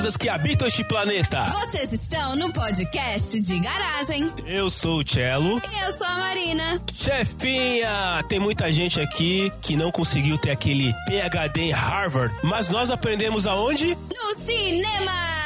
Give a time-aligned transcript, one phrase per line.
[0.00, 1.44] medusas que habitam este planeta.
[1.50, 4.32] Vocês estão no podcast de garagem.
[4.46, 5.60] Eu sou o Cello.
[5.70, 6.80] E eu sou a Marina.
[6.94, 12.90] Chefinha, tem muita gente aqui que não conseguiu ter aquele PhD em Harvard, mas nós
[12.90, 13.94] aprendemos aonde?
[13.94, 15.39] No cinema!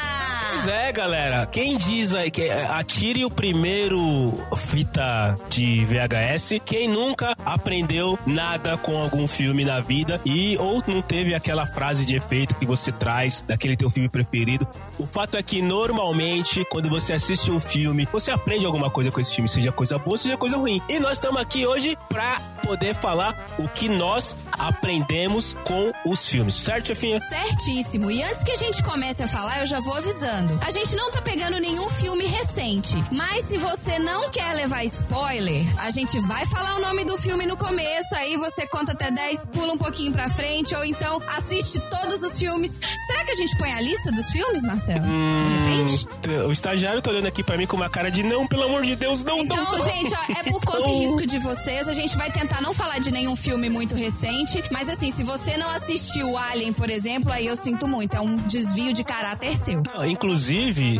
[0.55, 1.45] Pois é, galera.
[1.45, 8.77] Quem diz aí que é, atire o primeiro fita de VHS, quem nunca aprendeu nada
[8.77, 12.89] com algum filme na vida e ou não teve aquela frase de efeito que você
[12.89, 14.65] traz daquele teu filme preferido.
[14.97, 19.19] O fato é que normalmente quando você assiste um filme, você aprende alguma coisa com
[19.19, 20.81] esse filme, seja coisa boa, seja coisa ruim.
[20.87, 26.55] E nós estamos aqui hoje pra poder falar o que nós aprendemos com os filmes,
[26.55, 27.19] certo, chefinha?
[27.19, 28.09] Certíssimo.
[28.09, 30.44] E antes que a gente comece a falar, eu já vou avisando.
[30.61, 35.65] A gente não tá pegando nenhum filme recente, mas se você não quer levar spoiler,
[35.79, 39.47] a gente vai falar o nome do filme no começo, aí você conta até 10,
[39.47, 42.79] pula um pouquinho pra frente, ou então assiste todos os filmes.
[43.07, 45.05] Será que a gente põe a lista dos filmes, Marcelo?
[45.05, 46.07] Hum, de repente?
[46.47, 48.95] O estagiário tá olhando aqui pra mim com uma cara de não, pelo amor de
[48.95, 49.83] Deus, não, então, não, não.
[49.83, 51.87] gente, ó, é por conta e risco de vocês.
[51.87, 55.57] A gente vai tentar não falar de nenhum filme muito recente, mas assim, se você
[55.57, 58.15] não assistiu Alien, por exemplo, aí eu sinto muito.
[58.15, 59.81] É um desvio de caráter seu.
[59.93, 60.34] Não, inclusive,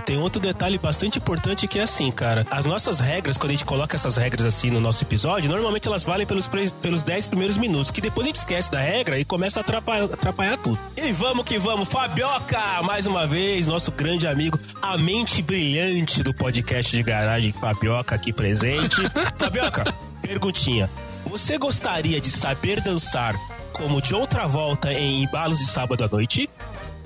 [0.05, 2.45] tem outro detalhe bastante importante que é assim, cara.
[2.49, 6.03] As nossas regras, quando a gente coloca essas regras assim no nosso episódio, normalmente elas
[6.03, 9.59] valem pelos, pelos 10 primeiros minutos, que depois a gente esquece da regra e começa
[9.59, 10.79] a atrapalhar, atrapalhar tudo.
[10.97, 16.33] E vamos que vamos, Fabioca, mais uma vez, nosso grande amigo, a mente brilhante do
[16.33, 18.97] podcast de garagem, Fabioca aqui presente.
[19.37, 20.89] Fabioca, perguntinha.
[21.25, 23.35] Você gostaria de saber dançar
[23.73, 26.49] como John Travolta em Embalos de Sábado à Noite?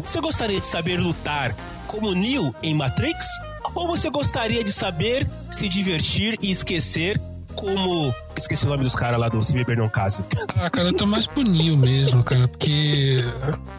[0.04, 1.56] Você gostaria de saber lutar
[1.90, 3.26] como Neo em Matrix?
[3.74, 7.20] Ou você gostaria de saber se divertir e esquecer
[7.56, 8.14] como.
[8.38, 10.24] Esqueci o nome dos caras lá do Se Beber Não Case.
[10.56, 13.24] Ah, cara, eu tô mais pro Neo mesmo, cara, porque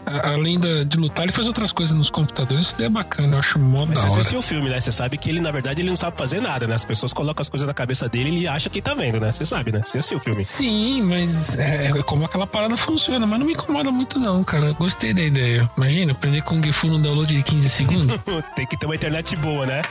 [0.05, 3.35] a- além da- de lutar, ele faz outras coisas nos computadores, isso daí é bacana,
[3.35, 4.19] eu acho mó Mas da você hora.
[4.19, 4.79] assistiu o filme, né?
[4.79, 6.75] Você sabe que ele, na verdade, ele não sabe fazer nada, né?
[6.75, 9.31] As pessoas colocam as coisas na cabeça dele e ele acha que tá vendo, né?
[9.33, 9.81] Você sabe, né?
[9.83, 10.43] Você assistiu o filme.
[10.45, 14.73] Sim, mas é, é como aquela parada funciona, mas não me incomoda muito não, cara.
[14.73, 15.69] Gostei da ideia.
[15.75, 18.19] Imagina, aprender Kung Fu no download de 15 segundos.
[18.55, 19.81] Tem que ter uma internet boa, né?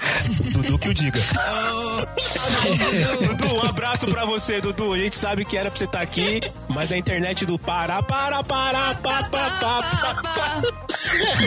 [0.53, 1.21] Dudu que o diga.
[3.27, 4.93] Dudu, um abraço pra você, Dudu.
[4.93, 8.43] A gente sabe que era pra você estar aqui, mas a internet do Pará, para,
[8.45, 9.83] para, pá, pá, pá, pá,
[10.23, 10.63] pá,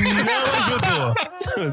[0.01, 1.13] não ajudou.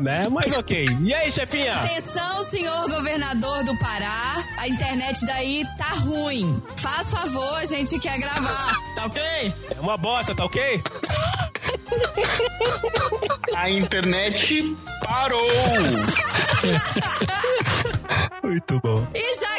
[0.00, 0.28] né?
[0.30, 0.86] Mas ok.
[1.02, 1.76] E aí, chefinha?
[1.76, 4.44] Atenção, senhor governador do Pará.
[4.58, 6.62] A internet daí tá ruim.
[6.76, 8.76] Faz favor, a gente quer gravar.
[8.94, 9.22] Tá ok?
[9.76, 10.82] É uma bosta, tá ok?
[13.56, 15.40] A internet parou.
[18.42, 19.06] Muito bom.
[19.14, 19.49] E já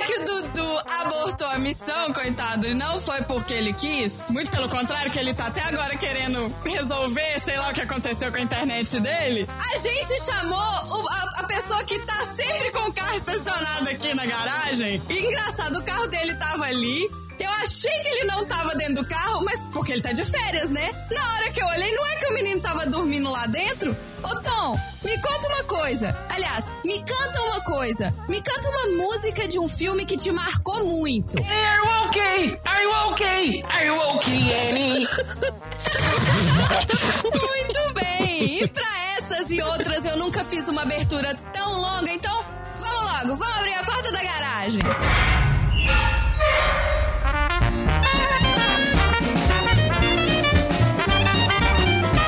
[1.51, 5.47] a missão, coitado, e não foi porque ele quis, muito pelo contrário, que ele tá
[5.47, 10.21] até agora querendo resolver, sei lá o que aconteceu com a internet dele, a gente
[10.23, 15.01] chamou o- a, a pessoa que tá sempre com o carro estacionado aqui na garagem.
[15.09, 17.09] E engraçado, o carro dele tava ali.
[17.39, 20.69] Eu achei que ele não tava dentro do carro, mas porque ele tá de férias,
[20.69, 20.91] né?
[21.09, 23.97] Na hora que eu olhei, não é que o menino tava dormindo lá dentro?
[24.41, 26.17] Tom, me conta uma coisa.
[26.29, 28.13] Aliás, me canta uma coisa.
[28.29, 31.37] Me canta uma música de um filme que te marcou muito.
[31.43, 32.59] Are you okay?
[32.65, 33.63] Are you okay?
[33.63, 35.07] Are you okay, Annie?
[37.23, 38.61] Muito bem!
[38.63, 38.87] E pra
[39.17, 42.43] essas e outras eu nunca fiz uma abertura tão longa, então
[42.79, 44.83] vamos logo, vamos abrir a porta da garagem.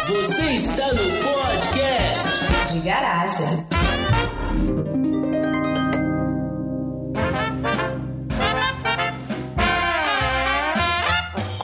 [0.08, 1.33] Você está no
[2.84, 3.48] garagem.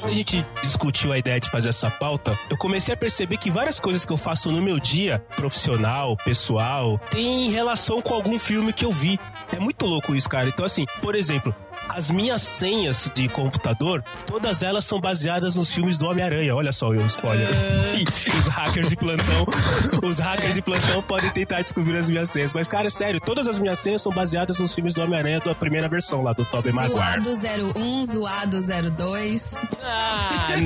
[0.03, 3.79] A gente discutiu a ideia de fazer essa pauta, eu comecei a perceber que várias
[3.79, 8.85] coisas que eu faço no meu dia, profissional, pessoal, tem relação com algum filme que
[8.85, 9.19] eu vi.
[9.51, 10.47] É muito louco isso, cara.
[10.47, 11.55] Então, assim, por exemplo,
[11.89, 16.55] as minhas senhas de computador, todas elas são baseadas nos filmes do Homem-Aranha.
[16.55, 17.47] Olha só o spoiler.
[17.97, 18.03] E
[18.37, 19.45] os hackers de plantão,
[20.03, 22.53] os hackers de plantão podem tentar descobrir as minhas senhas.
[22.53, 25.87] Mas, cara, sério, todas as minhas senhas são baseadas nos filmes do Homem-Aranha da primeira
[25.89, 26.95] versão lá, do Tobey Maguire.
[26.99, 27.29] Zoado
[27.75, 28.59] 01, zoado
[28.95, 29.63] 02.
[29.81, 30.47] Ah,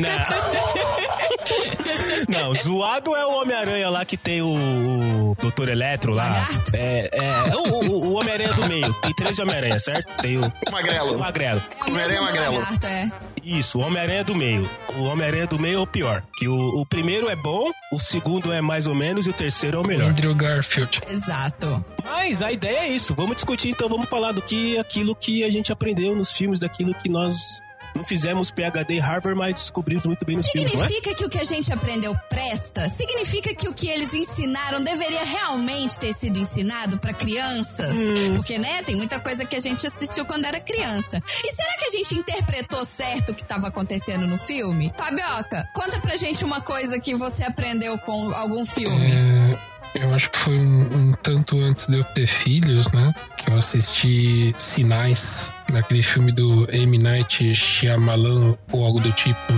[2.28, 2.48] não.
[2.48, 6.24] não, zoado é o Homem-Aranha lá que tem o, Doutor Eletro lá.
[6.30, 6.72] Lagarto?
[6.76, 8.94] É, é, o, o- o Homem-Aranha do meio.
[9.02, 10.08] Tem três Homem-Aranha, certo?
[10.22, 10.72] Tem o, o
[11.20, 11.62] Magrelo.
[11.62, 11.62] Magrelo.
[11.80, 12.56] É o Homem-Aranha mesmo Magrelo.
[12.60, 13.12] lagarto, é.
[13.44, 14.70] Isso, o Homem-Aranha do meio.
[14.96, 16.24] O Homem-Aranha do meio é o pior.
[16.38, 19.78] Que o, o primeiro é bom, o segundo é mais ou menos e o terceiro
[19.78, 20.10] é o melhor.
[20.12, 21.00] Andrew Garfield.
[21.10, 21.84] Exato.
[22.06, 23.14] Mas a ideia é isso.
[23.14, 26.94] Vamos discutir, então vamos falar do que aquilo que a gente aprendeu nos filmes, daquilo
[26.94, 27.60] que nós
[27.96, 30.88] não fizemos PhD em Harvard, mas descobrimos muito bem nos filmes, não é?
[30.88, 32.90] Significa que o que a gente aprendeu presta?
[32.90, 37.90] Significa que o que eles ensinaram deveria realmente ter sido ensinado pra crianças?
[37.92, 38.34] Hum.
[38.36, 41.22] Porque, né, tem muita coisa que a gente assistiu quando era criança.
[41.44, 44.94] E será que a gente interpretou certo o que tava acontecendo no filme?
[44.98, 49.12] Fabioca, conta pra gente uma coisa que você aprendeu com algum filme.
[49.12, 49.60] É,
[49.96, 53.14] eu acho que foi um, um tanto antes de eu ter filhos, né?
[53.38, 56.98] Que eu assisti Sinais, naquele filme do M.
[56.98, 59.54] Night Shyamalan ou algo do tipo,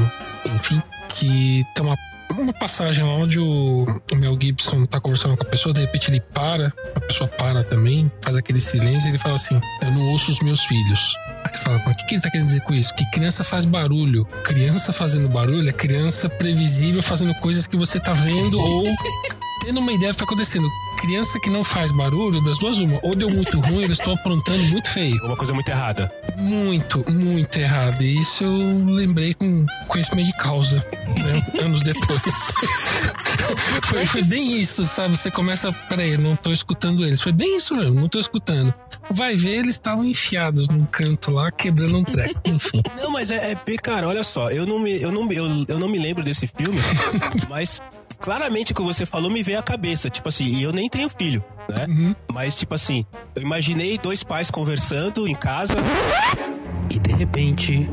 [0.45, 0.81] enfim.
[1.09, 1.95] Que tem uma,
[2.37, 6.09] uma passagem lá onde o, o Mel Gibson tá conversando com a pessoa, de repente
[6.09, 10.01] ele para, a pessoa para também, faz aquele silêncio e ele fala assim: Eu não
[10.09, 11.15] ouço os meus filhos.
[11.45, 12.93] Aí você fala, mas o que, que ele tá querendo dizer com isso?
[12.95, 14.25] Que criança faz barulho.
[14.43, 18.83] Criança fazendo barulho é criança previsível fazendo coisas que você tá vendo ou
[19.65, 20.69] tendo uma ideia do que tá acontecendo.
[20.97, 22.99] Criança que não faz barulho, das duas uma.
[23.03, 25.23] Ou deu muito ruim, eles estão aprontando muito feio.
[25.25, 26.11] Uma coisa muito errada.
[26.37, 28.01] Muito, muito errado.
[28.01, 30.77] E isso eu lembrei com conhecimento de causa,
[31.23, 31.61] né?
[31.61, 32.21] Anos depois.
[33.83, 35.17] foi, foi bem isso, sabe?
[35.17, 37.21] Você começa, peraí, não tô escutando eles.
[37.21, 38.73] Foi bem isso mesmo, não tô escutando.
[39.09, 42.39] Vai ver, eles estavam enfiados num canto lá, quebrando um treco.
[42.45, 42.81] Enfim.
[43.01, 45.87] Não, mas é, é cara, olha só, eu não me, eu não, eu, eu não
[45.87, 46.79] me lembro desse filme,
[47.49, 47.81] mas
[48.19, 50.09] claramente o que você falou me veio à cabeça.
[50.09, 51.85] Tipo assim, e eu nem tenho filho, né?
[51.87, 52.15] Uhum.
[52.33, 55.75] Mas, tipo assim, eu imaginei dois pais conversando em casa
[56.89, 57.89] e de repente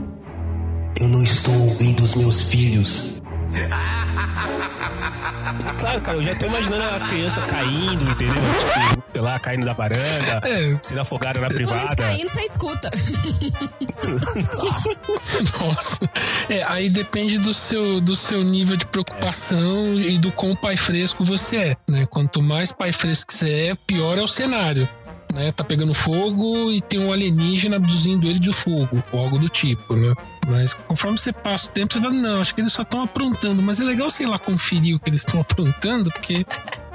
[1.00, 3.22] eu não estou ouvindo os meus filhos.
[5.78, 8.34] Claro, cara, eu já tô imaginando a criança caindo, entendeu?
[8.34, 10.78] Tipo, sei lá, caindo da varanda, É.
[10.82, 11.96] sendo afogada na Mas privada.
[11.96, 12.90] caindo, você escuta.
[15.60, 15.98] Nossa.
[16.48, 21.24] É, aí depende do seu, do seu nível de preocupação e do quão pai fresco
[21.24, 22.06] você é, né?
[22.06, 24.88] Quanto mais pai fresco você é, pior é o cenário.
[25.32, 25.50] Né?
[25.50, 29.96] Tá pegando fogo e tem um alienígena abduzindo ele de fogo, ou algo do tipo,
[29.96, 30.14] né?
[30.46, 33.62] Mas conforme você passa o tempo, você fala, não, acho que eles só estão aprontando.
[33.62, 36.44] Mas é legal, sei lá, conferir o que eles estão aprontando, porque,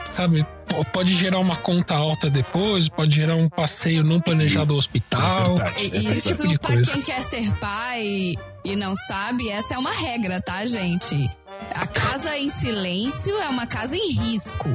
[0.05, 4.77] sabe, po- pode gerar uma conta alta depois, pode gerar um passeio não planejado ao
[4.79, 5.41] hospital.
[5.41, 5.89] É verdade.
[5.93, 6.91] E esse isso, tipo de pra coisa.
[6.91, 8.35] quem quer ser pai
[8.71, 11.29] e não sabe, essa é uma regra, tá, gente?
[11.73, 14.69] A casa em silêncio é uma casa em risco.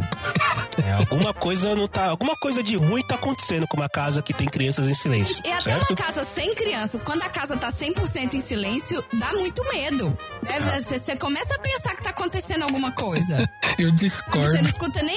[0.84, 2.06] É, alguma coisa não tá.
[2.06, 5.42] Alguma coisa de ruim tá acontecendo com uma casa que tem crianças em silêncio.
[5.46, 9.62] E até uma casa sem crianças, quando a casa tá 100% em silêncio, dá muito
[9.72, 10.16] medo.
[10.42, 13.48] Deve- Você você começa a pensar que tá acontecendo alguma coisa.
[13.78, 14.68] Eu Você não discordo.
[14.68, 15.16] escuta nem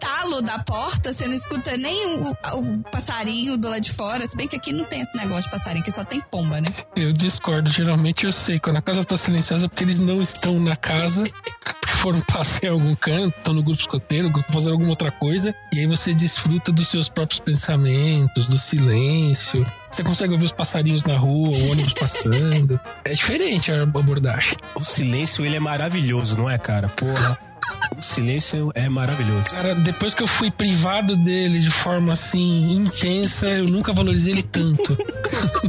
[0.00, 4.26] estalo da porta, você não escuta nem o, o passarinho do lado de fora.
[4.26, 6.68] Se bem que aqui não tem esse negócio de passarinho, aqui só tem pomba, né?
[6.96, 7.68] Eu discordo.
[7.68, 11.24] Geralmente eu sei quando a casa tá silenciosa é porque eles não estão na casa,
[11.62, 15.54] porque foram passear em algum canto, estão no grupo escoteiro, grupo fazendo alguma outra coisa,
[15.74, 19.70] e aí você desfruta dos seus próprios pensamentos, do silêncio.
[19.90, 22.80] Você consegue ouvir os passarinhos na rua, o ônibus passando.
[23.04, 24.56] É diferente a abordagem.
[24.74, 26.88] O silêncio, ele é maravilhoso, não é, cara?
[26.88, 27.49] Porra.
[27.96, 29.44] O silêncio é maravilhoso.
[29.50, 34.42] Cara, depois que eu fui privado dele de forma assim intensa, eu nunca valorizei ele
[34.42, 34.96] tanto.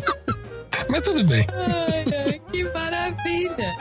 [0.90, 1.46] Mas tudo bem.
[1.54, 3.76] Ai, ai, que maravilha.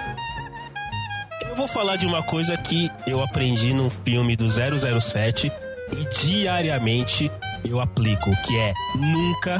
[1.48, 5.50] Eu vou falar de uma coisa que eu aprendi num filme do 007
[5.92, 7.30] e diariamente
[7.64, 9.58] eu aplico, que é nunca,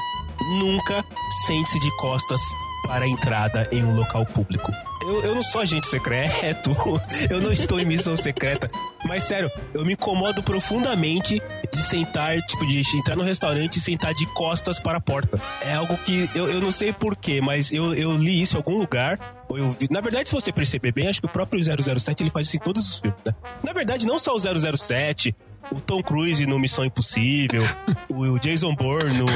[0.58, 1.04] nunca
[1.46, 2.40] sente-se de costas
[2.84, 4.72] para a entrada em um local público.
[5.10, 6.70] Eu, eu não sou agente secreto,
[7.28, 8.70] eu não estou em missão secreta,
[9.04, 11.42] mas sério, eu me incomodo profundamente
[11.72, 15.40] de sentar, tipo, de entrar no restaurante e sentar de costas para a porta.
[15.66, 18.78] É algo que eu, eu não sei porquê, mas eu, eu li isso em algum
[18.78, 19.18] lugar.
[19.50, 19.88] Eu vi.
[19.90, 22.60] Na verdade, se você perceber bem, acho que o próprio 007 ele faz isso em
[22.60, 23.34] todos os filmes, né?
[23.64, 25.34] Na verdade, não só o 007,
[25.70, 27.62] o Tom Cruise no Missão Impossível,
[28.08, 29.26] o Jason Bourne no,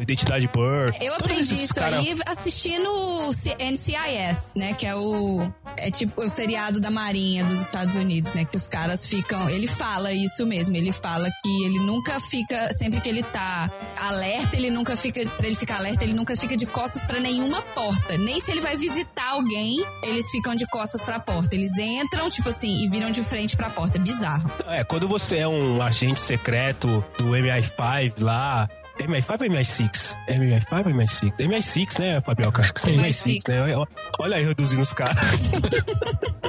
[0.00, 0.96] Identidade Bourne.
[1.00, 4.74] Eu aprendi isso cara- aí assistindo o NCIS, né?
[4.74, 5.50] Que é o.
[5.76, 8.44] É tipo o seriado da Marinha dos Estados Unidos, né?
[8.44, 9.48] Que os caras ficam.
[9.48, 10.74] Ele fala isso mesmo.
[10.76, 12.72] Ele fala que ele nunca fica.
[12.72, 13.70] Sempre que ele tá
[14.08, 15.26] alerta, ele nunca fica.
[15.30, 18.16] Pra ele ficar alerta, ele nunca fica de costas pra nenhuma porta.
[18.16, 21.54] Nem se ele vai visitar alguém, eles ficam de costas pra porta.
[21.54, 23.98] Eles entram, tipo assim, e viram de frente pra porta.
[23.98, 24.50] É bizarro.
[24.66, 28.68] É, quando você é um agente secreto do MI5 lá.
[28.98, 30.16] MI5 ou MI6?
[30.28, 31.32] MI5 ou MI6?
[31.38, 32.62] MI6, né, Fabioca?
[32.62, 32.96] Acho que sim.
[32.96, 33.86] MI6, né?
[34.18, 35.16] Olha aí reduzindo os caras.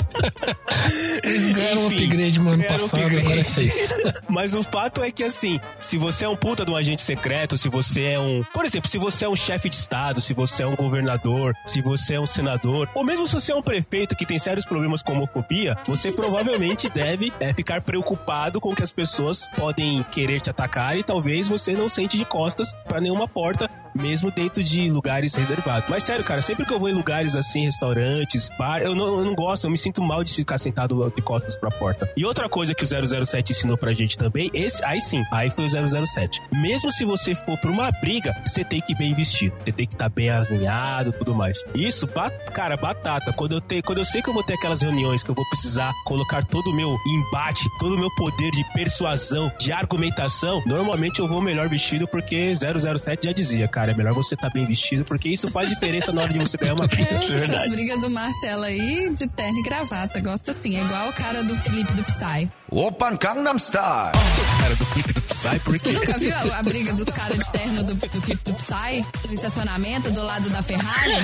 [1.24, 3.26] Eles ganharam um Enfim, upgrade no ano um passado, upgrade.
[3.26, 3.94] agora é seis.
[4.30, 7.58] Mas o fato é que, assim, se você é um puta de um agente secreto,
[7.58, 8.44] se você é um.
[8.54, 11.82] Por exemplo, se você é um chefe de Estado, se você é um governador, se
[11.82, 15.02] você é um senador, ou mesmo se você é um prefeito que tem sérios problemas
[15.02, 20.50] com homofobia, você provavelmente deve é, ficar preocupado com que as pessoas podem querer te
[20.50, 23.68] atacar e talvez você não sente de costas pra nenhuma porta,
[23.98, 25.90] mesmo dentro de lugares reservados.
[25.90, 29.26] Mas sério, cara, sempre que eu vou em lugares assim, restaurantes, bar, eu não, eu
[29.26, 32.10] não gosto, eu me sinto mal de ficar sentado de costas pra porta.
[32.16, 35.66] E outra coisa que o 007 ensinou pra gente também, esse, aí sim, aí foi
[35.66, 36.42] o 007.
[36.52, 39.54] Mesmo se você for pra uma briga, você tem que ir bem vestido.
[39.64, 41.64] Você tem que estar bem alinhado tudo mais.
[41.76, 43.34] Isso, bat, cara, batata.
[43.34, 45.48] Quando eu, te, quando eu sei que eu vou ter aquelas reuniões que eu vou
[45.50, 51.20] precisar colocar todo o meu embate, todo o meu poder de persuasão, de argumentação, normalmente
[51.20, 55.04] eu vou melhor vestido porque 007 já dizia, cara, é melhor você estar bem vestido
[55.06, 57.10] porque isso faz diferença na hora de você ganhar uma briga.
[57.12, 60.20] É, essas brigas do Marcelo aí de terno e gravata.
[60.22, 62.50] Gosto assim, é igual o cara do clipe do Psy.
[62.70, 64.12] Open Gangnam Style.
[64.60, 65.92] Cara, do clipe do Psy, por quê?
[65.94, 69.06] Nunca viu a, a briga dos caras de terno do, do clipe do Psy?
[69.26, 71.16] No estacionamento, do lado da Ferrari?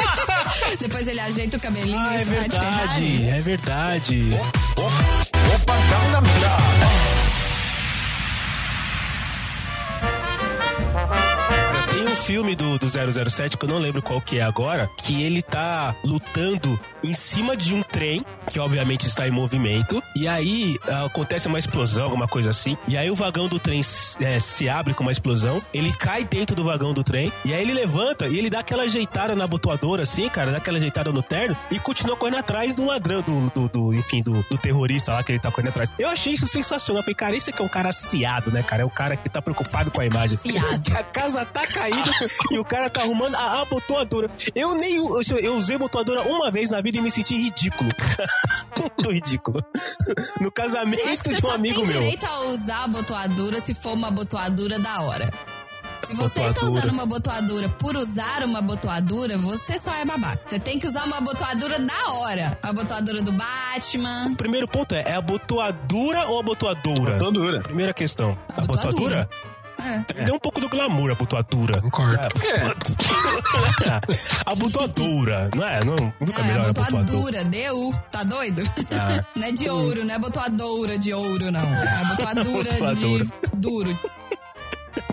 [0.80, 3.06] Depois ele ajeita o cabelinho Ah, e é sai de Ferrari.
[3.18, 4.30] verdade, é verdade.
[4.76, 6.99] Open Gangnam Style.
[12.20, 12.86] Filme do, do
[13.30, 17.56] 007 que eu não lembro qual que é agora, que ele tá lutando em cima
[17.56, 22.28] de um trem, que obviamente está em movimento, e aí ah, acontece uma explosão, alguma
[22.28, 23.80] coisa assim, e aí o vagão do trem
[24.20, 27.62] eh, se abre com uma explosão, ele cai dentro do vagão do trem, e aí
[27.62, 31.22] ele levanta e ele dá aquela ajeitada na abotoadora, assim, cara, dá aquela ajeitada no
[31.22, 35.22] terno, e continua correndo atrás do ladrão, do, do, do- enfim, do, do terrorista lá
[35.22, 35.90] que ele tá correndo atrás.
[35.98, 38.82] Eu achei isso sensacional, falei, cara, esse aqui é um cara aciado, né, cara?
[38.82, 40.36] É o cara que tá preocupado com a imagem.
[40.36, 40.82] Aciado.
[40.82, 42.09] Que a casa tá caída
[42.50, 44.30] e o cara tá arrumando a abotoadora.
[44.54, 47.90] Eu nem eu, eu usei abotoadora uma vez na vida e me senti ridículo.
[48.76, 49.64] Muito ridículo.
[50.40, 52.00] No casamento você de um só amigo tem meu.
[52.00, 55.30] direito a usar a abotoadura se for uma abotoadura da hora.
[56.06, 60.42] Se você está usando uma abotoadura por usar uma abotoadura, você só é babaca.
[60.44, 62.58] Você tem que usar uma abotoadura da hora.
[62.62, 64.30] A abotoadura do Batman.
[64.32, 67.18] O primeiro ponto é, é abotoadura ou abotoadora?
[67.18, 67.60] Tô dura.
[67.60, 68.36] Primeira questão.
[68.56, 69.22] Abotoadura.
[69.22, 69.30] Abotoadura?
[69.84, 70.24] É.
[70.24, 71.80] Deu um pouco do glamour, abotoadura.
[71.82, 72.16] Concordo.
[72.16, 74.00] É.
[74.46, 75.80] abotoadora, não é?
[75.84, 77.02] Não, nunca É, melhor abotoadora.
[77.02, 77.94] abotoadura, deu.
[78.10, 78.62] Tá doido?
[78.92, 79.24] Ah.
[79.36, 81.60] Não é de ouro, não é abotoadora de ouro, não.
[81.60, 83.24] É abotoadura Abotoadura.
[83.50, 83.98] de duro.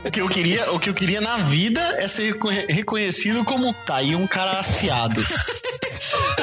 [0.05, 3.73] O que eu queria, o que eu queria na vida é ser reconhe- reconhecido como
[3.73, 5.23] tá aí um cara aciado.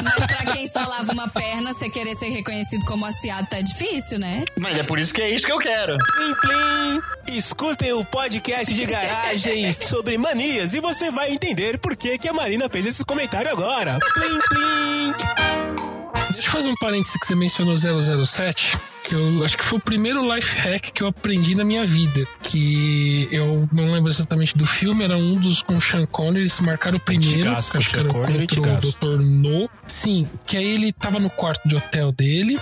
[0.02, 4.18] Mas pra quem só lava uma perna, você querer ser reconhecido como aciado tá difícil,
[4.18, 4.44] né?
[4.58, 5.96] Mas é por isso que é isso que eu quero.
[5.98, 7.36] Plim, plim.
[7.38, 12.32] Escutem o podcast de garagem sobre manias e você vai entender por que, que a
[12.32, 13.98] Marina fez esse comentário agora.
[14.14, 15.14] Plim, plim.
[16.32, 19.80] Deixa eu fazer um parênteses que você mencionou 007, que eu acho que foi o
[19.80, 22.26] primeiro life hack que eu aprendi na minha vida.
[22.42, 26.96] Que eu não lembro exatamente do filme, era um dos com Sean Connery, eles marcaram
[26.96, 28.80] o primeiro, acho que era Connery, contra o.
[28.80, 29.22] Dr.
[29.22, 29.70] No.
[29.86, 32.58] Sim, que aí ele tava no quarto de hotel dele,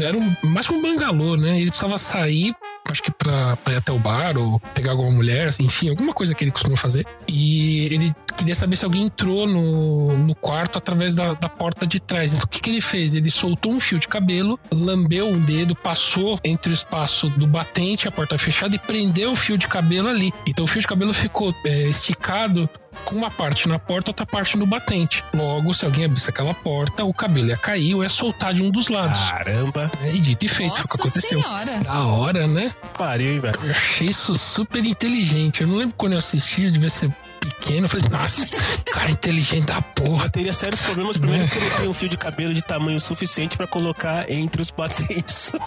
[0.00, 1.60] era um, mais que um bangalô, né?
[1.60, 2.54] Ele precisava sair,
[2.92, 6.34] acho que pra, pra ir até o bar ou pegar alguma mulher, enfim, alguma coisa
[6.34, 7.04] que ele costuma fazer.
[7.28, 11.98] E ele queria saber se alguém entrou no, no quarto através da, da porta de
[12.00, 12.32] trás.
[12.34, 13.14] Então o que, que ele fez?
[13.14, 18.04] Ele soltou um fio de cabelo, lambeu um dedo, passou entre o espaço do batente
[18.04, 20.32] e a porta fechada e prendeu o fio de cabelo ali.
[20.46, 22.68] Então o fio de cabelo ficou é, esticado
[23.06, 25.24] com uma parte na porta, outra parte no batente.
[25.34, 28.70] Logo, se alguém abrisse aquela porta, o cabelo ia cair ou ia soltar de um
[28.70, 29.18] dos lados.
[29.30, 31.42] Caramba, É, e dito e feito, foi o que Nossa aconteceu.
[31.42, 31.80] senhora.
[31.80, 32.70] Da hora, né?
[32.96, 33.58] Pariu, hein, velho.
[33.62, 35.62] Eu achei isso super inteligente.
[35.62, 37.14] Eu não lembro quando eu assisti, devia ser
[37.46, 37.84] pequeno.
[37.86, 38.46] Eu falei, nossa,
[38.92, 40.26] cara inteligente da porra.
[40.26, 43.56] Eu teria sérios problemas primeiro porque ele tem um fio de cabelo de tamanho suficiente
[43.56, 45.52] pra colocar entre os patentes.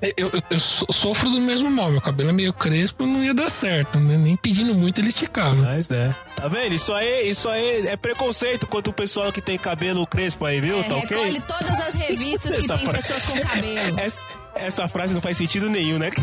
[0.00, 1.90] É, eu, eu- eu so- sofro do mesmo mal.
[1.90, 4.16] Meu cabelo é meio crespo, não ia dar certo, né?
[4.16, 5.54] Nem pedindo muito ele esticava.
[5.56, 6.14] Mas né?
[6.34, 6.74] Tá vendo?
[6.74, 10.78] Isso aí, isso aí é preconceito contra o pessoal que tem cabelo crespo aí, viu?
[10.78, 11.16] É, tá ok?
[11.16, 14.00] recolhe todas as revistas que tem pessoas com cabelo.
[14.00, 14.24] Essa,
[14.54, 16.10] essa frase não faz sentido nenhum, né?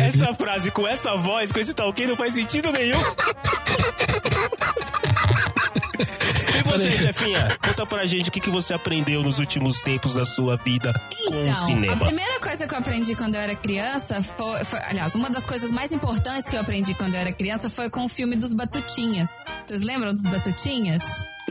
[0.00, 2.98] Essa frase com essa voz, com esse tal ok, não faz sentido nenhum.
[6.58, 7.48] E você, chefinha?
[7.64, 10.92] Conta pra gente o que, que você aprendeu nos últimos tempos da sua vida
[11.26, 11.96] com o Então, a cinema.
[12.06, 15.70] primeira coisa que eu aprendi quando eu era criança foi, foi- Aliás, uma das coisas
[15.72, 19.44] mais importantes que eu aprendi quando eu era criança foi com o filme dos Batutinhas.
[19.66, 21.02] Vocês lembram dos Batutinhas?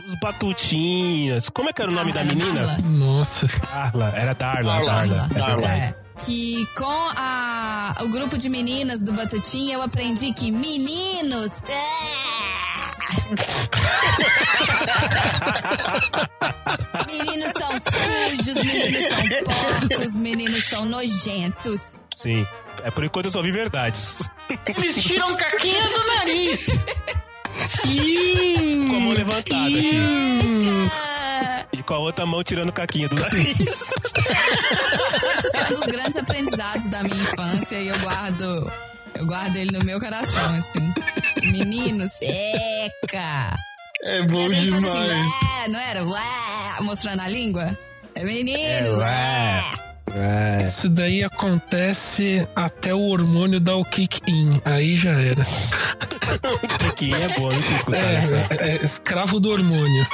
[0.06, 1.48] Os Batutinhas.
[1.48, 2.66] Como é que era o nome da Darla, menina?
[2.66, 2.78] Darla.
[2.88, 3.48] Nossa.
[3.72, 4.12] Darla.
[4.14, 4.74] Era Darla.
[4.74, 4.86] Darla.
[4.92, 5.28] Darla.
[5.34, 5.56] É Darla.
[5.56, 5.80] verdade.
[6.02, 6.05] É.
[6.24, 11.62] Que com a, o grupo de meninas do Batutinha eu aprendi que meninos.
[11.68, 13.26] é.
[17.06, 21.98] meninos são sujos, meninos são porcos, meninos são nojentos.
[22.16, 22.46] Sim.
[22.82, 24.28] É por enquanto eu só vi verdades.
[24.66, 26.86] Eles tiram caquinha do nariz.
[28.88, 29.96] Com a mão levantada aqui.
[31.72, 33.58] E com a outra mão tirando caquinha do nariz.
[33.58, 38.72] Esse foi um dos grandes aprendizados da minha infância e eu guardo
[39.14, 40.94] Eu guardo ele no meu coração, assim.
[41.50, 43.56] Menino, seca!
[44.02, 45.10] É bom Mas faz demais.
[45.10, 46.04] assim, não era?
[46.04, 46.20] Ué,
[46.82, 47.76] mostrando a língua?
[48.14, 49.64] É menino, É, ué.
[50.12, 50.64] É.
[50.66, 54.60] Isso daí acontece até o hormônio dar o kick-in.
[54.64, 55.44] Aí já era.
[56.96, 58.34] Que é tinha escutado essa.
[58.50, 60.06] É, é escravo do hormônio.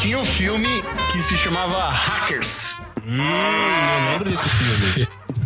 [0.00, 0.68] Tinha um filme
[1.12, 2.78] que se chamava Hackers.
[3.06, 5.08] Hum, eu lembro desse filme.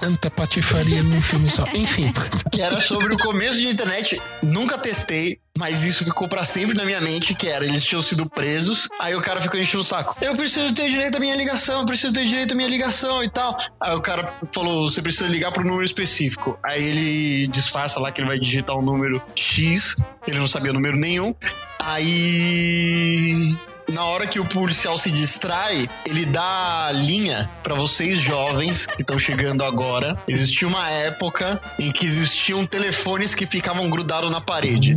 [0.00, 1.64] Tanta patifaria num filme só.
[1.74, 2.12] Enfim.
[2.52, 4.20] que era sobre o começo de internet.
[4.42, 8.28] Nunca testei, mas isso ficou pra sempre na minha mente, que era, eles tinham sido
[8.28, 10.16] presos, aí o cara ficou enchendo o saco.
[10.20, 13.28] Eu preciso ter direito à minha ligação, eu preciso ter direito à minha ligação e
[13.30, 13.56] tal.
[13.80, 16.58] Aí o cara falou, você precisa ligar pro número específico.
[16.64, 20.96] Aí ele disfarça lá que ele vai digitar um número X, ele não sabia número
[20.96, 21.34] nenhum.
[21.80, 23.56] Aí
[23.88, 29.18] na hora que o policial se distrai, ele dá linha pra vocês jovens que estão
[29.18, 30.16] chegando agora.
[30.28, 34.96] Existia uma época em que existiam telefones que ficavam grudados na parede.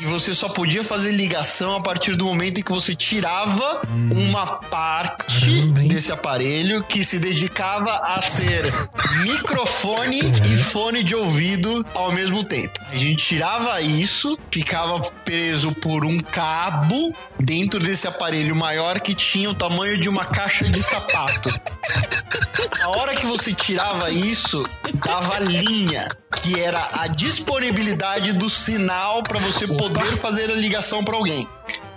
[0.00, 3.82] E você só podia fazer ligação a partir do momento em que você tirava
[4.14, 8.64] uma parte Caramba, desse aparelho que se dedicava a ser
[9.22, 12.80] microfone e fone de ouvido ao mesmo tempo.
[12.90, 19.50] A gente tirava isso, ficava preso por um cabo dentro desse aparelho maior que tinha
[19.50, 21.50] o tamanho de uma caixa de sapato.
[22.82, 24.64] A hora que você tirava isso,
[24.94, 26.08] dava linha,
[26.42, 31.48] que era a disponibilidade do sinal para você poder fazer a ligação para alguém.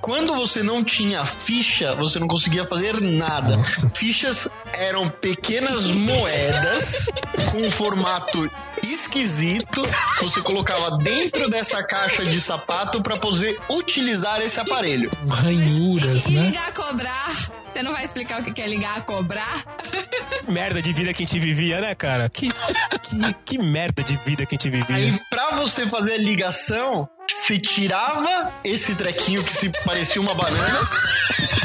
[0.02, 3.56] Quando você não tinha ficha, você não conseguia fazer nada.
[3.56, 3.90] Nossa.
[3.96, 7.10] Fichas eram pequenas moedas
[7.52, 8.52] com um formato
[8.84, 9.82] esquisito.
[10.22, 15.10] Você colocava dentro dessa caixa de sapato para poder utilizar esse aparelho.
[15.26, 16.48] Ranhuras, né?
[16.48, 17.63] ligar a cobrar?
[17.74, 19.66] Você não vai explicar o que é ligar a cobrar?
[20.48, 22.30] Merda de vida que a gente vivia, né, cara?
[22.30, 24.96] Que, que, que merda de vida que a gente vivia.
[24.96, 30.88] Aí, pra você fazer a ligação, se tirava esse trequinho que se parecia uma banana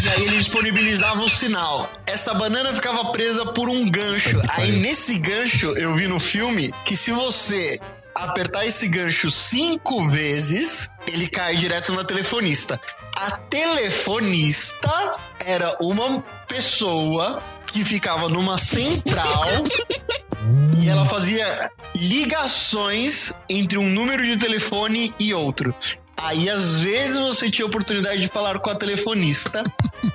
[0.03, 1.91] e aí ele disponibilizava o sinal.
[2.07, 4.41] Essa banana ficava presa por um gancho.
[4.49, 7.79] Aí nesse gancho, eu vi no filme que se você
[8.25, 12.81] apertar esse gancho cinco vezes, ele cai direto na telefonista.
[13.15, 19.45] A telefonista era uma pessoa que ficava numa central
[20.83, 25.75] e ela fazia ligações entre um número de telefone e outro.
[26.21, 29.63] Aí, às vezes, você tinha a oportunidade de falar com a telefonista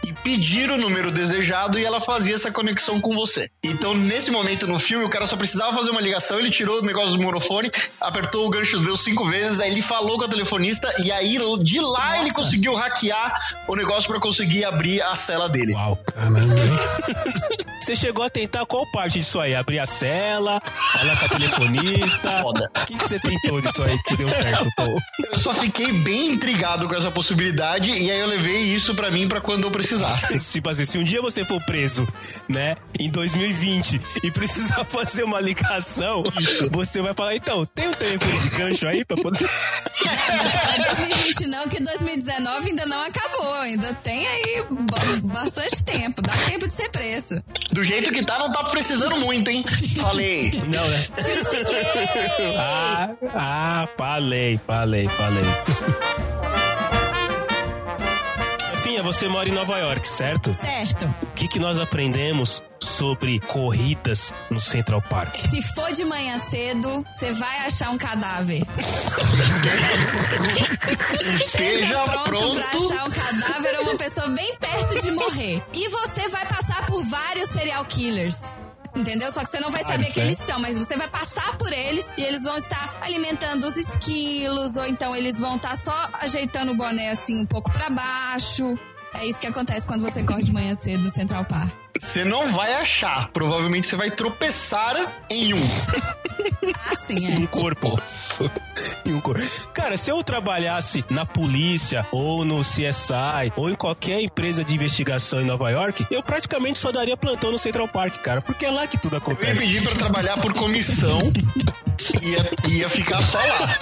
[0.05, 3.49] e pedir o número desejado e ela fazia essa conexão com você.
[3.63, 6.81] Então, nesse momento no filme, o cara só precisava fazer uma ligação, ele tirou o
[6.81, 10.93] negócio do monofone, apertou o gancho, deu cinco vezes, aí ele falou com a telefonista
[11.03, 13.37] e aí, de lá, ele conseguiu hackear
[13.67, 15.73] o negócio para conseguir abrir a cela dele.
[15.73, 15.97] Uau.
[16.13, 16.39] Caramba?
[17.83, 19.53] Você chegou a tentar qual parte disso aí?
[19.53, 20.61] Abrir a cela,
[20.93, 22.31] falar com a telefonista.
[22.41, 22.69] Foda.
[22.77, 25.01] O que, que você tentou disso aí que deu certo, pô?
[25.33, 29.27] Eu só fiquei bem intrigado com essa possibilidade e aí eu levei isso pra mim
[29.27, 30.39] pra quando eu precisasse.
[30.51, 32.07] Tipo assim, se um dia você for preso,
[32.49, 36.23] né, em 2020 e precisar fazer uma ligação,
[36.71, 39.49] você vai falar, então, tem um telefone de gancho aí pra poder.
[40.03, 43.53] Não fala 2020 não, que 2019 ainda não acabou.
[43.55, 44.99] Ainda tem aí ba-
[45.41, 46.21] bastante tempo.
[46.21, 47.41] Dá tempo de ser preço.
[47.71, 49.63] Do jeito que tá, não tá precisando muito, hein?
[49.99, 50.51] Falei.
[50.67, 51.05] Não, né?
[52.57, 55.43] ah, ah, falei, falei, falei.
[58.83, 60.53] Finha, você mora em Nova York, certo?
[60.53, 61.05] Certo.
[61.23, 65.35] O que, que nós aprendemos sobre corridas no Central Park?
[65.49, 68.61] Se for de manhã cedo, você vai achar um cadáver.
[71.43, 72.55] Seja pronto, pronto.
[72.55, 75.63] pra achar um cadáver ou uma pessoa bem perto de morrer.
[75.73, 78.51] E você vai passar por vários serial killers.
[78.95, 79.31] Entendeu?
[79.31, 80.25] Só que você não vai saber Vários, que né?
[80.27, 84.77] eles são, mas você vai passar por eles e eles vão estar alimentando os esquilos,
[84.77, 88.77] ou então eles vão estar só ajeitando o boné assim um pouco pra baixo.
[89.15, 91.71] É isso que acontece quando você corre de manhã cedo no Central Park.
[91.99, 93.29] Você não vai achar.
[93.29, 94.95] Provavelmente você vai tropeçar
[95.29, 95.61] em um.
[96.91, 97.47] Assim, Em um é.
[97.47, 97.95] corpo.
[99.05, 99.41] Em um corpo.
[99.73, 105.41] Cara, se eu trabalhasse na polícia, ou no CSI, ou em qualquer empresa de investigação
[105.41, 108.87] em Nova York, eu praticamente só daria plantão no Central Park, cara, porque é lá
[108.87, 109.61] que tudo Eu ia acontece.
[109.61, 111.19] pedir pra trabalhar por comissão.
[112.21, 113.77] Ia, ia ficar só lá.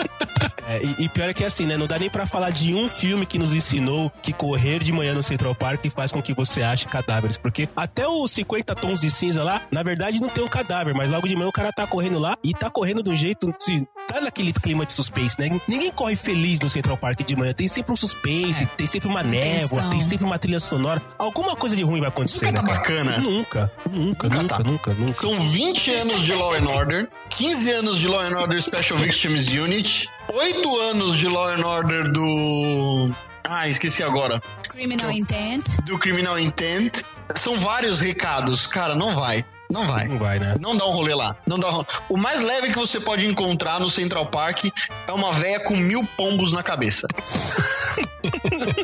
[0.67, 1.75] É, e, e pior é que é assim, né?
[1.75, 5.13] Não dá nem pra falar de um filme que nos ensinou que correr de manhã
[5.13, 7.37] no Central Park faz com que você ache cadáveres.
[7.37, 11.09] Porque até os 50 tons de cinza lá, na verdade não tem um cadáver, mas
[11.09, 13.53] logo de manhã o cara tá correndo lá e tá correndo de um jeito.
[13.59, 15.49] Assim, tá naquele clima de suspense, né?
[15.67, 17.53] Ninguém corre feliz no Central Park de manhã.
[17.53, 21.01] Tem sempre um suspense, tem sempre uma névoa, tem sempre uma trilha sonora.
[21.17, 22.79] Alguma coisa de ruim vai acontecer, Nunca né, tá cara?
[22.79, 23.17] bacana.
[23.19, 24.63] Nunca, nunca, Nunca nunca, tá.
[24.63, 25.13] nunca, nunca.
[25.13, 29.47] São 20 anos de Law and Order, 15 anos de Law and Order Special Victims
[29.47, 33.11] Unit, 8 anos de Law and Order do.
[33.47, 34.41] Ah, esqueci agora.
[34.69, 35.65] Criminal Intent.
[35.85, 37.01] Do Criminal Intent.
[37.35, 38.67] São vários recados.
[38.67, 39.43] Cara, não vai.
[39.69, 40.05] Não vai.
[40.05, 40.55] Não vai, né?
[40.59, 41.35] Não dá um rolê lá.
[41.47, 41.87] Não dá um rolê.
[42.09, 44.65] O mais leve que você pode encontrar no Central Park
[45.07, 47.07] é uma véia com mil pombos na cabeça.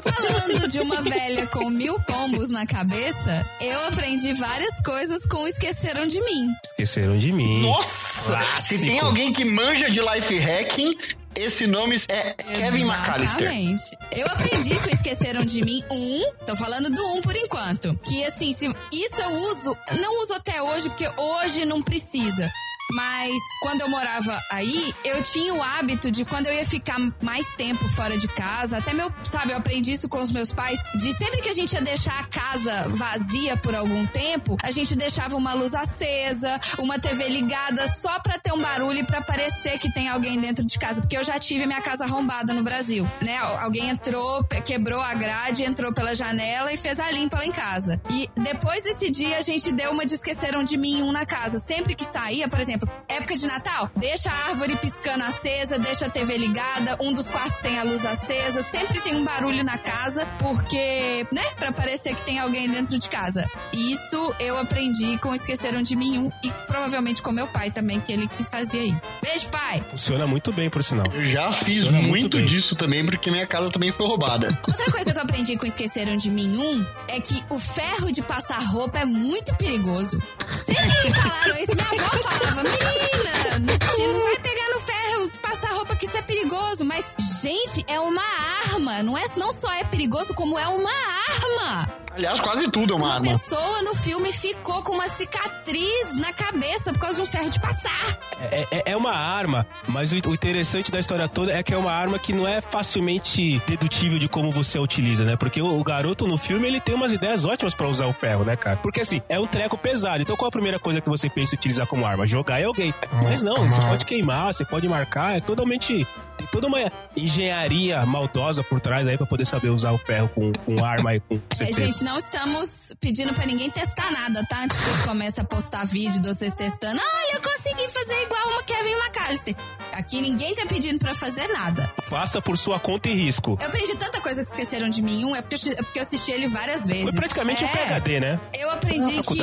[0.01, 6.07] Falando de uma velha com mil pombos na cabeça, eu aprendi várias coisas com Esqueceram
[6.07, 6.53] de Mim.
[6.71, 7.61] Esqueceram de mim.
[7.61, 8.37] Nossa!
[8.37, 8.61] Clássico.
[8.61, 10.91] Se tem alguém que manja de life hacking,
[11.37, 13.47] esse nome é Kevin McAllister.
[13.47, 13.97] Exatamente.
[14.11, 17.97] Eu aprendi que Esqueceram de Mim um, tô falando do um por enquanto.
[18.03, 22.51] Que assim, se isso eu uso, não uso até hoje, porque hoje não precisa.
[22.91, 27.55] Mas quando eu morava aí, eu tinha o hábito de quando eu ia ficar mais
[27.55, 31.11] tempo fora de casa, até meu, sabe, eu aprendi isso com os meus pais, de
[31.13, 35.35] sempre que a gente ia deixar a casa vazia por algum tempo, a gente deixava
[35.35, 39.91] uma luz acesa, uma TV ligada só pra ter um barulho e pra parecer que
[39.91, 43.37] tem alguém dentro de casa, porque eu já tive minha casa arrombada no Brasil, né?
[43.37, 48.01] Alguém entrou, quebrou a grade, entrou pela janela e fez a limpa lá em casa.
[48.09, 51.59] E depois desse dia a gente deu uma de esqueceram de mim um na casa.
[51.59, 52.76] Sempre que saía, por exemplo,
[53.07, 57.59] época de Natal, deixa a árvore piscando acesa, deixa a TV ligada, um dos quartos
[57.59, 62.23] tem a luz acesa, sempre tem um barulho na casa, porque, né, pra parecer que
[62.23, 63.49] tem alguém dentro de casa.
[63.73, 68.11] Isso eu aprendi com Esqueceram de Mim um e provavelmente com meu pai também, que
[68.11, 69.01] ele que fazia isso.
[69.21, 69.83] Beijo, pai!
[69.89, 71.05] Funciona muito bem, por sinal.
[71.13, 74.47] Eu já fiz Funciona muito muito, disso também, porque minha casa também foi roubada.
[74.67, 78.21] Outra coisa que eu aprendi com Esqueceram de Mim um é que o ferro de
[78.21, 80.21] passar roupa é muito perigoso.
[80.65, 85.95] Sempre me falaram isso, minha avó falava, menina, não vai pegar no ferro passar roupa
[85.95, 86.85] que isso é perigoso.
[86.85, 88.23] Mas, gente, é uma
[88.65, 89.03] arma.
[89.03, 91.89] Não, é, não só é perigoso, como é uma arma.
[92.17, 93.27] Aliás, quase tudo é uma Uma arma.
[93.31, 97.59] pessoa no filme ficou com uma cicatriz na cabeça por causa de um ferro de
[97.59, 98.17] passar.
[98.51, 101.77] É, é- é uma arma, mas o, o interessante da história toda é que é
[101.77, 105.35] uma arma que não é facilmente dedutível de como você a utiliza, né?
[105.35, 108.43] Porque o, o garoto no filme ele tem umas ideias ótimas pra usar o ferro,
[108.43, 108.77] né, cara?
[108.77, 110.21] Porque assim, é um treco pesado.
[110.21, 112.25] Então qual a primeira coisa que você pensa em utilizar como arma?
[112.25, 112.93] Jogar em alguém.
[113.11, 116.05] Mas não, você Uma- pode queimar, você pode marcar, é totalmente.
[116.37, 116.77] Tem toda uma
[117.15, 121.19] engenharia maldosa por trás aí pra poder saber usar o ferro com, com arma e
[121.19, 124.63] com É, gente, não estamos pedindo pra ninguém testar nada, tá?
[124.63, 126.99] Antes que vocês comecem a postar vídeo de vocês testando.
[126.99, 129.55] Olha, eu consegui fazer igual uma Kevin McAllister.
[129.93, 131.91] Aqui ninguém tá pedindo pra fazer nada.
[132.07, 133.57] Faça por sua conta e risco.
[133.59, 135.25] Eu aprendi tanta coisa que esqueceram de mim.
[135.25, 137.05] Um é porque eu, é porque eu assisti ele várias vezes.
[137.05, 137.99] Foi praticamente um É.
[137.99, 138.39] PHD, né?
[138.53, 139.41] Eu aprendi que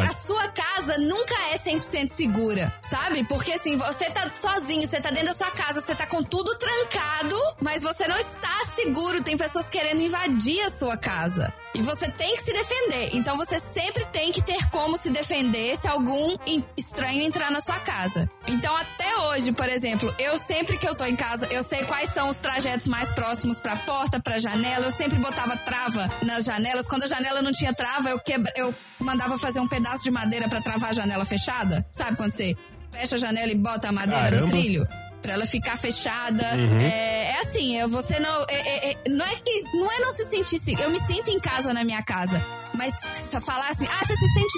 [0.00, 3.22] a sua casa nunca é 100% segura, sabe?
[3.24, 6.54] Porque assim, você tá sozinho, você tá dentro da sua casa, você tá com tudo
[6.56, 9.22] trancado, mas você não está seguro.
[9.22, 11.52] Tem pessoas querendo invadir a sua casa.
[11.74, 13.10] E você tem que se defender.
[13.12, 16.36] Então você sempre tem que ter como se defender se algum
[16.76, 18.28] estranho entrar na sua casa.
[18.46, 22.08] Então até hoje, por exemplo, eu sempre que eu tô em casa, eu sei quais
[22.08, 24.86] são os trajetos mais próximos pra porta, pra janela.
[24.86, 26.88] Eu sempre botava trava nas janelas.
[26.88, 30.48] Quando a janela não tinha trava, eu quebra, eu mandava fazer um pedaço de madeira
[30.48, 31.86] pra travar a janela fechada.
[31.92, 32.56] Sabe quando você
[32.90, 34.46] fecha a janela e bota a madeira Caramba.
[34.46, 34.88] no trilho?
[35.22, 36.44] Pra ela ficar fechada.
[36.80, 38.42] É, é assim, você não.
[38.48, 38.54] é-
[38.88, 39.62] é- é- não é que.
[39.74, 40.58] Não é não se sentir.
[40.58, 42.40] se- Eu me sinto em casa na minha casa.
[42.78, 44.52] Mas só falar assim, ah, você se sente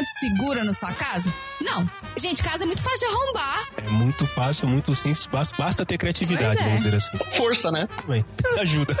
[0.00, 1.32] 100% segura na sua casa?
[1.60, 1.88] Não.
[2.16, 3.68] Gente, casa é muito fácil de arrombar.
[3.76, 6.64] É muito fácil, muito simples, basta, basta ter criatividade, é.
[6.64, 7.18] vamos dizer assim.
[7.38, 7.88] Força, né?
[8.08, 8.24] Bem,
[8.58, 8.96] ajuda.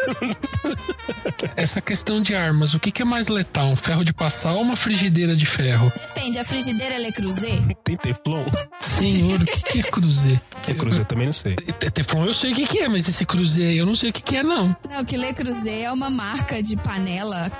[1.56, 3.66] Essa questão de armas, o que, que é mais letal?
[3.66, 5.92] Um ferro de passar ou uma frigideira de ferro?
[5.92, 7.74] Depende, a frigideira ela é cruzeiro?
[7.82, 8.44] Tem Teflon?
[8.78, 10.40] Senhor, o que, que é cruzeiro?
[10.62, 11.56] Que cruz, eu também não sei.
[11.56, 14.10] Te- Teflon eu sei o que, que é, mas esse cruzeiro aí eu não sei
[14.10, 14.76] o que, que é, não.
[14.88, 17.50] Não, que Le Creuset é uma marca de panela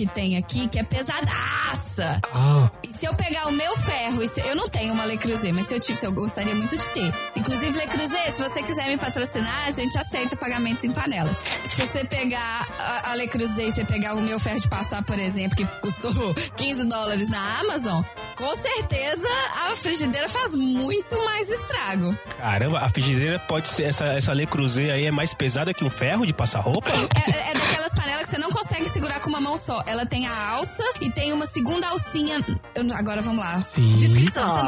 [0.00, 2.18] que tem aqui que é pesadaça.
[2.32, 5.52] Ah, E se eu pegar o meu ferro, se- eu não tenho uma Le Creuset,
[5.52, 7.12] mas se eu tivesse, eu gostaria muito de ter.
[7.36, 11.36] Inclusive, Le Creuset, se você quiser me patrocinar, a gente aceita pagamentos em panelas.
[11.70, 15.02] Se você pegar a, a Le Creuset e você pegar o meu ferro de passar,
[15.04, 16.10] por exemplo, que custou
[16.56, 18.02] 15 dólares na Amazon,
[18.36, 19.28] com certeza
[19.70, 22.16] a frigideira faz muito mais estrago.
[22.38, 23.84] Caramba, a frigideira pode ser.
[23.90, 26.88] Essa, essa Le Creuset aí é mais pesada que um ferro de passar roupa?
[26.90, 29.82] É, é daquelas panelas que você não consegue segurar com uma mão só.
[29.90, 32.38] Ela tem a alça e tem uma segunda alcinha.
[32.76, 33.60] Eu- agora vamos lá.
[33.60, 33.92] Sim.
[33.92, 34.52] Descrição.
[34.52, 34.62] Tá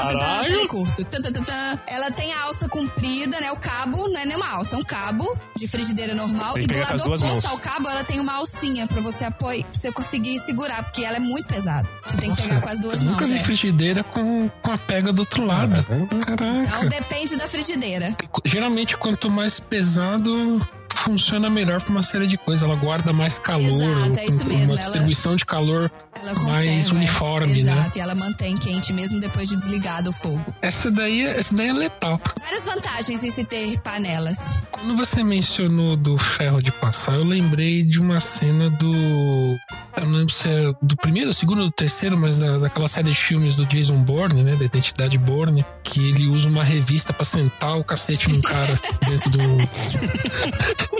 [0.68, 1.06] curso.
[1.86, 3.52] Ela tem a alça comprida, né?
[3.52, 6.58] O cabo não é nem uma alça, é um cabo de frigideira normal.
[6.58, 9.74] E que do lado oposto ao cabo, ela tem uma alcinha pra você apoiar, pra
[9.74, 11.88] você conseguir segurar, porque ela é muito pesada.
[12.06, 13.12] Você tem que nossa, pegar com as duas eu mãos.
[13.12, 13.44] Nunca vi é.
[13.44, 15.84] frigideira com, com a pega do outro lado.
[15.88, 16.18] Então
[16.64, 16.88] Caraca.
[16.88, 18.16] depende da frigideira.
[18.44, 20.60] Geralmente, quanto mais pesado,
[21.04, 22.62] funciona melhor pra uma série de coisas.
[22.68, 23.64] Ela guarda mais calor.
[23.82, 26.94] Exato, é isso mesmo, Uma ela- distribuição de calor Ela mais conserva.
[26.96, 27.72] uniforme, né?
[27.72, 30.44] Exato, e ela mantém quente mesmo depois de desligado o fogo.
[30.62, 32.20] Essa daí, é- essa daí é letal.
[32.40, 34.62] Várias vantagens em se ter panelas.
[34.70, 38.92] Quando você mencionou do ferro de passar, eu lembrei de uma cena do.
[39.96, 43.10] Eu não lembro se é do primeiro, segundo ou do terceiro, mas da, daquela série
[43.10, 44.56] de filmes do Jason Bourne, né?
[44.56, 48.74] Da identidade Bourne, que ele usa uma revista pra sentar o cacete num cara
[49.08, 49.38] dentro do.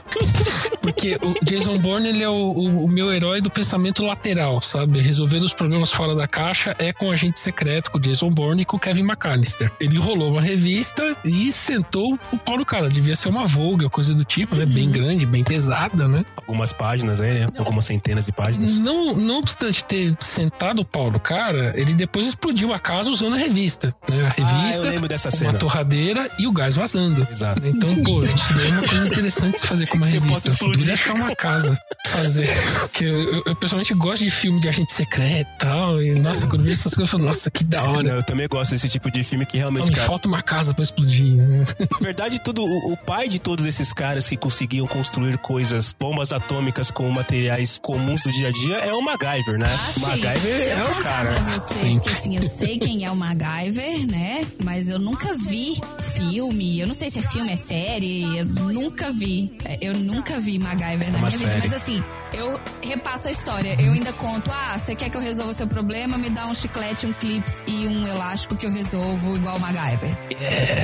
[0.80, 5.00] Porque o Jason Bourne, ele é o, o- o meu herói do pensamento lateral, sabe?
[5.00, 8.62] Resolver os problemas fora da caixa é com o agente secreto, com o Jason Bourne
[8.62, 9.70] e com o Kevin McAllister.
[9.80, 12.88] Ele rolou uma revista e sentou o pau no cara.
[12.88, 14.66] Devia ser uma Vogue coisa do tipo, né?
[14.66, 16.24] Bem grande, bem pesada, né?
[16.36, 17.46] Algumas páginas aí, né?
[17.56, 18.76] Algumas centenas de páginas.
[18.78, 23.34] Não, não obstante ter sentado o pau no cara, ele depois explodiu a casa usando
[23.34, 23.94] a revista.
[24.08, 24.22] Né?
[24.24, 25.58] A Ah, eu revista, lembro dessa uma cena.
[25.58, 27.26] torradeira e o gás vazando.
[27.30, 27.62] Exato.
[27.66, 30.34] Então, pô, isso daí é uma coisa interessante de se fazer com uma Você revista.
[30.34, 30.74] possa explodir.
[30.78, 32.48] Poderia achar uma casa fazer.
[32.80, 36.02] Porque eu, eu, eu, pessoalmente gosto de filme de agente secreto e tal.
[36.02, 38.08] E, nossa, quando eu vejo essas coisas, eu falo, nossa, que da hora.
[38.08, 40.06] Eu também gosto desse tipo de filme que Só realmente, me cara.
[40.06, 41.36] falta uma casa pra explodir.
[41.36, 41.64] né?
[41.90, 46.32] Na verdade, tudo, o, o pai de todos esses caras que conseguiam construir coisas, bombas
[46.32, 49.66] atômicas com materiais comuns do dia a dia é o MacGyver, né?
[49.68, 50.00] Ah, o.
[50.00, 51.32] MacGyver Se é eu o contar cara.
[51.32, 51.98] pra vocês Sim.
[51.98, 54.44] que assim, eu sei quem é o MacGyver, né?
[54.62, 55.80] Mas eu nunca vi
[56.16, 56.80] filme.
[56.80, 58.36] Eu não sei se é filme, é série.
[58.38, 59.52] Eu nunca vi.
[59.72, 61.50] É, Eu nunca vi MacGyver na uma minha vida.
[61.52, 61.68] série.
[61.68, 63.76] Mas assim, eu repasso a história.
[63.80, 66.18] Eu ainda conto, ah, você quer que eu resolva o seu problema?
[66.18, 70.16] Me dá um chiclete, um clips e um elástico que eu resolvo igual o MacGyver.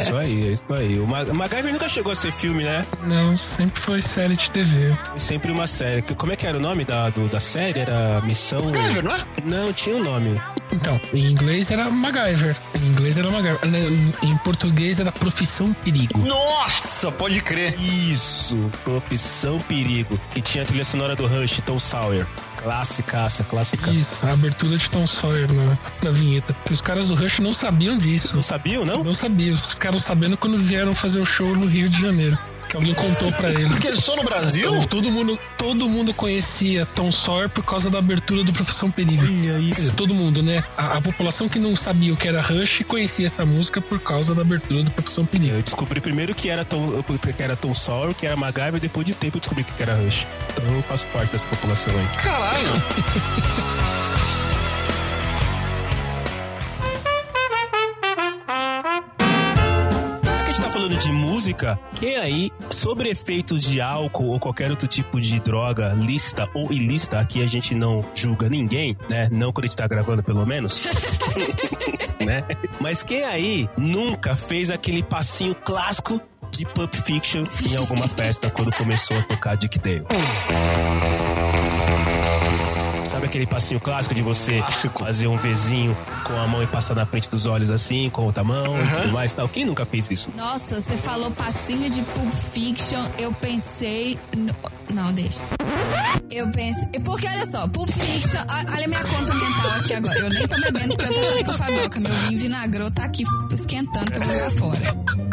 [0.01, 0.99] Isso aí, é isso aí.
[0.99, 2.85] O Ma- o MacGyver nunca chegou a ser filme, né?
[3.07, 4.97] Não, sempre foi série de TV.
[5.11, 6.03] Foi sempre uma série.
[6.03, 7.81] Que- Como é que era o nome da, do- da série?
[7.81, 8.71] Era Missão.
[8.73, 9.19] Velho, não é?
[9.45, 10.41] Não, tinha um nome.
[10.73, 12.57] Então, em inglês era MacGyver.
[12.81, 13.59] Em inglês era MacGyver.
[14.23, 16.19] Em português era Profissão Perigo.
[16.19, 17.75] Nossa, pode crer.
[17.81, 20.19] Isso, Profissão Perigo.
[20.31, 22.27] Que tinha a trilha sonora do Rush, Tom Sawyer.
[22.57, 23.91] Clássicaça, clássica.
[23.91, 26.55] Isso, a abertura de Tom Sawyer na, na vinheta.
[26.71, 28.35] Os caras do Rush não sabiam disso.
[28.35, 29.05] Não sabiam, não?
[29.05, 29.57] Não sabiam.
[29.57, 32.37] Ficaram sabendo quando vieram fazer o show no Rio de Janeiro.
[32.69, 33.69] Que alguém contou pra eles.
[33.69, 34.75] Porque eles só no Brasil?
[34.75, 39.27] Então, todo mundo, todo mundo conhecia Tom Sawyer por causa da abertura do Profissão Perigo.
[39.27, 40.63] Quer dizer, todo mundo, né?
[40.77, 44.35] A, a população que não sabia o que era Rush conhecia essa música por causa
[44.35, 45.57] da abertura do Profissão Perigo.
[45.57, 47.03] Eu descobri primeiro que era Tom,
[47.37, 50.27] que era Tom Sawyer, que era MacGyver, depois de tempo eu descobri que era Rush.
[50.51, 52.07] Então eu faço parte dessa população aí.
[52.23, 52.69] Caralho.
[61.49, 66.71] música, quem aí, sobre efeitos de álcool ou qualquer outro tipo de droga, lícita ou
[66.71, 69.29] ilícita, aqui a gente não julga ninguém, né?
[69.33, 70.85] Não quando a gente tá gravando, pelo menos.
[72.21, 72.45] né?
[72.81, 78.71] Mas quem aí nunca fez aquele passinho clássico de Pulp Fiction em alguma festa quando
[78.77, 80.05] começou a tocar Dick Dale?
[83.29, 85.05] Aquele passinho clássico de você Clássico.
[85.05, 88.43] fazer um Vzinho com a mão e passar na frente dos olhos assim, com outra
[88.43, 89.49] mão e tudo mais e tal?
[89.49, 90.31] Quem nunca fez isso?
[90.35, 94.19] Nossa, você falou passinho de Pulp Fiction, eu pensei.
[94.37, 94.55] no-
[94.95, 95.41] Não, deixa.
[96.31, 96.89] Eu pensei.
[97.05, 98.41] Porque olha só, Pulp Fiction.
[98.73, 100.19] Olha a minha conta mental aqui agora.
[100.19, 102.01] Eu nem tô bebendo porque eu até falei com o Fabioca.
[102.01, 105.28] Meu vinho vinagrou tá aqui esquentando que eu vou jogar fora.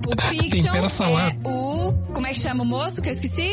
[0.00, 1.92] Pulp Fiction é o.
[2.14, 3.50] Como é que chama o moço que eu esqueci?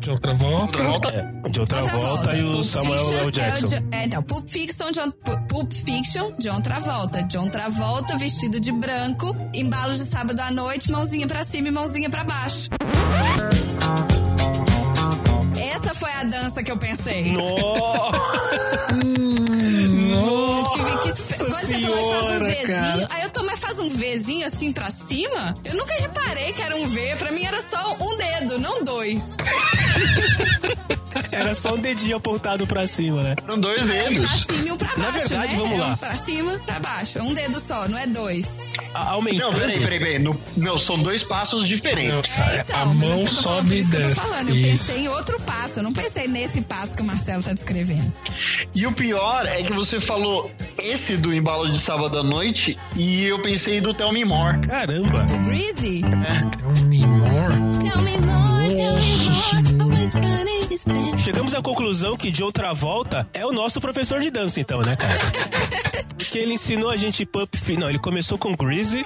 [0.00, 1.08] De outra volta.
[1.08, 3.14] É, de outra, volta, e o Pulp Samuel L.
[3.14, 3.76] É, o Jackson.
[3.92, 7.22] É, então, Pulp Fiction, John, Pu- Pulp Fiction, John Travolta.
[7.24, 12.10] John Travolta vestido de branco, embalo de sábado à noite, mãozinha pra cima e mãozinha
[12.10, 12.68] pra baixo.
[15.56, 17.34] Essa foi a dança que eu pensei.
[17.34, 18.51] Eu
[21.72, 23.08] Quando você falou que faz um Senhora, Vzinho, cara.
[23.10, 25.54] aí eu tô, mas faz um Vzinho assim pra cima?
[25.64, 27.16] Eu nunca reparei que era um V.
[27.16, 29.36] Pra mim era só um dedo, não dois.
[31.32, 33.34] Era só um dedinho apontado pra cima, né?
[33.42, 34.30] Eram dois Um pra dedos.
[34.48, 35.58] cima e um pra baixo, Na verdade, né?
[35.58, 35.88] vamos é lá.
[35.92, 37.18] Um pra cima, pra baixo.
[37.18, 38.68] É um dedo só, não é dois.
[38.94, 39.50] A- Aumentando.
[39.52, 40.18] Não, peraí, peraí, peraí.
[40.18, 42.36] No, meu, são dois passos diferentes.
[42.38, 44.20] Não, É, então, a é mão sobe e que eu tô desce.
[44.20, 44.48] falando.
[44.50, 48.12] Eu pensei em outro passo, eu não pensei nesse passo que o Marcelo tá descrevendo.
[48.74, 53.24] E o pior é que você falou esse do embalo de sábado à noite e
[53.24, 54.58] eu pensei do Tell Me More.
[54.60, 55.22] Caramba.
[55.24, 56.02] Do Greasy?
[56.04, 57.50] É mimor.
[57.80, 59.42] Tell me more, tell me more.
[59.82, 60.61] Money is there?
[61.18, 65.18] Chegamos à conclusão que John Travolta é o nosso professor de dança, então, né, cara?
[66.16, 69.02] Porque ele ensinou a gente Pump Fi- Não, ele começou com Greasy.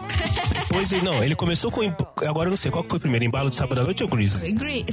[0.68, 1.02] Depois ele.
[1.02, 1.80] Não, ele começou com.
[2.26, 4.40] Agora eu não sei qual que foi primeiro, embalo de sábado à noite ou Greasy?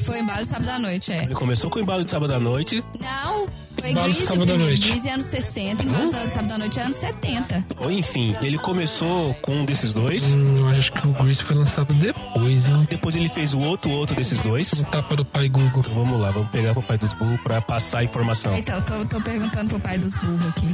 [0.03, 1.23] Foi embalo sábado à noite, é.
[1.23, 2.83] Ele começou com o embalo de sábado à noite.
[2.99, 4.57] Não, Foi Embalo de Grease Sábado à.
[4.57, 4.81] Noite.
[4.87, 7.65] Grease é anos 60, Embalo de Sábado à Noite é anos 70.
[7.79, 10.35] Ou, Enfim, ele começou com um desses dois.
[10.35, 12.87] Hum, eu acho que o Grease foi lançado depois, hein?
[12.89, 14.71] Depois ele fez o outro outro desses dois.
[14.73, 15.79] O tapa do pai Google.
[15.79, 18.55] Então vamos lá, vamos pegar pro pai dos burros pra passar a informação.
[18.55, 20.67] Então, tô, tô perguntando pro pai dos burros aqui.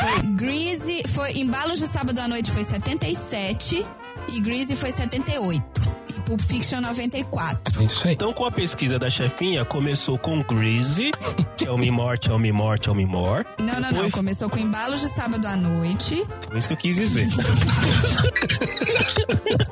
[0.00, 3.84] Foi Grease, foi Embalos de Sábado à Noite foi 77
[4.32, 5.62] e Grease foi 78.
[6.08, 7.82] E Pulp Fiction 94.
[7.82, 8.14] É isso aí.
[8.14, 11.10] Então, com a pesquisa da chefinha, começou com Greasy,
[11.56, 13.44] Tell Me More, Tell Me More, Tell Me More.
[13.60, 13.90] Não, não, não.
[13.90, 16.26] Depois- Começou com Embalos de Sábado à Noite.
[16.48, 17.28] Foi isso que eu quis dizer.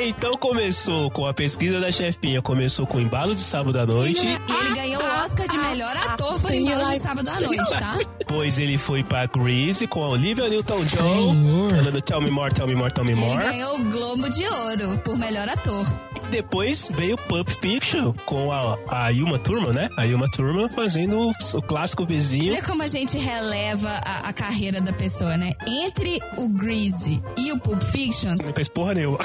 [0.00, 4.30] Então começou com a pesquisa da chefinha, começou com embalo de sábado à noite, E
[4.66, 7.98] ele ganhou o Oscar de melhor ator por Embalos de Sábado à Noite, tá?
[8.18, 12.74] depois ele foi pra Grease com a Olivia Newton-John, falando Tell Me More, Tell Me
[12.76, 13.42] More, Tell Me E ele More.
[13.44, 15.84] ganhou o Globo de Ouro por melhor ator.
[16.30, 19.88] Depois veio Pulp Fiction com a, a Yuma Thurman, né?
[19.96, 22.52] A Yuma Thurman fazendo o, o clássico vizinho.
[22.52, 25.52] Olha como a gente releva a, a carreira da pessoa, né?
[25.66, 29.18] Entre o Greasy e o Pulp Fiction, Não fez porra nenhuma.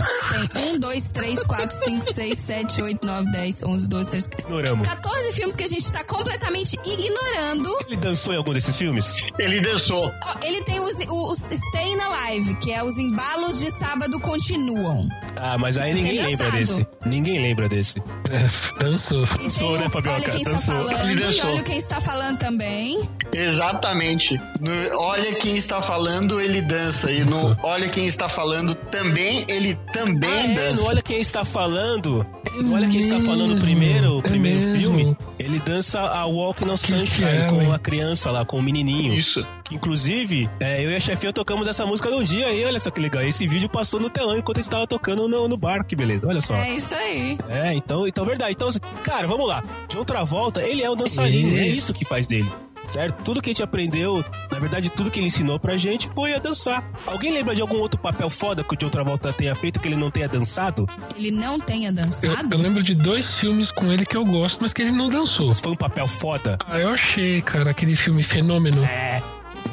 [0.54, 4.88] tem 1, 2, 3, 4, 5, 6, 7, 8, 9, 10, 11, 12, 13, Ignoramos.
[4.88, 7.78] 14 filmes que a gente tá completamente ignorando.
[7.88, 9.13] Ele dançou em algum desses filmes?
[9.38, 10.12] Ele dançou.
[10.42, 15.08] Ele tem os, o, o Staying Alive, que é os embalos de sábado continuam.
[15.38, 16.88] Ah, mas aí ninguém lembra desse.
[17.06, 18.00] Ninguém lembra desse.
[18.30, 19.26] É, dançou.
[19.39, 20.12] E Dançou, né, Fabioca?
[20.22, 20.74] Olha quem está Dançou.
[20.76, 21.50] falando, Ele e dançou.
[21.52, 23.10] olha quem está falando também.
[23.34, 24.39] Exatamente.
[24.62, 27.12] No Olha quem está falando, ele dança.
[27.12, 27.58] E no.
[27.63, 30.82] Olha quem está falando também, ele também Ah, é, dança.
[30.82, 32.26] no Olha Quem Está Falando.
[32.62, 34.80] no Olha Quem Está Falando primeiro, o é primeiro mesmo.
[34.98, 35.18] filme.
[35.39, 39.13] Ele dança a Walk no Christian Sunshine com a criança lá, com o menininho.
[39.13, 39.46] Isso.
[39.63, 42.89] Que, inclusive, é, eu e a chefinha tocamos essa música num dia aí, olha só
[42.91, 43.23] que legal.
[43.23, 46.28] Esse vídeo passou no telão enquanto a gente tava tocando no, no bar, que beleza,
[46.28, 46.54] olha só.
[46.56, 47.38] É isso aí.
[47.49, 48.52] É, então, então verdade.
[48.54, 48.69] Então,
[49.04, 49.63] cara, vamos lá.
[49.88, 52.49] De outra volta, ele é um dançarino, é isso que faz dele.
[52.86, 53.23] Certo?
[53.23, 56.38] Tudo que a gente aprendeu, na verdade, tudo que ele ensinou pra gente foi a
[56.38, 56.84] dançar.
[57.08, 59.88] Alguém lembra de algum outro papel foda que o de outra volta tenha feito que
[59.88, 60.88] ele não tenha dançado?
[61.17, 62.54] Ele não tenha Eu, dançado.
[62.54, 65.56] eu lembro de dois filmes com ele que eu gosto, mas que ele não dançou.
[65.56, 66.58] Foi um papel foda?
[66.67, 69.23] Ah, eu achei, cara, aquele filme Fenômeno É,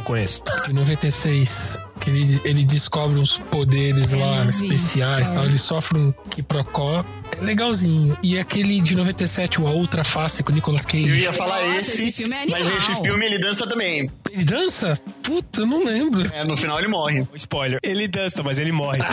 [0.01, 0.43] não conheço.
[0.67, 1.79] de 96.
[2.01, 4.49] Que ele, ele descobre uns poderes Eu lá vi.
[4.49, 5.45] especiais tal.
[5.45, 7.05] Ele sofre um quiprocó.
[7.39, 8.17] É legalzinho.
[8.23, 11.21] E aquele de 97, o A Outra Face, com o Nicolas Eu Cage.
[11.21, 12.83] ia falar Nossa, esse, esse filme é mas animal.
[12.85, 14.11] esse filme ele dança também.
[14.31, 14.99] Ele dança?
[15.23, 16.23] Puta, eu não lembro.
[16.35, 17.27] É, no final ele morre.
[17.35, 17.79] Spoiler.
[17.83, 18.99] Ele dança, mas ele morre.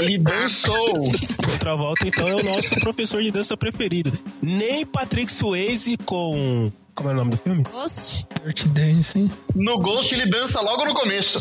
[0.00, 0.94] Ele dançou.
[1.50, 4.12] Outra volta, então, é o nosso professor de dança preferido.
[4.42, 6.70] Nem Patrick Swayze com.
[6.96, 7.62] Como é o nome do filme?
[7.62, 8.26] Ghost.
[8.42, 9.30] Dirty Dancing.
[9.54, 11.38] No Ghost ele dança logo no começo.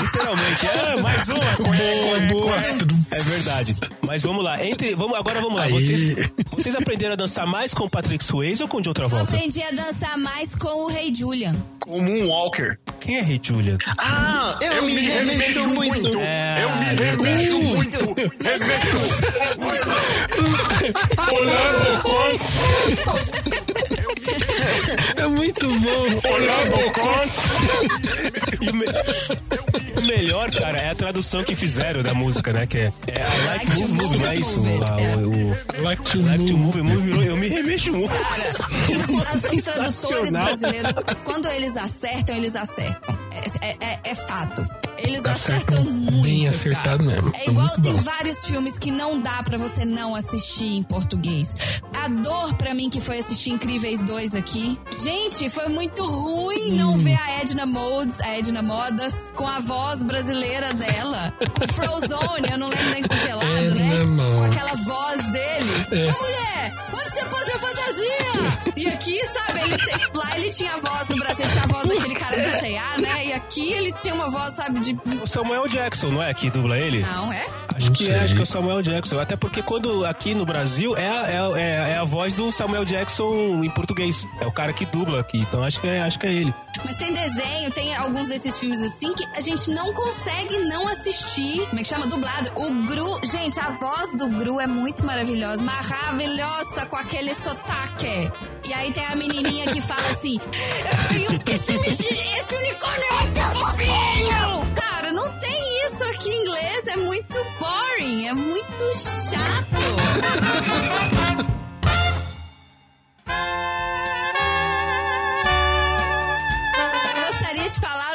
[0.00, 0.66] Literalmente.
[0.66, 1.40] É, mais uma.
[1.40, 2.56] Boa, boa.
[3.10, 3.76] É verdade.
[4.00, 4.64] Mas vamos lá.
[4.64, 5.64] Entre, vamos, agora vamos lá.
[5.64, 5.72] Aí.
[5.72, 6.14] Vocês,
[6.52, 9.16] vocês aprenderam a dançar mais com o Patrick Swayze ou com o de outra Eu
[9.18, 11.56] aprendi a dançar mais com o Rei Julian.
[11.84, 12.78] Com o Moonwalker.
[12.98, 13.76] Quem é Rei Julian?
[13.98, 16.18] Ah, eu, me remexo muito.
[16.18, 18.14] É, eu me é remexo muito.
[25.16, 26.06] É muito bom.
[28.60, 32.66] E o, o melhor, cara, é a tradução que fizeram da música, né?
[32.66, 34.58] Que é, é I like to move, move, não é isso?
[34.60, 35.16] Move Lá, é.
[35.16, 36.82] o, o I like to I like to move.
[36.82, 38.08] move, move virou eu me remexo muito.
[38.12, 40.44] Cara, os, os tradutores Sensacional.
[40.44, 43.18] brasileiros, quando eles acertam, eles acertam.
[43.60, 44.64] É, é- é- é fato.
[44.96, 46.22] Eles Acertam acertam muito.
[46.22, 47.20] bem acertado cara.
[47.22, 47.32] mesmo.
[47.34, 47.98] É É igual muito tem bom.
[47.98, 51.54] vários filmes que não dá pra você não assistir em português.
[52.00, 54.78] A dor pra mim que foi assistir Incríveis 2 aqui.
[55.02, 56.76] Gente, foi muito ruim Hum.
[56.76, 61.34] não ver a Edna Modes, a Edna Modas, com a voz brasileira dela.
[61.58, 64.36] Com Frozone, eu não lembro nem congelado, Edna né?
[64.38, 65.70] Com aquela voz dele.
[65.92, 66.10] É.
[66.10, 68.72] Ô mulher, onde você pôs a fantasia?
[68.76, 71.86] E aqui, sabe, ele tem, lá ele tinha a voz, no Brasil tinha a voz
[71.86, 73.26] daquele cara do C&A, né?
[73.26, 74.98] E aqui ele tem uma voz, sabe, de...
[75.22, 76.32] O Samuel Jackson, não é?
[76.34, 77.00] Que dubla ele?
[77.02, 77.44] Não, é?
[77.76, 78.12] Acho Não que sei.
[78.14, 79.18] é, acho que é o Samuel Jackson.
[79.18, 83.62] Até porque quando aqui no Brasil é, é, é, é a voz do Samuel Jackson
[83.64, 84.13] em português.
[84.40, 85.38] É o cara que dubla aqui.
[85.38, 86.54] Então acho que é, acho que é ele.
[86.84, 91.66] Mas tem desenho, tem alguns desses filmes assim que a gente não consegue não assistir.
[91.68, 92.06] Como é que chama?
[92.06, 92.50] Dublado.
[92.56, 95.62] O Gru, gente, a voz do Gru é muito maravilhosa.
[95.62, 98.30] Maravilhosa com aquele sotaque.
[98.66, 100.38] E aí tem a menininha que fala assim:
[101.12, 104.66] "Eu- esse, esse unicórnio é muito fofinho!
[104.74, 106.86] Cara, não tem isso aqui em inglês.
[106.88, 109.84] É muito boring, é muito chato.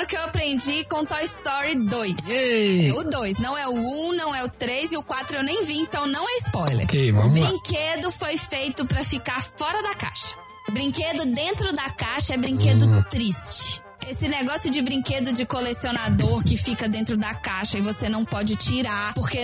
[0.10, 2.16] que eu aprendi com Toy Story 2.
[2.28, 2.92] Yay!
[2.94, 5.64] O 2, não é o 1, não é o 3 e o 4 eu nem
[5.64, 6.86] vi, então não é spoiler.
[6.86, 7.48] Ok, vamos lá.
[7.48, 10.36] Brinquedo foi feito pra ficar fora da caixa.
[10.72, 13.04] Brinquedo dentro da caixa é brinquedo Hum.
[13.10, 13.84] triste.
[14.08, 18.56] Esse negócio de brinquedo de colecionador que fica dentro da caixa e você não pode
[18.56, 19.38] tirar, porque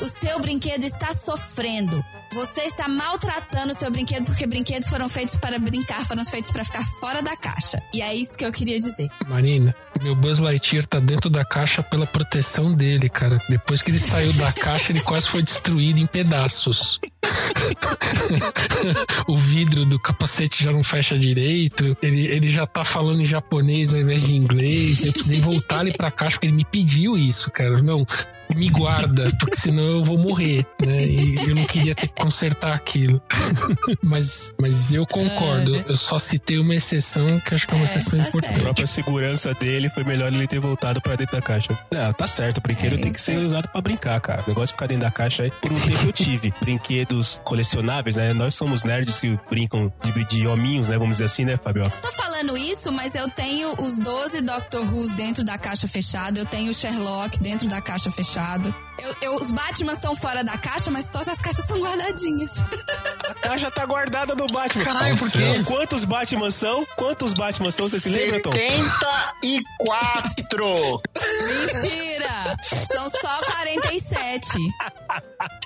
[0.00, 2.04] o seu brinquedo está sofrendo.
[2.34, 6.64] Você está maltratando o seu brinquedo porque brinquedos foram feitos para brincar, foram feitos para
[6.64, 7.82] ficar fora da caixa.
[7.92, 9.10] E é isso que eu queria dizer.
[9.28, 13.38] Marina, meu Buzz Lightyear tá dentro da caixa pela proteção dele, cara.
[13.50, 16.98] Depois que ele saiu da caixa, ele quase foi destruído em pedaços.
[19.28, 21.94] o vidro do capacete já não fecha direito.
[22.02, 25.04] Ele, ele já tá falando em japonês ao invés de inglês.
[25.04, 27.82] Eu precisei voltar ele pra caixa porque ele me pediu isso, cara.
[27.82, 28.06] Não,
[28.54, 30.96] me guarda, porque senão eu vou morrer, né?
[31.04, 33.20] E eu não queria ter que consertar aquilo.
[34.02, 35.76] mas, mas eu concordo.
[35.88, 38.52] Eu só citei uma exceção que acho que é uma É, exceção tá A importante.
[38.54, 38.64] certo.
[38.64, 41.78] própria segurança dele foi melhor ele ter voltado pra dentro da caixa.
[41.92, 44.42] Não, tá certo, o brinquedo É, tem eu que ser usado pra brincar, cara.
[44.42, 46.52] O negócio de ficar dentro da caixa aí, por um tempo eu tive.
[46.62, 48.32] Brinquedos colecionáveis, né?
[48.32, 50.98] Nós somos nerds que brincam de, de hominhos, né?
[50.98, 51.82] Vamos dizer assim, né, Fabio?
[52.00, 56.46] Tô falando isso, mas eu tenho os 12 Doctor Who's dentro da caixa fechada, eu
[56.46, 60.56] tenho o Sherlock dentro da caixa fechada resultado eu, eu- os Batman estão fora da
[60.56, 62.52] caixa, mas todas as caixas estão guardadinhas.
[63.30, 64.84] A caixa tá guardada do Batman.
[64.84, 65.54] Caralho, por quê?
[65.66, 66.86] Quantos Batman são?
[66.96, 67.88] Quantos Batman são?
[67.88, 68.52] Você se lembra, Tom?
[68.52, 71.02] 74!
[71.66, 72.56] Mentira!
[72.92, 74.46] São só 47.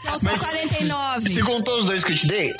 [0.02, 1.32] São só Mas 49.
[1.34, 2.54] Você contou os dois que eu te dei?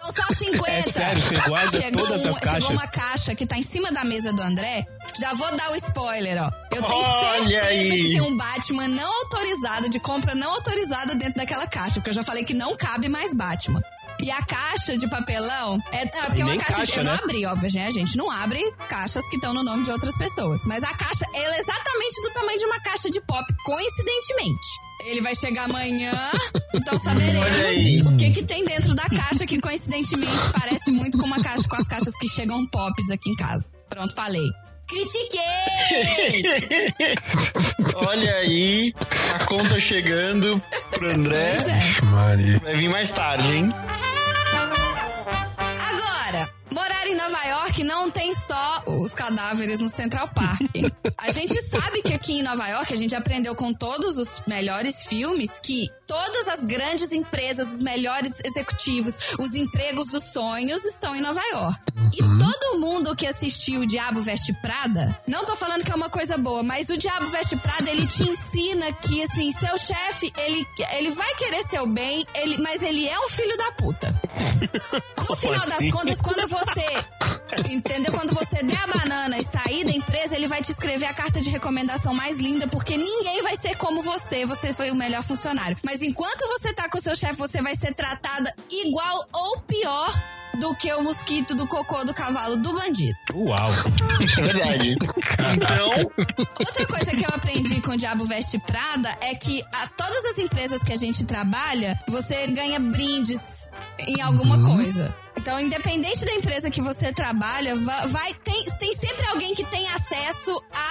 [0.00, 0.70] São só 50.
[0.70, 2.62] É sério, você guarda chegou todas um- as caixas?
[2.64, 4.86] Chegou uma caixa que tá em cima da mesa do André.
[5.18, 6.50] Já vou dar o spoiler, ó.
[6.74, 7.90] Eu tenho Olha aí.
[7.90, 12.14] que tem um Batman não autorizado, de compra não autorizada dentro daquela caixa, porque eu
[12.14, 13.82] já falei que não cabe mais Batman.
[14.20, 17.04] E a caixa de papelão é, é porque é uma nem caixa, de, caixa, eu
[17.04, 17.20] não né?
[17.22, 17.86] abri, óbvio, né?
[17.86, 20.64] A gente não abre caixas que estão no nome de outras pessoas.
[20.64, 24.66] Mas a caixa ela é exatamente do tamanho de uma caixa de pop, coincidentemente.
[25.04, 26.12] Ele vai chegar amanhã,
[26.74, 31.40] então saberemos o que que tem dentro da caixa que coincidentemente parece muito com uma
[31.40, 33.70] caixa com as caixas que chegam pops aqui em casa.
[33.88, 34.50] Pronto, falei.
[34.88, 36.52] Critiquei!
[37.94, 38.94] Olha aí,
[39.34, 41.56] a conta chegando pro André.
[41.68, 42.58] é.
[42.62, 43.72] Vai vir mais tarde, hein?
[45.90, 50.60] Agora, morar em Nova York não tem só os cadáveres no Central Park.
[51.18, 55.04] A gente sabe que aqui em Nova York a gente aprendeu com todos os melhores
[55.04, 61.20] filmes que todas as grandes empresas, os melhores executivos, os empregos dos sonhos estão em
[61.20, 61.78] Nova York.
[62.14, 66.08] E todo mundo que assistiu o Diabo Veste Prada, não tô falando que é uma
[66.08, 70.66] coisa boa, mas o Diabo Veste Prada, ele te ensina que, assim, seu chefe, ele,
[70.92, 74.20] ele vai querer seu bem, ele, mas ele é um filho da puta.
[75.28, 75.90] No final assim?
[75.90, 76.86] das contas, quando você.
[77.70, 78.12] Entendeu?
[78.12, 81.38] Quando você der a banana e sair da empresa, ele vai te escrever a carta
[81.38, 84.46] de recomendação mais linda, porque ninguém vai ser como você.
[84.46, 85.76] Você foi o melhor funcionário.
[85.84, 90.22] Mas enquanto você tá com o seu chefe, você vai ser tratada igual ou pior
[90.58, 93.16] do que o mosquito do cocô do cavalo do bandido.
[93.34, 93.70] Uau.
[94.20, 94.96] É verdade.
[95.54, 95.88] Então,
[96.58, 100.38] Outra coisa que eu aprendi com o Diabo Veste Prada é que a todas as
[100.38, 105.14] empresas que a gente trabalha, você ganha brindes em alguma coisa.
[105.36, 109.17] Então, independente da empresa que você trabalha, va- vai, tem, tem sempre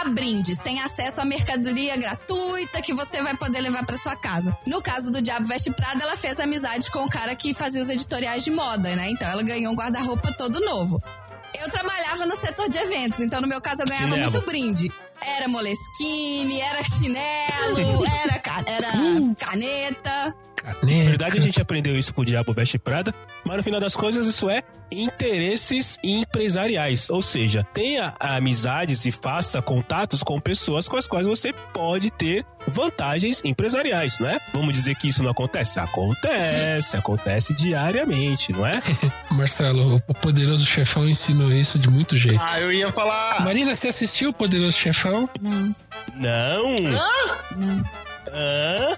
[0.08, 4.58] brindes, tem acesso a mercadoria gratuita que você vai poder levar pra sua casa.
[4.66, 7.90] No caso do Diabo Veste Prada, ela fez amizade com o cara que fazia os
[7.90, 9.10] editoriais de moda, né?
[9.10, 11.02] Então, ela ganhou um guarda-roupa todo novo.
[11.54, 14.32] Eu trabalhava no setor de eventos, então no meu caso eu ganhava Chinelo.
[14.32, 14.92] muito brinde.
[15.20, 18.92] Era moleskine, era chinelo, era, era
[19.36, 20.36] caneta.
[20.68, 21.10] Na Caneta.
[21.10, 23.14] verdade, a gente aprendeu isso com o Diabo Veste Prada,
[23.46, 24.62] mas no final das coisas, isso é
[24.92, 27.10] interesses empresariais.
[27.10, 32.46] Ou seja, tenha amizades e faça contatos com pessoas com as quais você pode ter
[32.68, 34.40] vantagens empresariais, não é?
[34.54, 35.80] Vamos dizer que isso não acontece?
[35.80, 38.74] Acontece, acontece diariamente, não é?
[39.32, 42.44] Marcelo, o poderoso chefão ensinou isso de muito jeito.
[42.46, 43.44] ah, eu ia falar.
[43.44, 45.30] Marina, você assistiu o poderoso chefão?
[45.42, 45.76] Não,
[46.20, 46.82] Não!
[47.56, 47.86] não.
[48.34, 48.98] Hã?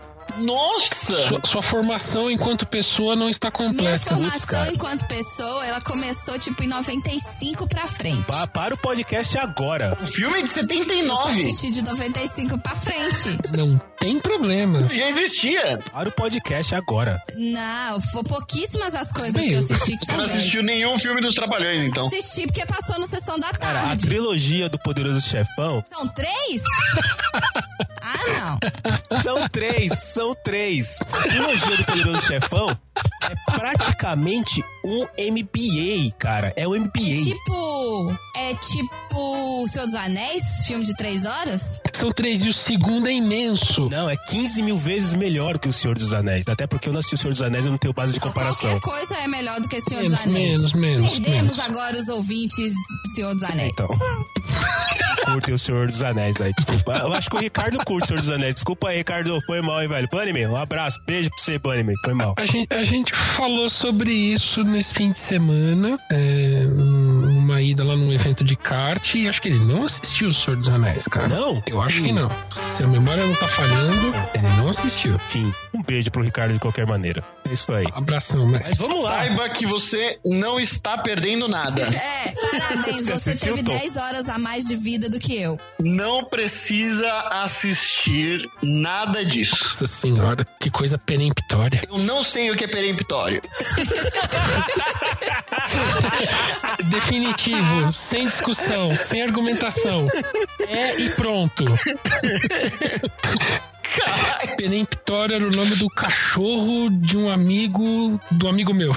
[0.44, 1.16] Nossa!
[1.28, 3.98] Sua, sua formação enquanto pessoa não está Minha completa.
[4.10, 4.72] formação cara.
[4.72, 8.22] enquanto pessoa, ela começou tipo em 95 pra frente.
[8.24, 9.96] Pa- para o podcast agora.
[10.02, 13.38] O filme é de Eu só 79 assisti de 95 pra frente.
[13.56, 14.88] Não tem problema.
[14.88, 15.78] já existia.
[15.92, 17.22] Para o podcast agora.
[17.34, 21.20] Não, foi pouquíssimas as coisas Bem, que eu assisti que Você não assistiu nenhum filme
[21.20, 22.06] dos Trapalhões, então.
[22.06, 24.06] Assisti porque passou no Sessão da Cara, a Tarde.
[24.06, 26.62] trilogia do Poderoso Chefão São três?
[28.02, 28.58] ah,
[29.10, 29.22] não.
[29.22, 30.98] são três, são Chefão 3.
[31.12, 32.66] A trilogia do Poderoso Chefão
[33.22, 36.52] é praticamente um MBA, cara.
[36.56, 37.24] É um MBA.
[37.24, 38.18] Tipo.
[38.36, 38.96] É tipo.
[39.62, 40.42] O Senhor dos Anéis?
[40.66, 41.80] Filme de três horas?
[41.92, 43.88] São três e o segundo é imenso.
[43.88, 46.46] Não, é 15 mil vezes melhor que o Senhor dos Anéis.
[46.48, 48.78] Até porque eu não assisti o Senhor dos Anéis e não tenho base de comparação.
[48.80, 50.46] Qualquer coisa é melhor do que Senhor Menos, dos Anéis.
[50.58, 51.60] menos, menos, Perdemos menos.
[51.60, 52.72] agora os ouvintes
[53.04, 53.70] do Senhor dos Anéis.
[53.72, 53.88] Então.
[55.24, 56.92] Curtem o Senhor dos Anéis aí, desculpa.
[56.98, 58.54] Eu acho que o Ricardo curte o Senhor dos Anéis.
[58.54, 59.38] Desculpa aí, Ricardo.
[59.46, 60.08] Foi mal, hein, velho.
[60.10, 61.00] Bunnyman, um abraço.
[61.06, 61.94] Beijo pra você, Bunnyman.
[62.04, 62.34] Foi mal.
[62.38, 66.62] A gente, a gente falou sobre isso nesse fim de semana, é,
[67.78, 71.06] lá num evento de kart, e acho que ele não assistiu o Senhor dos Anéis,
[71.08, 71.28] cara.
[71.28, 71.62] Não?
[71.66, 72.30] Eu acho que não.
[72.50, 75.14] Se a memória não tá falhando, ele não assistiu.
[75.16, 77.24] Enfim, um beijo pro Ricardo de qualquer maneira.
[77.48, 77.86] É isso aí.
[77.92, 78.78] Abração, Mas mestre.
[78.78, 79.16] vamos lá.
[79.16, 81.82] Saiba que você não está perdendo nada.
[81.82, 83.76] É, parabéns, Você você teve Tom?
[83.76, 85.58] 10 horas a mais de vida do que eu.
[85.80, 87.10] Não precisa
[87.42, 89.56] assistir nada disso.
[89.62, 91.80] Nossa senhora, que coisa peremptória.
[91.88, 93.40] Eu não sei o que é peremptório.
[96.90, 97.55] Definitivo,
[97.92, 100.06] sem discussão, sem argumentação.
[100.66, 101.64] É e pronto.
[104.56, 108.94] Peremptório era o nome do cachorro de um amigo do amigo meu.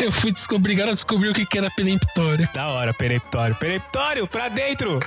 [0.00, 2.48] Eu fui descobrir, obrigado a descobrir o que que era peremptório.
[2.54, 3.56] Da hora, peremptório.
[3.56, 4.98] Peremptório, pra dentro!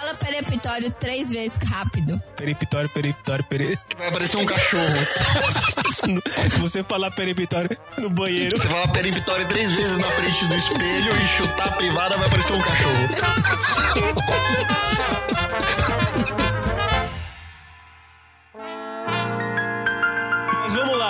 [0.00, 2.18] Fala peremptório três vezes rápido.
[2.34, 3.98] Peremptório, peremptório, peremptório.
[3.98, 5.06] Vai aparecer um cachorro.
[6.50, 8.56] Se você falar peremptório no banheiro.
[8.56, 12.54] Vai falar peremptório três vezes na frente do espelho e chutar a privada, vai aparecer
[12.54, 13.10] um cachorro.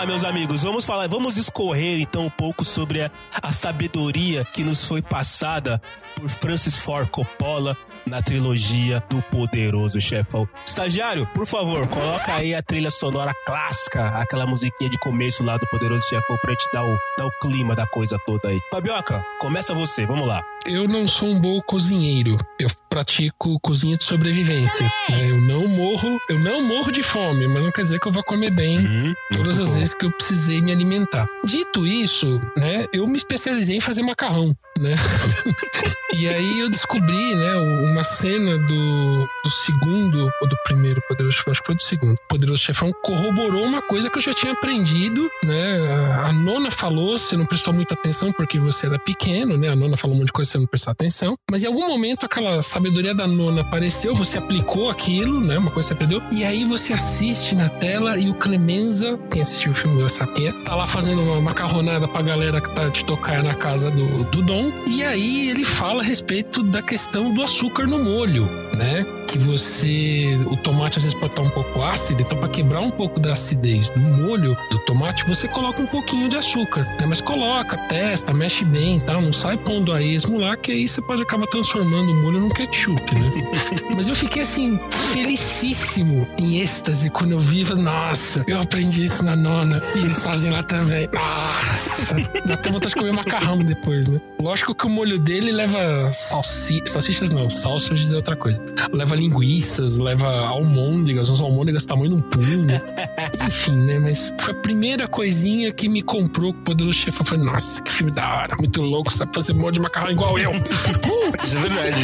[0.01, 3.11] lá, meus amigos, vamos falar, vamos escorrer então um pouco sobre a,
[3.43, 5.81] a sabedoria que nos foi passada
[6.17, 7.77] por Francis Ford Coppola
[8.07, 10.49] na trilogia do Poderoso Chefão.
[10.67, 15.67] Estagiário, por favor, coloca aí a trilha sonora clássica, aquela musiquinha de começo lá do
[15.67, 18.59] Poderoso Chefão pra te dar o, dar o clima da coisa toda aí.
[18.73, 20.43] Fabioca, começa você, vamos lá.
[20.67, 22.37] Eu não sou um bom cozinheiro.
[22.59, 24.91] Eu pratico cozinha de sobrevivência.
[25.09, 28.23] Eu não morro, eu não morro de fome, mas não quer dizer que eu vou
[28.25, 29.75] comer bem Hum, todas as bom.
[29.79, 31.26] vezes que eu precisei me alimentar.
[31.45, 34.95] Dito isso, né, eu me especializei em fazer macarrão, né?
[36.18, 41.53] e aí eu descobri, né, uma cena do, do segundo ou do primeiro Poderoso Chefão,
[41.53, 42.16] acho que foi do segundo.
[42.28, 45.93] Poderoso Chefão corroborou uma coisa que eu já tinha aprendido, né?
[45.93, 49.68] A, a nona falou, você não prestou muita atenção porque você era pequeno, né?
[49.68, 51.36] A nona falou um monte de coisa, você não prestou atenção.
[51.51, 55.59] Mas em algum momento aquela sabedoria da nona apareceu, você aplicou aquilo, né?
[55.59, 56.22] Uma coisa que você aprendeu.
[56.32, 60.87] E aí você assiste na tela e o Clemenza, quem assistiu filme é, tá lá
[60.87, 64.70] fazendo uma macarronada pra galera que tá de tocar na casa do, do Dom.
[64.87, 69.07] E aí ele fala a respeito da questão do açúcar no molho, né?
[69.26, 70.39] Que você.
[70.51, 73.33] O tomate às vezes pode estar um pouco ácido, então para quebrar um pouco da
[73.33, 77.07] acidez do molho do tomate, você coloca um pouquinho de açúcar, né?
[77.07, 79.22] Mas coloca, testa, mexe bem e tal.
[79.22, 82.49] Não sai pondo a esmo lá, que aí você pode acabar transformando o molho num
[82.51, 83.31] ketchup, né?
[83.95, 84.78] Mas eu fiquei assim,
[85.12, 90.51] felicíssimo, em êxtase, quando eu vi, nossa, eu aprendi isso na nona, e eles fazem
[90.51, 91.09] lá também.
[91.12, 92.14] Nossa,
[92.47, 94.21] dá até vontade de comer macarrão depois, né?
[94.41, 96.83] Lógico que o molho dele leva salsi...
[96.87, 98.61] salsichas, não, salsas é outra coisa.
[98.93, 102.66] Leva linguiças, leva almôndegas, uns almôndegas tamanho de um punho.
[103.47, 103.99] Enfim, né?
[103.99, 107.21] Mas foi a primeira coisinha que me comprou com o Poderoso Chefão.
[107.21, 110.39] Eu falei, nossa, que filme da hora, muito louco, sabe fazer molho de macarrão igual
[110.39, 110.53] eu.
[111.45, 111.99] Isso é verdade.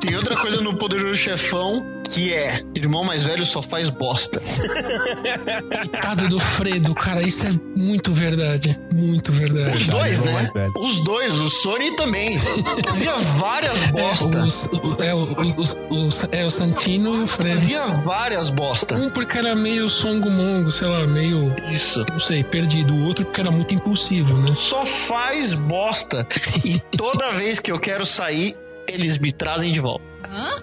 [0.00, 4.40] Tem outra coisa no Poderoso Chefão que é: irmão mais velho só faz bosta.
[4.40, 8.78] Coitado do Fredo, cara, isso é muito verdade.
[8.94, 9.74] Muito verdade.
[9.74, 10.50] Os dois, né?
[10.54, 10.72] velho.
[10.78, 12.38] Os dois, o Sony também.
[12.86, 14.38] Fazia várias É, bosta.
[14.46, 17.58] os- o- é, o, o- o- é o Santino e o Fredo.
[17.60, 18.94] Fazia várias bosta.
[18.94, 22.02] Um porque era meio songo-mongo, sei lá, meio, Isso.
[22.10, 22.94] não sei, perdido.
[22.94, 24.56] O outro porque era muito impulsivo, né?
[24.66, 26.26] Só faz bosta.
[26.64, 28.56] E toda vez que eu quero sair,
[28.88, 30.02] eles me trazem de volta.
[30.30, 30.62] Hã?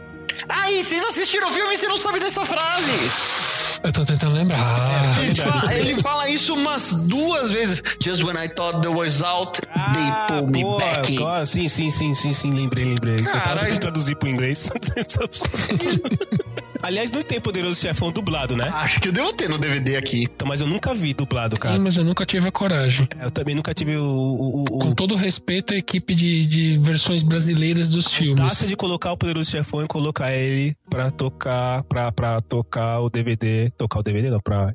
[0.50, 2.92] Aí, vocês assistiram o filme e você não sabe dessa frase.
[3.84, 5.20] Eu tô tentando lembrar.
[5.24, 7.84] Eles fa- ele fala isso umas duas vezes.
[8.02, 11.18] Just when I thought there was out, they pull me boa, back in.
[11.18, 13.20] boa, sim, sim, sim, sim, sim, lembrei, lembrei.
[13.22, 14.70] Eu tava tentando traduzir pro inglês.
[16.84, 18.66] Aliás, não tem Poderoso Chefão dublado, né?
[18.74, 20.24] Acho que eu devo ter no DVD aqui.
[20.24, 21.80] Então, mas eu nunca vi dublado, Sim, cara.
[21.80, 23.08] mas eu nunca tive a coragem.
[23.22, 26.78] Eu também nunca tive o, o, o, Com o todo respeito à equipe de, de
[26.78, 28.68] versões brasileiras dos taça filmes.
[28.68, 33.70] de colocar o Poderoso Chefão e colocar ele pra tocar, pra, pra tocar o DVD.
[33.78, 34.74] Tocar o DVD, não, pra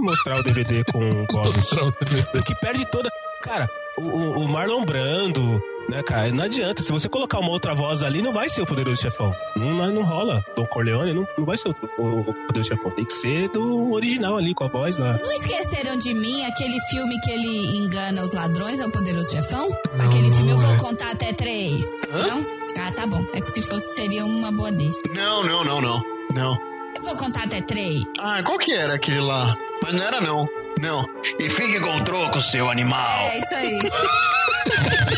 [0.00, 1.70] mostrar o DVD com gostos.
[1.72, 2.38] Mostrar o DVD.
[2.38, 3.08] O que perde toda.
[3.42, 6.30] Cara, o, o- o Marlon Brando, Né, cara?
[6.30, 6.82] Não adianta.
[6.84, 9.34] Se você colocar uma outra voz ali, não vai ser o poderoso chefão.
[9.56, 10.44] Não, não, não rola.
[10.54, 12.92] Don Corleone não, não vai ser o, o, o poderoso chefão.
[12.92, 15.14] Tem que ser do original ali, com a voz lá.
[15.14, 19.68] Não esqueceram de mim aquele filme que ele engana os ladrões, é o Poderoso Chefão?
[19.98, 21.84] aquele filme eu vou contar até três.
[22.12, 22.46] Não?
[22.78, 23.26] Ah, tá bom.
[23.34, 24.98] É que se fosse, seria uma boa deixa.
[25.12, 26.04] Não, não, não, não.
[26.32, 26.58] Não.
[26.94, 28.04] Eu vou contar até três.
[28.20, 29.56] Ah, qual que era aquele lá?
[29.82, 30.48] Mas não era, não.
[30.80, 31.04] Não.
[31.38, 33.18] E fique com o troco, seu animal.
[33.32, 33.78] É isso aí.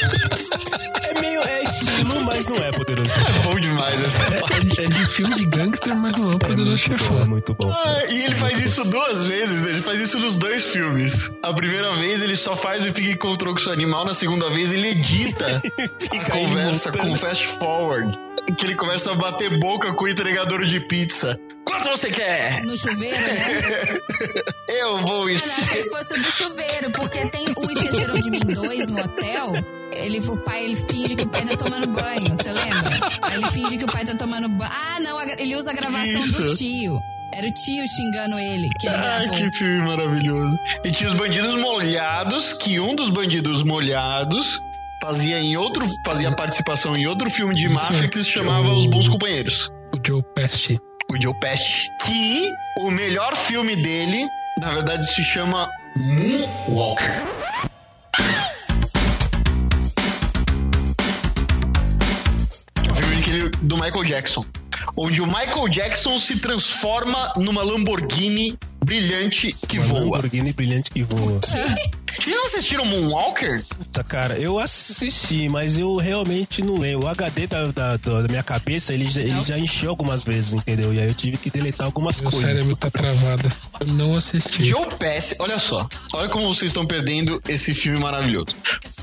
[1.02, 1.40] É meio.
[1.42, 3.42] É estilo, mas não é poderoso É chefão.
[3.42, 4.80] bom demais essa parte.
[4.80, 7.26] É de filme de gangster, mas não é É poderoso muito bom, é chefão.
[7.26, 7.70] muito bom.
[7.72, 11.32] Ah, e ele faz isso duas vezes, ele faz isso nos dois filmes.
[11.42, 14.04] A primeira vez ele só faz o Fique com o troco, seu animal.
[14.04, 15.62] Na segunda vez ele edita
[16.10, 18.18] a conversa com fast forward.
[18.58, 21.38] Que ele começa a bater boca com o entregador de pizza.
[21.64, 22.62] Quanto você quer?
[22.64, 24.00] No chuveiro, né?
[24.68, 25.62] Eu vou encher.
[25.62, 29.52] achei que fosse do chuveiro, porque tem o Esqueceram de Mim 2 no hotel.
[29.94, 33.08] Ele, o pai, ele finge que o pai tá tomando banho, você lembra?
[33.22, 34.70] Aí ele finge que o pai tá tomando banho.
[34.72, 36.56] Ah, não, ele usa a gravação do Isso.
[36.56, 37.00] tio.
[37.34, 39.50] Era o tio xingando ele, que ele Ai, gravou.
[39.50, 40.56] que filme maravilhoso.
[40.84, 44.60] E tinha os bandidos molhados, que um dos bandidos molhados
[45.02, 48.86] fazia em outro fazia participação em outro filme de Isso, máfia que se chamava Os
[48.86, 49.70] Bons Companheiros.
[49.94, 50.78] O Joe Pesci.
[51.10, 51.88] O Joe Pesci.
[52.04, 52.50] Que
[52.82, 54.26] o melhor filme dele,
[54.60, 57.22] na verdade, se chama Moonwalker.
[63.62, 64.44] Do Michael Jackson.
[64.96, 70.00] Onde o Michael Jackson se transforma numa Lamborghini brilhante que Uma voa.
[70.00, 71.40] Lamborghini brilhante que voa.
[72.18, 73.64] Vocês não assistiram Moonwalker?
[73.64, 77.06] Puta, cara, eu assisti, mas eu realmente não lembro.
[77.06, 80.92] O HD da, da, da minha cabeça, ele, já- ele já encheu algumas vezes, entendeu?
[80.94, 82.50] E aí eu tive que deletar algumas Meu coisas.
[82.50, 83.50] cérebro tá travado.
[83.80, 84.64] Eu não assisti.
[84.64, 88.46] Joe Pesci, olha só, olha como vocês estão perdendo esse filme maravilhoso.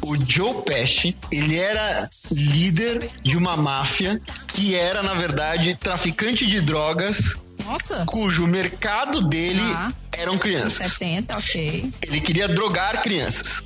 [0.02, 6.62] O Joe Pesci, ele era líder de uma máfia que era, na verdade, traficante de
[6.62, 7.36] drogas,
[7.66, 9.92] Nossa, cujo mercado dele Ah.
[10.20, 10.94] Eram crianças.
[10.94, 11.92] 70, ok.
[12.02, 13.64] Ele queria drogar crianças.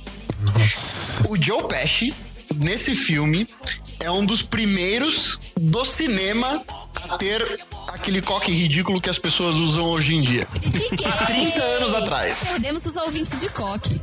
[0.52, 1.30] Nossa.
[1.30, 2.14] O Joe Pesci,
[2.54, 3.48] nesse filme,
[3.98, 6.62] é um dos primeiros do cinema
[6.94, 10.46] a ter aquele coque ridículo que as pessoas usam hoje em dia.
[10.46, 11.06] Critiquei.
[11.06, 12.48] Há 30 anos atrás.
[12.52, 14.00] Perdemos os ouvintes de coque.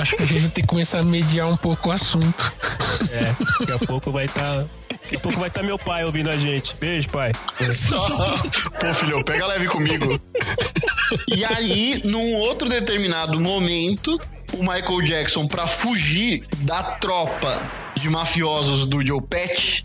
[0.00, 2.52] Acho que a gente vai ter que começar a mediar um pouco o assunto.
[3.10, 4.66] É, daqui a pouco vai estar.
[5.06, 6.74] Daqui a pouco vai estar meu pai ouvindo a gente.
[6.76, 7.32] Beijo, pai.
[8.80, 10.20] Pô, filhão, pega leve comigo.
[11.32, 14.20] E aí, num outro determinado momento,
[14.52, 19.84] o Michael Jackson, pra fugir da tropa de mafiosos do Joe Pesci,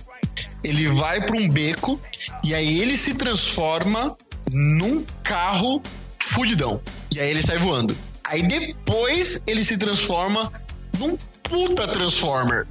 [0.64, 2.00] ele vai pra um beco
[2.44, 4.18] e aí ele se transforma
[4.52, 5.82] num carro
[6.20, 6.82] fudidão.
[7.12, 7.96] E aí ele sai voando.
[8.24, 10.52] Aí depois ele se transforma
[10.98, 12.66] num puta Transformer.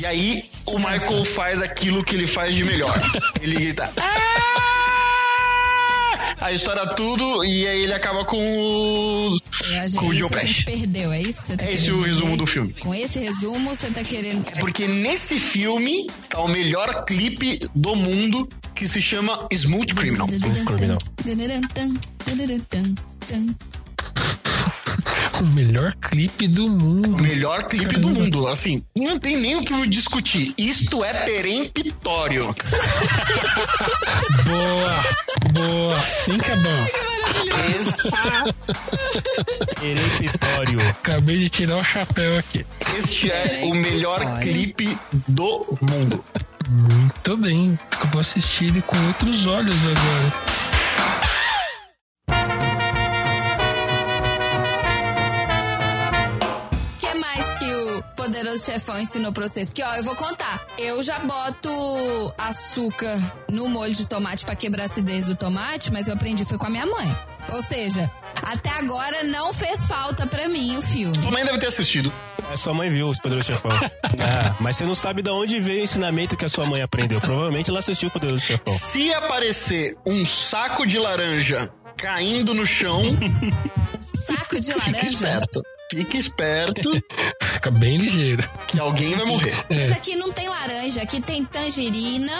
[0.00, 2.98] E aí o Michael faz aquilo que ele faz de melhor.
[3.42, 3.92] Ele grita.
[3.98, 4.46] "Ah!"
[6.40, 9.38] A história tudo e aí ele acaba com o.
[9.62, 10.78] Gente, Com o Joe isso a gente Pesci.
[10.80, 12.72] perdeu, é isso tá É esse o resumo do filme.
[12.72, 14.42] Com esse resumo, você tá querendo...
[14.58, 20.26] Porque nesse filme tá o melhor clipe do mundo que se chama Smooth Criminal.
[20.28, 20.98] Criminal.
[25.40, 27.16] O melhor clipe do mundo.
[27.16, 28.46] O melhor clipe do mundo.
[28.46, 30.52] Assim, não tem nem o que discutir.
[30.58, 32.54] Isto é peremptório.
[34.44, 35.02] Boa!
[35.52, 35.98] Boa!
[35.98, 36.86] Assim que é bom.
[39.80, 40.88] Perempitório.
[40.88, 42.66] Acabei de tirar o chapéu aqui.
[42.98, 44.98] Este é o melhor clipe
[45.28, 46.24] do mundo.
[46.68, 47.78] Muito bem.
[48.00, 50.59] Eu vou assistir ele com outros olhos agora.
[58.20, 59.68] Poderoso chefão ensinou pra vocês?
[59.70, 60.66] Porque, ó, eu vou contar.
[60.76, 63.18] Eu já boto açúcar
[63.50, 66.66] no molho de tomate pra quebrar a acidez do tomate, mas eu aprendi foi com
[66.66, 67.16] a minha mãe.
[67.50, 68.10] Ou seja,
[68.42, 71.14] até agora não fez falta pra mim o filme.
[71.14, 72.12] Sua mãe deve ter assistido.
[72.52, 73.70] É, sua mãe viu os Poderoso Chefão.
[73.72, 77.20] Ah, mas você não sabe de onde veio o ensinamento que a sua mãe aprendeu.
[77.22, 78.74] Provavelmente ela assistiu o Poderoso Chefão.
[78.74, 83.02] Se aparecer um saco de laranja caindo no chão,
[84.26, 85.08] Saco de fique laranja.
[85.08, 85.62] esperto.
[85.90, 86.82] Fique esperto
[87.42, 88.48] Fica bem ligeiro.
[88.68, 89.54] que alguém vai morrer.
[89.68, 92.32] Mas aqui não tem laranja, aqui tem tangerina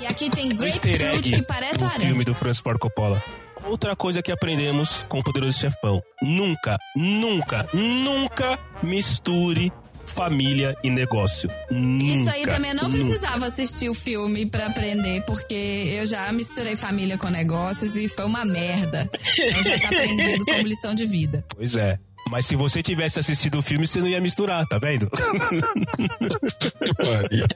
[0.00, 2.06] e aqui tem grapefruit que parece do laranja.
[2.08, 3.22] filme do Francis Ford Coppola.
[3.64, 6.02] Outra coisa que aprendemos com o Poderoso Chefão.
[6.22, 9.70] Nunca, nunca, nunca misture
[10.06, 11.48] família e negócio.
[11.70, 12.96] Isso aí Nunca, também eu não nunca.
[12.96, 18.24] precisava assistir o filme pra aprender, porque eu já misturei família com negócios e foi
[18.24, 19.08] uma merda.
[19.38, 21.44] Então já tá aprendido como lição de vida.
[21.54, 21.98] Pois é.
[22.30, 25.10] Mas se você tivesse assistido o filme, você não ia misturar, tá vendo?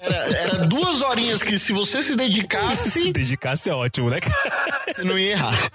[0.00, 4.84] Era, era duas horinhas que se você se Se dedicasse, dedicasse é ótimo, né, cara?
[4.94, 5.70] você não ia errar.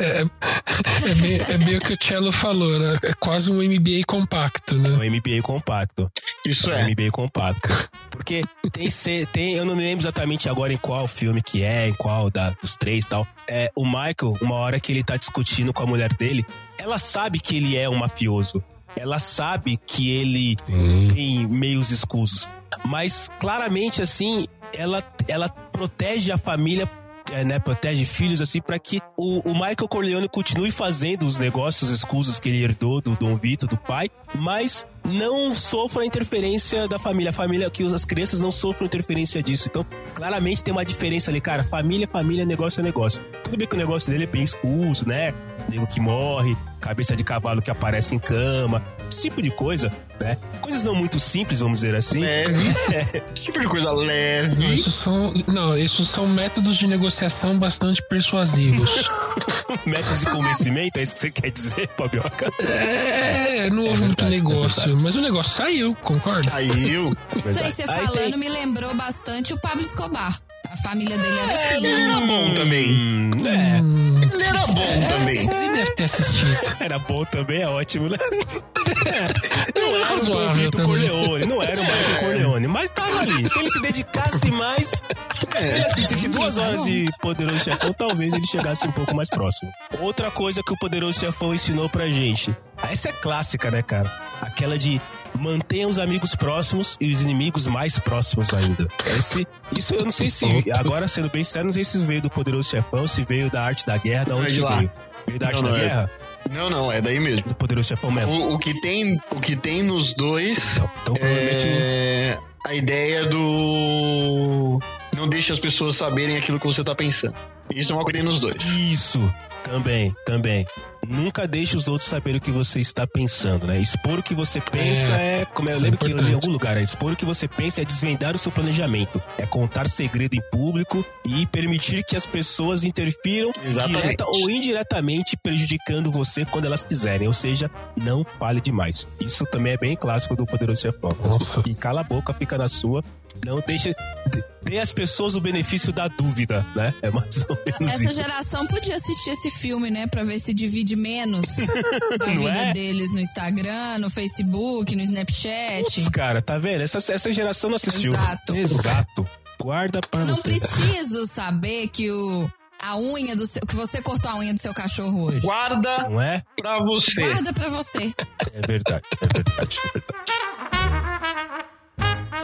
[0.00, 2.98] É, é, meio, é meio que o Cello falou, né?
[3.02, 4.90] É quase um MBA compacto, né?
[4.90, 6.10] O MBA compacto.
[6.46, 6.90] Isso é.
[6.90, 7.68] MBA compacto.
[8.10, 8.42] Porque
[8.72, 8.88] tem,
[9.32, 12.50] tem, eu não me lembro exatamente agora em qual filme que é, em qual da,
[12.62, 13.26] dos três e tal.
[13.48, 16.44] É, o Michael, uma hora que ele tá discutindo com a mulher dele,
[16.80, 18.62] ela sabe que ele é um mafioso.
[18.96, 21.06] Ela sabe que ele Sim.
[21.14, 22.48] tem meios escusos.
[22.84, 26.90] Mas claramente, assim, ela, ela protege a família.
[27.32, 31.90] é, né, protege filhos assim para que o, o Michael Corleone continue fazendo os negócios
[31.90, 36.98] escusos que ele herdou do Dom Vito, do pai, mas não sofra a interferência da
[36.98, 37.30] família.
[37.30, 39.68] A família, que as crianças não sofram interferência disso.
[39.68, 41.64] Então, claramente tem uma diferença ali, cara.
[41.64, 43.22] Família, família, negócio é negócio.
[43.44, 45.34] Tudo bem que o negócio dele é bem escuso, né?
[45.68, 50.36] Nego que morre, cabeça de cavalo que aparece em cama, esse tipo de coisa, né?
[50.60, 52.20] Coisas não muito simples, vamos dizer assim.
[52.20, 52.52] Leve.
[53.44, 54.74] tipo de coisa Não, leve.
[54.74, 59.08] isso são, não, isso são métodos de negociação bastante persuasivos.
[59.86, 62.52] Métodos de convencimento, é isso que você quer dizer, Fabioca?
[62.60, 66.50] É, não houve verdade, é negócio, mas o negócio saiu, concorda?
[66.50, 67.16] Saiu.
[67.44, 70.38] Isso aí você Aí falando tem- me lembrou bastante o Pablo Escobar.
[70.70, 71.74] A família dele era assim.
[71.76, 72.90] Ele era bom também.
[72.92, 75.38] Hum, é, Hum, Ele era bom também.
[75.38, 76.76] ele deve ter assistido.
[76.78, 78.18] era bom também, é ótimo, né?
[79.06, 80.82] É, não era o Dom Vito.
[80.82, 83.48] Corleone, não era o Michael Corleone, mas tava ali.
[83.48, 88.46] Se ele se dedicasse mais, se ele assistisse duas horas de Poderoso Chefão, talvez ele
[88.46, 89.70] chegasse um pouco mais próximo.
[90.00, 92.54] Outra coisa que o Poderoso Chefão ensinou pra gente.
[92.82, 94.10] Essa é clássica, né, cara?
[94.40, 95.00] Aquela de
[95.38, 98.88] mantenha os amigos próximos e os inimigos mais próximos ainda.
[99.16, 102.30] Esse, isso eu não sei se, agora sendo bem sério, não sei se veio do
[102.30, 104.90] Poderoso Chefão, se veio da arte da guerra, da é onde veio.
[105.30, 106.10] Não, da não, é- guerra?
[106.50, 107.48] Não, não, é daí mesmo.
[107.48, 108.32] Do Poderoso Chefão mesmo.
[108.32, 114.80] O, o que tem, o que tem nos dois Então, então é a ideia do
[115.16, 117.34] não deixe as pessoas saberem aquilo que você tá pensando.
[117.74, 118.64] Isso é uma coisa que tem nos dois.
[118.64, 120.66] Isso, também, também.
[121.10, 123.80] Nunca deixe os outros saberem o que você está pensando, né?
[123.80, 125.44] Expor o que você pensa é.
[125.44, 127.24] como eu isso é lembro que eu li em algum lugar, é expor o que
[127.24, 129.20] você pensa é desvendar o seu planejamento.
[129.36, 134.02] É contar segredo em público e permitir que as pessoas interfiram Exatamente.
[134.02, 137.26] direta ou indiretamente prejudicando você quando elas quiserem.
[137.26, 139.06] Ou seja, não fale demais.
[139.20, 141.10] Isso também é bem clássico do Poderoso Chefão.
[141.22, 141.62] Nossa.
[141.66, 143.02] E cala a boca, fica na sua.
[143.44, 143.94] Não deixa.
[144.26, 146.94] dê- Dê às pessoas o benefício da dúvida, né?
[147.02, 148.14] É mais ou menos Essa isso.
[148.14, 150.06] geração podia assistir esse filme, né?
[150.06, 151.56] Pra ver se divide menos
[152.18, 152.72] da Não vida é?
[152.72, 155.84] deles no Instagram, no Facebook, no Snapchat.
[155.84, 156.82] Putz, cara, tá vendo?
[156.82, 158.12] Essa, essa geração não assistiu.
[158.12, 158.54] Exato.
[158.54, 159.26] Exato.
[159.60, 160.42] Guarda pra Não você.
[160.42, 162.48] preciso saber que o
[162.82, 165.40] a unha do seu, que você cortou a unha do seu cachorro hoje.
[165.40, 166.42] Guarda Não é?
[166.56, 167.22] pra você.
[167.28, 168.14] Guarda pra você.
[168.54, 170.32] É verdade, é verdade, é verdade.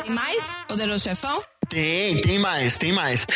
[0.02, 0.54] Tem mais?
[0.68, 1.42] Poderoso chefão?
[1.70, 3.26] Tem, tem mais, tem mais.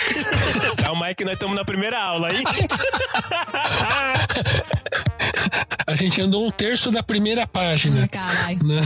[0.76, 2.44] Calma aí que nós estamos na primeira aula aí.
[5.90, 8.06] A gente andou um terço da primeira página.
[8.06, 8.58] Caralho.
[8.64, 8.80] Né?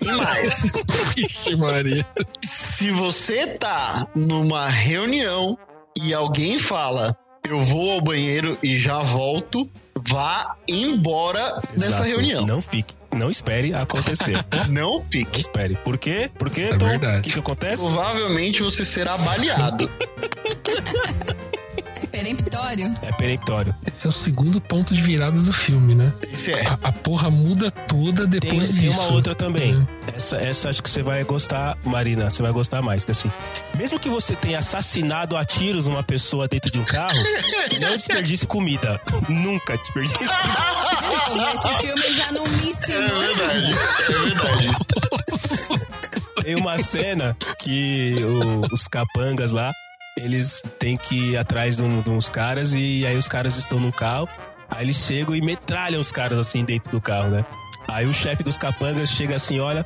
[0.00, 0.72] Tem mais.
[1.16, 2.04] Ixi, Maria.
[2.42, 5.56] Se você tá numa reunião
[5.96, 7.16] e alguém fala,
[7.48, 9.70] eu vou ao banheiro e já volto,
[10.10, 12.08] vá embora dessa Exato.
[12.08, 12.44] reunião.
[12.44, 12.92] Não fique.
[13.14, 14.44] Não espere acontecer.
[14.68, 15.30] Não fique.
[15.30, 15.76] Não espere.
[15.76, 16.28] Por quê?
[16.36, 17.18] Por quê, É.
[17.18, 17.84] O que, que acontece?
[17.84, 19.88] Provavelmente você será baleado.
[22.04, 22.94] É peremptório.
[23.02, 23.74] É peremptório.
[23.90, 26.12] Esse é o segundo ponto de virada do filme, né?
[26.30, 26.66] Isso é.
[26.66, 29.00] A, a porra muda toda Tem, depois tem disso.
[29.00, 29.74] uma outra também.
[29.74, 29.86] Né?
[30.16, 32.30] Essa, essa acho que você vai gostar, Marina.
[32.30, 33.04] Você vai gostar mais.
[33.04, 33.30] Que assim,
[33.76, 37.18] mesmo que você tenha assassinado a tiros uma pessoa dentro de um carro,
[37.80, 39.00] não desperdice comida.
[39.28, 40.18] Nunca desperdice.
[40.18, 40.24] De
[41.36, 43.70] novo, esse filme já não me É ensinou verdade.
[43.70, 43.78] nada.
[44.08, 44.76] É verdade.
[46.42, 49.72] Tem uma cena que o- os capangas lá,
[50.16, 53.80] eles têm que ir atrás de, um- de uns caras e aí os caras estão
[53.80, 54.28] no carro.
[54.70, 57.44] Aí eles chegam e metralham os caras assim dentro do carro, né?
[57.88, 59.84] Aí o chefe dos capangas chega assim, olha,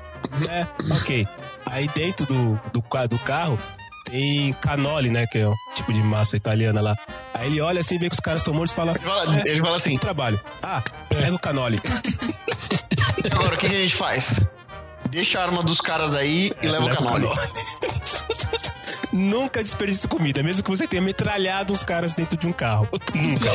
[0.49, 1.27] é, ok.
[1.67, 3.59] Aí dentro do, do, do carro
[4.05, 5.27] tem canole, né?
[5.27, 6.95] Que é um tipo de massa italiana lá.
[7.35, 9.43] Aí ele olha assim, vê que os caras estão mortos e fala, Ele fala, é,
[9.49, 10.41] ele fala assim: trabalho.
[10.63, 11.81] Ah, pega o canole.
[13.31, 14.49] agora o que a gente faz?
[15.11, 17.29] Deixa a arma dos caras aí e leva o canole.
[19.11, 22.87] Nunca desperdice comida, mesmo que você tenha metralhado os caras dentro de um carro.
[23.15, 23.51] Nunca.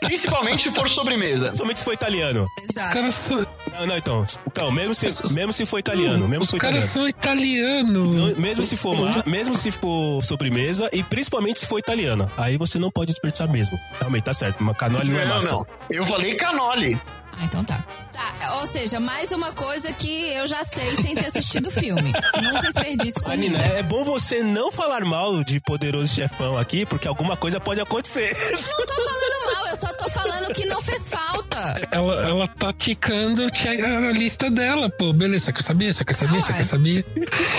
[0.00, 1.54] Principalmente se for sobremesa.
[1.54, 2.46] Somente se for italiano.
[2.62, 2.94] Os Exato.
[2.94, 4.26] caras são, Não, não, então.
[4.46, 6.86] Então, mesmo se, mesmo se for italiano, mesmo os caras italiano.
[6.92, 8.14] são italianos.
[8.14, 12.30] Não, Mesmo se for ma- mesmo se for sobremesa e principalmente se for italiana.
[12.36, 13.78] Aí você não pode desperdiçar mesmo.
[13.98, 14.60] Realmente, tá certo.
[14.60, 15.50] Uma canole não é Não, massa.
[15.52, 15.66] não.
[15.90, 16.98] Eu falei canole.
[17.40, 17.84] Ah, então tá.
[18.12, 22.12] Tá, ou seja, mais uma coisa que eu já sei sem ter assistido o filme.
[22.42, 27.06] Nunca desperdiço com Nina, é bom você não falar mal de Poderoso Chefão aqui, porque
[27.06, 28.36] alguma coisa pode acontecer.
[28.50, 31.80] Não tô falando mal, eu só tô falando que não fez falta.
[31.90, 35.12] Ela, ela tá ticando tinha a lista dela, pô.
[35.12, 35.92] Beleza, você quer saber?
[35.92, 36.42] Você quer saber?
[36.42, 37.06] Você quer saber?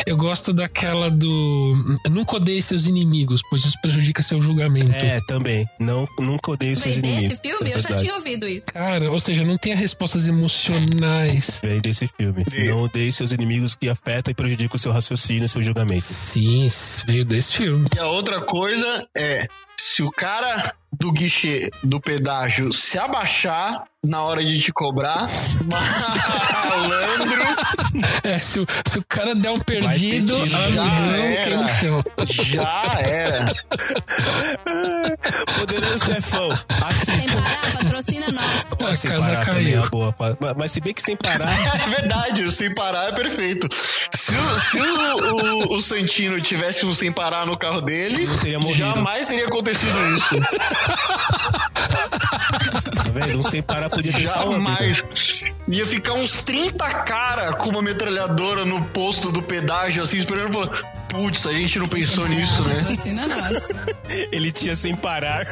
[0.05, 1.75] Eu gosto daquela do.
[2.09, 4.95] Nunca odeie seus inimigos, pois isso prejudica seu julgamento.
[4.95, 5.67] É, também.
[5.79, 7.29] Não, nunca odeio seus Vem inimigos.
[7.29, 7.71] desse filme?
[7.71, 8.65] É Eu já tinha ouvido isso.
[8.67, 11.61] Cara, ou seja, não tem respostas emocionais.
[11.63, 12.43] Vem desse filme.
[12.65, 16.01] Não odeie seus inimigos que afetam e prejudicam o seu raciocínio e seu julgamento.
[16.01, 16.67] Sim,
[17.05, 17.87] veio desse filme.
[17.95, 23.18] E a outra coisa é, se o cara do guichê do pedágio se abaixar
[24.03, 25.29] na hora de te cobrar,
[25.65, 27.43] malandro,
[28.23, 31.57] É, se o, se o cara der um perdido, tiro, já era.
[31.57, 32.01] no chão.
[32.31, 33.53] já era.
[35.59, 36.57] Poderoso Chefão, Sem
[37.15, 37.33] assista.
[37.41, 38.73] parar, patrocina nós.
[38.99, 39.81] Sem casa parar também é caiu.
[39.81, 40.15] uma boa.
[40.17, 43.67] Mas- Mas se bem que sem parar, É verdade, o sem parar é perfeito.
[43.73, 48.59] Se, o, se o, o- o Santino tivesse um sem parar no carro dele, teria
[48.77, 50.35] jamais teria acontecido isso.
[53.19, 53.39] vendo?
[53.39, 54.53] Um sem parar podia ter salvo.
[54.53, 55.03] Jamais.
[55.67, 60.69] Ia ficar uns 30 cara com uma metralhadora no posto do pedágio, assim, esperando.
[61.09, 62.75] Putz, a gente não pensou nisso, né?
[62.75, 63.69] Patrocina nós.
[64.31, 65.45] Ele tinha sem parar.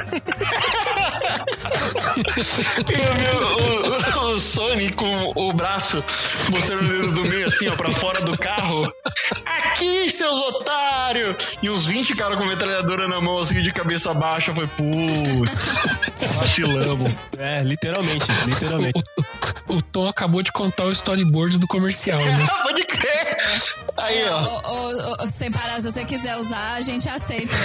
[2.87, 6.03] E o, o, o Sony com o braço
[6.49, 8.91] mostrando o dedo do meio, assim, ó, pra fora do carro.
[9.45, 11.57] Aqui, seus otários!
[11.61, 14.53] E uns 20 caras com metralhadora na mão, assim, de cabeça baixa.
[14.53, 15.81] Foi, putz,
[16.35, 17.13] vacilamos.
[17.37, 19.03] É, literalmente, literalmente.
[19.69, 22.47] O, o Tom acabou de contar o storyboard do comercial, né?
[22.63, 23.16] Pode crer!
[23.97, 24.43] Aí, ó.
[24.43, 24.61] Ô,
[25.19, 27.55] ô, ô, sem parar, se você quiser usar, a gente aceita.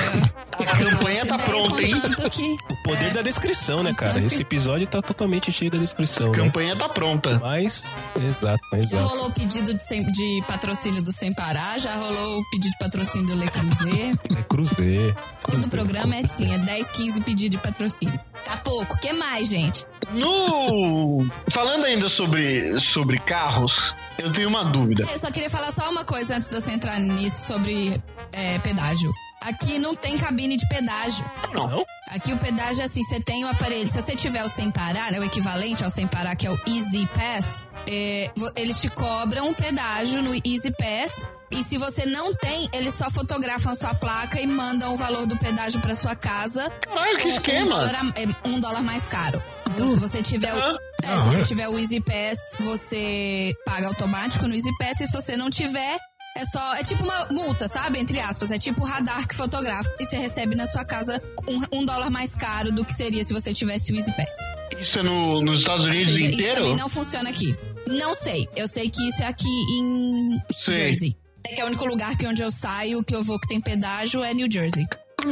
[0.58, 1.90] A campanha tá pronta, hein?
[2.30, 2.56] Que.
[2.70, 4.18] O poder é, da descrição, né, cara?
[4.20, 6.44] Esse episódio tá totalmente cheio da descrição, A né?
[6.44, 7.38] campanha tá pronta.
[7.38, 7.84] Mas,
[8.16, 9.04] exato, Já exato.
[9.08, 12.78] rolou o pedido de, sem- de patrocínio do Sem Parar, já rolou o pedido de
[12.78, 14.18] patrocínio do Le Creuset.
[14.38, 15.16] É cruzeiro.
[15.40, 18.18] Todo programa é assim, é 10, 15 pedidos de patrocínio.
[18.44, 18.94] Tá pouco.
[18.94, 19.86] O que mais, gente?
[20.12, 21.26] No...
[21.50, 25.06] Falando ainda sobre, sobre carros, eu tenho uma dúvida.
[25.10, 28.02] Eu só queria falar só uma coisa antes de você entrar nisso sobre
[28.32, 29.12] é, pedágio.
[29.42, 31.24] Aqui não tem cabine de pedágio.
[31.52, 31.84] Não.
[32.10, 33.88] Aqui o pedágio é assim, você tem o aparelho.
[33.90, 36.58] Se você tiver o sem parar, né, o equivalente ao sem parar, que é o
[36.66, 41.26] Easy Pass, é, eles te cobram um pedágio no Easy Pass.
[41.50, 45.26] E se você não tem, eles só fotografam a sua placa e mandam o valor
[45.26, 46.70] do pedágio pra sua casa.
[46.80, 47.66] Caralho, que Um esquema!
[47.70, 49.42] dólar, a- é, um dólar mais caro.
[49.70, 50.58] Então, se você tiver o,
[51.02, 55.00] é, se você tiver o Easy Pass, você paga automático no Easy Pass.
[55.00, 55.98] E se você não tiver,
[56.36, 56.74] é só.
[56.74, 57.98] É tipo uma multa, sabe?
[57.98, 58.50] Entre aspas.
[58.50, 59.90] É tipo o radar que fotografa.
[60.00, 63.32] E você recebe na sua casa um, um dólar mais caro do que seria se
[63.32, 64.34] você tivesse o Easy Pass.
[64.78, 66.60] Isso é no, nos Estados Unidos seja, isso inteiro?
[66.62, 67.56] também não funciona aqui.
[67.86, 68.48] Não sei.
[68.56, 70.74] Eu sei que isso é aqui em Sei.
[70.74, 71.16] Jersey.
[71.44, 73.60] É que é o único lugar que onde eu saio, que eu vou que tem
[73.60, 74.86] pedágio, é New Jersey.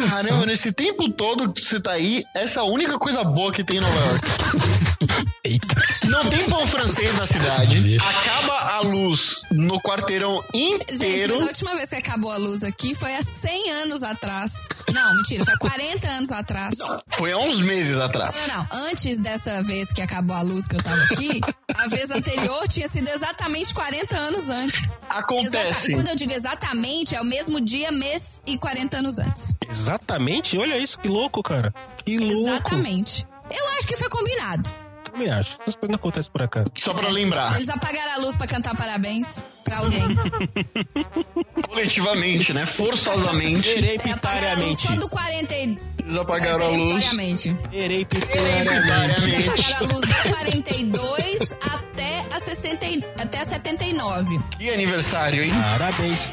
[0.09, 3.64] Caramba, nesse tempo todo que você tá aí, essa é a única coisa boa que
[3.64, 5.30] tem em Nova York.
[5.51, 5.66] Eita.
[6.05, 7.96] Não tem pão francês na cidade.
[7.98, 11.34] Acaba a luz no quarteirão Gente, inteiro.
[11.34, 14.68] mas a última vez que acabou a luz aqui foi há 100 anos atrás.
[14.92, 16.74] Não, mentira, foi 40 anos atrás.
[16.78, 18.46] Não, Foi há uns meses atrás.
[18.48, 21.40] não, Antes dessa vez que acabou a luz que eu tava aqui,
[21.76, 24.98] a vez anterior tinha sido exatamente 40 anos antes.
[25.09, 25.86] Acontece.
[25.88, 29.53] Exata- Quando eu digo exatamente, é o mesmo dia, mês e 40 anos antes.
[29.68, 31.74] Exatamente, olha isso, que louco, cara.
[32.05, 32.48] Que louco.
[32.51, 33.26] Exatamente.
[33.51, 34.70] Eu acho que foi combinado.
[35.12, 35.56] Também acho.
[35.62, 36.66] Essas coisas não acontecem por acaso.
[36.76, 40.02] Só pra lembrar, Eles apagaram a luz pra cantar parabéns pra alguém.
[41.68, 42.66] coletivamente, né?
[42.66, 43.68] Forçosamente.
[43.68, 44.86] É, apagaram a luz Hereditáriamente.
[44.86, 45.78] só do 40 e...
[46.00, 46.92] Eles apagaram é, a luz.
[46.92, 47.48] Hereditáriamente.
[47.72, 54.38] Eles apagaram a luz da 42 até a, 60, e- até a 79.
[54.58, 55.52] Que aniversário, hein?
[55.78, 56.30] Parabéns.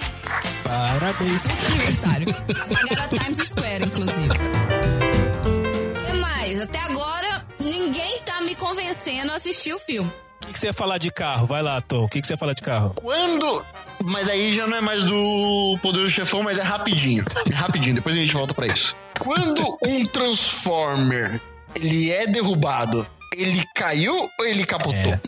[0.64, 1.44] Parabéns.
[1.44, 2.30] Muito aniversário.
[2.30, 4.30] Apagaram a Times Square, inclusive.
[4.30, 6.62] O que mais?
[6.62, 7.27] Até agora,
[7.68, 10.10] ninguém tá me convencendo a assistir o filme.
[10.44, 11.46] O que, que você ia falar de carro?
[11.46, 12.06] Vai lá, Tom.
[12.06, 12.94] O que, que você ia falar de carro?
[13.02, 13.66] Quando.
[14.06, 17.26] Mas aí já não é mais do Poder do Chefão, mas é rapidinho.
[17.52, 18.96] É rapidinho, depois a gente volta pra isso.
[19.20, 21.42] Quando um Transformer
[21.76, 23.06] ele é derrubado,
[23.36, 24.94] ele caiu ou ele capotou?
[24.96, 25.20] É.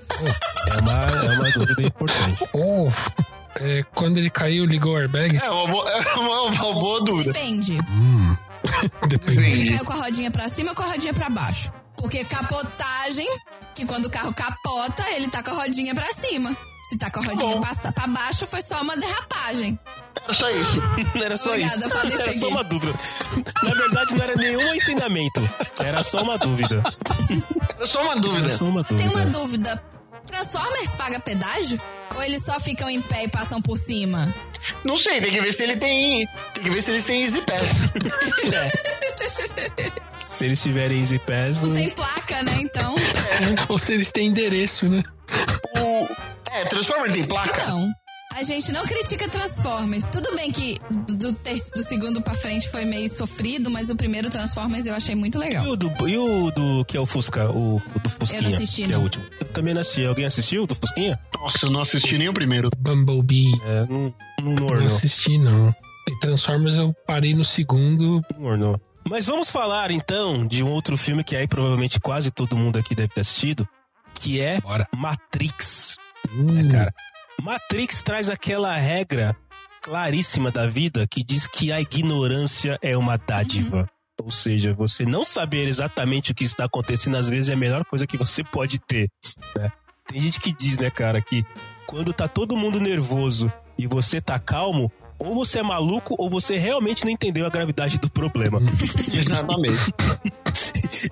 [0.69, 2.43] É uma, é uma dúvida importante.
[2.53, 2.89] Oh,
[3.61, 5.37] é, quando ele caiu, ligou o airbag?
[5.37, 7.33] É uma boa, é uma, uma boa dúvida.
[7.33, 7.77] Depende.
[7.89, 8.37] Hum.
[9.07, 9.39] Depende.
[9.39, 11.71] Ele caiu com a rodinha pra cima ou com a rodinha pra baixo?
[11.99, 13.27] Porque capotagem,
[13.75, 16.55] que quando o carro capota, ele tá com a rodinha pra cima.
[16.89, 17.61] Se tá com a rodinha bom.
[17.61, 19.77] passa pra baixo, foi só uma derrapagem.
[20.39, 20.81] Só isso.
[21.23, 21.97] Era só Obrigada, isso.
[22.07, 22.39] Era seguir.
[22.39, 22.93] só uma dúvida.
[23.63, 25.49] Na verdade, não era nenhum ensinamento.
[25.79, 26.81] Era só uma dúvida.
[27.79, 28.47] É só uma dúvida.
[28.47, 29.83] Era só uma Tem uma dúvida.
[30.25, 31.79] Transformers paga pedágio?
[32.15, 34.33] Ou eles só ficam em pé e passam por cima?
[34.85, 36.27] Não sei, tem que ver se ele tem.
[36.53, 37.89] Tem que ver se eles têm Easy Pass.
[38.51, 40.09] É.
[40.25, 41.75] Se eles tiverem Easy Pass, Não não...
[41.75, 42.57] tem placa, né?
[42.61, 42.95] Então,
[43.67, 45.03] Ou se eles têm endereço, né?
[45.77, 46.07] O...
[46.51, 47.67] É, Transformer tem placa?
[47.67, 47.91] não.
[48.31, 50.05] A gente não critica Transformers.
[50.05, 50.79] Tudo bem que
[51.17, 55.15] do, ter- do segundo pra frente foi meio sofrido, mas o primeiro Transformers eu achei
[55.15, 55.65] muito legal.
[55.65, 58.49] E o, do, e o do que é o Fusca, o, o do Fusquinha, Eu
[58.49, 58.99] não assisti, que é não.
[58.99, 59.25] o último.
[59.41, 60.05] Eu também não assisti.
[60.05, 61.19] Alguém assistiu o do Fusquinha?
[61.39, 62.69] Nossa, eu não assisti nem o primeiro.
[62.77, 63.51] Bumblebee.
[63.63, 65.73] É, não, não Não assisti, não.
[66.07, 68.21] E Transformers eu parei no segundo.
[68.37, 68.81] Não ornou.
[69.07, 72.93] Mas vamos falar então de um outro filme que aí provavelmente quase todo mundo aqui
[72.93, 73.67] deve ter assistido,
[74.13, 74.87] que é Bora.
[74.95, 75.97] Matrix.
[76.31, 76.93] Hum, É, cara.
[77.41, 79.35] Matrix traz aquela regra
[79.81, 83.89] claríssima da vida que diz que a ignorância é uma dádiva.
[84.21, 87.85] Ou seja, você não saber exatamente o que está acontecendo às vezes é a melhor
[87.85, 89.09] coisa que você pode ter.
[89.55, 89.71] né?
[90.07, 91.45] Tem gente que diz, né, cara, que
[91.85, 96.57] quando tá todo mundo nervoso e você tá calmo, ou você é maluco ou você
[96.57, 98.59] realmente não entendeu a gravidade do problema.
[99.13, 99.93] Exatamente.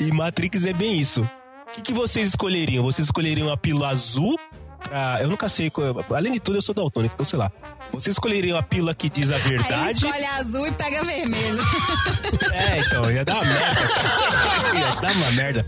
[0.01, 1.21] E Matrix é bem isso.
[1.21, 2.83] O que, que vocês escolheriam?
[2.83, 4.35] Vocês escolheriam a pílula azul
[4.77, 5.17] pra.
[5.21, 5.71] Eu nunca sei.
[6.15, 7.51] Além de tudo, eu sou daltônico, então sei lá.
[7.91, 10.05] Vocês escolheriam a pílula que diz a Aí verdade?
[10.05, 11.59] escolhe azul e pega vermelho.
[12.51, 13.87] É, então, ia dar uma merda.
[13.87, 14.79] cara.
[14.79, 15.65] ia dar uma merda.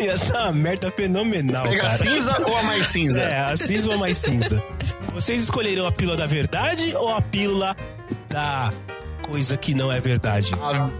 [0.00, 1.88] ia dar uma merda fenomenal, Pega a cara.
[1.98, 3.22] cinza ou a mais cinza?
[3.22, 4.62] É, a cinza ou a mais cinza?
[5.12, 7.76] Vocês escolheriam a pílula da verdade ou a pílula
[8.28, 8.72] da
[9.22, 10.50] coisa que não é verdade?
[10.60, 10.90] A,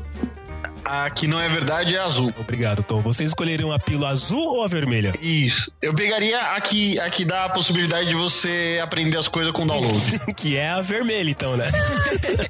[0.88, 2.32] a que não é verdade é azul.
[2.38, 3.00] Obrigado, Tom.
[3.02, 5.12] Vocês escolheriam a pílula azul ou a vermelha?
[5.20, 5.70] Isso.
[5.82, 9.66] Eu pegaria a que, a que dá a possibilidade de você aprender as coisas com
[9.66, 10.18] download.
[10.36, 11.66] que é a vermelha, então, né?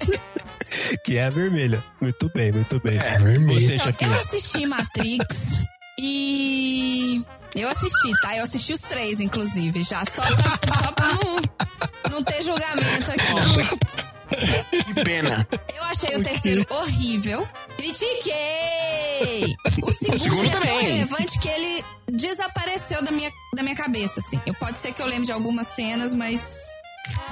[1.04, 1.82] que é a vermelha.
[2.00, 2.98] Muito bem, muito bem.
[2.98, 3.60] É, vermelho.
[3.60, 4.10] Você, Então, chefinha.
[4.10, 5.62] eu assisti Matrix
[5.98, 7.22] e.
[7.54, 8.36] Eu assisti, tá?
[8.36, 10.04] Eu assisti os três, inclusive, já.
[10.04, 14.06] Só pra, só pra não, não ter julgamento aqui.
[14.28, 15.46] Que pena.
[15.76, 17.48] Eu achei o terceiro horrível.
[17.76, 19.54] Critiquei!
[19.82, 20.82] O segundo, segundo ele é tão também.
[20.84, 24.40] relevante que ele desapareceu da minha, da minha cabeça, assim.
[24.46, 26.74] Eu, pode ser que eu lembre de algumas cenas, mas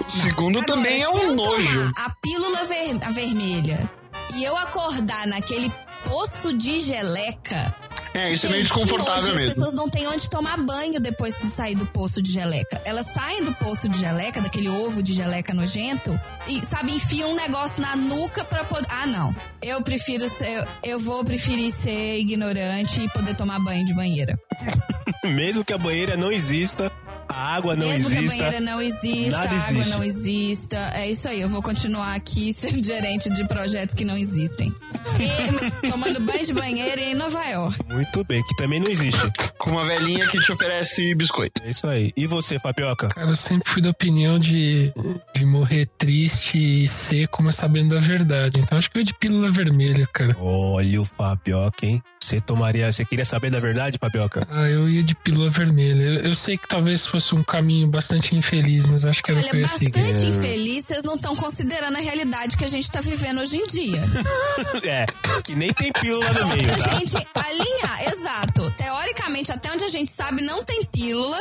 [0.09, 1.51] O segundo Agora, também é se um eu nojo.
[1.51, 3.91] tomar a pílula ver- a vermelha
[4.35, 5.71] e eu acordar naquele
[6.05, 7.75] poço de geleca.
[8.15, 9.55] É, isso é meio gente, desconfortável nojo, As mesmo.
[9.55, 12.81] pessoas não têm onde tomar banho depois de sair do poço de geleca.
[12.85, 17.35] Elas saem do poço de geleca, daquele ovo de geleca nojento, e, sabe, enfiam um
[17.35, 18.87] negócio na nuca pra poder.
[18.89, 19.35] Ah, não.
[19.61, 20.65] Eu prefiro ser.
[20.83, 24.39] Eu vou preferir ser ignorante e poder tomar banho de banheira.
[25.25, 26.93] Mesmo que a banheira não exista,
[27.29, 28.37] a água não Mesmo que a exista.
[28.39, 29.91] banheira não exista, nada a água existe.
[29.97, 30.77] não exista.
[30.95, 34.75] É isso aí, eu vou continuar aqui sendo gerente de projetos que não existem.
[35.21, 37.79] E, tomando banho de banheira em Nova York.
[37.89, 39.21] Muito bem, que também não existe.
[39.59, 41.63] Com uma velhinha que te oferece biscoito.
[41.63, 42.13] É isso aí.
[42.17, 43.09] E você, Fabioca?
[43.09, 44.93] Cara, eu sempre fui da opinião de,
[45.35, 48.61] de morrer triste e seco, mas sabendo da verdade.
[48.61, 50.37] Então acho que eu ia de pílula vermelha, cara.
[50.39, 52.03] Olha o Fabioca, hein?
[52.21, 52.91] Você tomaria.
[52.91, 54.47] Você queria saber da verdade, Fabioca?
[54.51, 56.03] Ah, eu ia de pílula vermelha.
[56.03, 59.45] Eu, eu sei que talvez fosse um caminho bastante infeliz, mas acho que era o
[59.45, 59.93] que eu ia seguir.
[59.93, 63.67] bastante infeliz, vocês não estão considerando a realidade que a gente tá vivendo hoje em
[63.69, 64.03] dia.
[64.85, 65.07] é,
[65.45, 66.95] que nem tem pílula no meio, pra tá?
[66.99, 68.71] gente alinhar, exato.
[68.77, 71.39] Teoricamente, até onde a gente sabe, não tem pílula.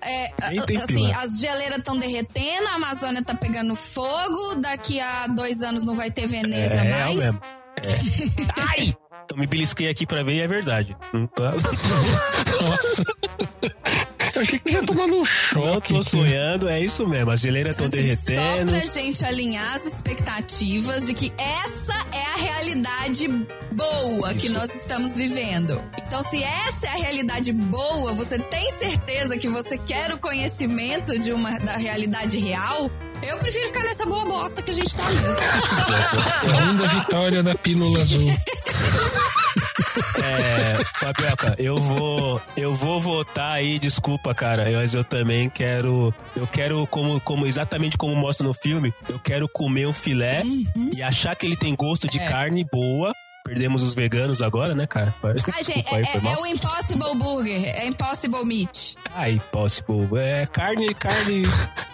[0.00, 1.16] É, Nem tem assim, pílula.
[1.18, 6.10] as geleiras estão derretendo, a Amazônia tá pegando fogo, daqui a dois anos não vai
[6.12, 7.16] ter Veneza É, é mais.
[7.16, 7.40] mesmo.
[7.82, 8.60] É.
[8.60, 8.94] Ai!
[9.30, 10.96] Eu me belisquei aqui pra ver e é verdade.
[11.12, 11.52] Não tá-
[12.62, 13.02] Nossa.
[14.38, 15.94] Eu achei que ia um Não choque.
[15.94, 17.30] tô sonhando, é isso mesmo.
[17.32, 18.72] As geleiras estão Assim, só derretendo.
[18.72, 23.26] pra gente alinhar as expectativas de que essa é a realidade
[23.72, 24.54] boa que Isso.
[24.54, 25.82] nós estamos vivendo.
[26.06, 31.18] Então, se essa é a realidade boa, você tem certeza que você quer o conhecimento
[31.18, 32.90] de uma da realidade real?
[33.22, 36.30] Eu prefiro ficar nessa boa bosta que a gente tá vendo.
[36.40, 38.22] Segunda vitória da pílula azul.
[40.22, 46.46] É, Fabioca, eu vou, eu vou votar aí, desculpa, cara, mas eu também quero, eu
[46.46, 50.90] quero como, como exatamente como mostra no filme, eu quero comer um filé Uhum.
[50.94, 52.26] e achar que ele tem gosto de É.
[52.26, 53.12] carne boa
[53.48, 55.14] perdemos os veganos agora, né, cara?
[55.22, 55.58] Ah, gente, Desculpa
[55.96, 58.96] aí, é, é- é o Impossible Burger, é Impossible Meat.
[59.14, 60.08] Ah, impossible.
[60.18, 61.42] É carne, carne.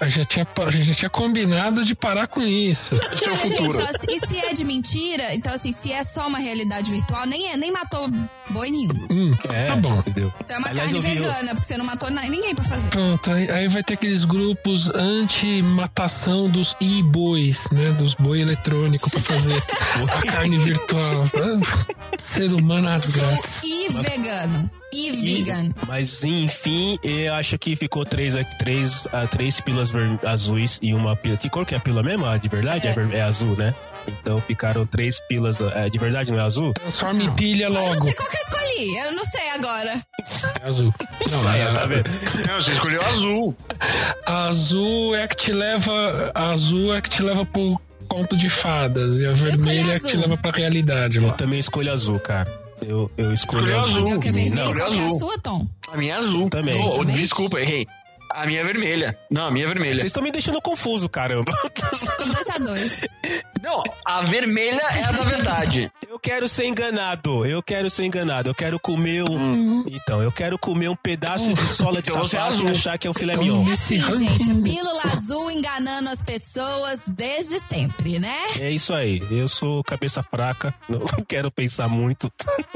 [0.01, 2.97] A gente, tinha, a gente tinha combinado de parar com isso.
[2.97, 3.49] Não, futuro.
[3.49, 7.27] gente, ó, e se é de mentira, então assim, se é só uma realidade virtual,
[7.27, 8.09] nem, é- nem matou
[8.51, 9.07] boi nenhum.
[9.11, 9.99] Hum, É, tá bom.
[10.01, 10.33] Entendeu?
[10.41, 12.89] Então é uma Aliás, carne eu vegana, porque você não matou ninguém pra fazer.
[12.91, 17.93] Pronto, aí, aí vai ter aqueles grupos anti-matação dos e-bois, né?
[17.93, 19.57] Dos boi eletrônico pra fazer
[20.13, 21.31] a carne virtual.
[21.45, 23.67] Ah, Ser humano é desgraça.
[23.67, 24.71] E vegano.
[24.93, 25.71] E vegan.
[25.87, 29.91] Mas enfim, eu acho que ficou três, aqui- três, ah, três pílulas
[30.25, 31.39] azuis e uma pílula.
[31.39, 32.25] Que cor que é a pílula mesmo?
[32.27, 32.87] A de verdade?
[32.89, 33.75] É, ver- é azul, né?
[34.07, 35.57] Então ficaram três pílulas.
[35.75, 36.73] é, de verdade não é azul?
[36.75, 38.05] Transforma em pilha Eu não logo.
[38.05, 40.07] sei qual que eu escolhi, eu não sei agora.
[40.63, 40.95] É azul.
[41.31, 42.09] Não, é, tá vendo?
[42.47, 43.57] Não, você escolheu azul.
[44.27, 46.33] azul é que te leva.
[46.35, 49.21] Azul é que te leva pro conto de fadas.
[49.21, 50.21] E a vermelha é que te azul.
[50.21, 51.29] leva pra realidade lá.
[51.29, 52.51] Eu também escolho azul, cara.
[52.83, 53.93] Eu, eu escolho azul.
[53.97, 54.09] azul.
[54.09, 55.19] Meu que é vermelho, Não, qual que é a azul.
[55.19, 55.67] sua, Tom?
[55.91, 56.51] A minha é azul.
[56.51, 56.83] Também.
[56.83, 57.15] Oh, Também?
[57.17, 57.87] Desculpa, errei.
[58.37, 59.17] A minha é vermelha.
[59.31, 59.95] Não, a minha é vermelha.
[59.95, 61.53] Vocês estão me deixando confuso, caramba.
[61.63, 63.07] 2 a 2
[63.63, 65.91] Não, a vermelha é a da verdade.
[66.09, 67.47] Eu quero ser enganado.
[67.47, 68.51] Eu quero ser enganado.
[68.51, 69.85] Eu quero comer um.
[69.89, 72.99] Então, eu quero comer um pedaço de sola de Então você é sapato e achar
[72.99, 73.65] que é um filé Então, mignon.
[73.65, 74.27] nesse Sim, ranking.
[74.39, 78.35] gente, pílula azul enganando as pessoas desde sempre, né?
[78.59, 79.23] É isso aí.
[79.31, 80.75] Eu sou cabeça fraca.
[80.89, 82.33] Não quero pensar muito.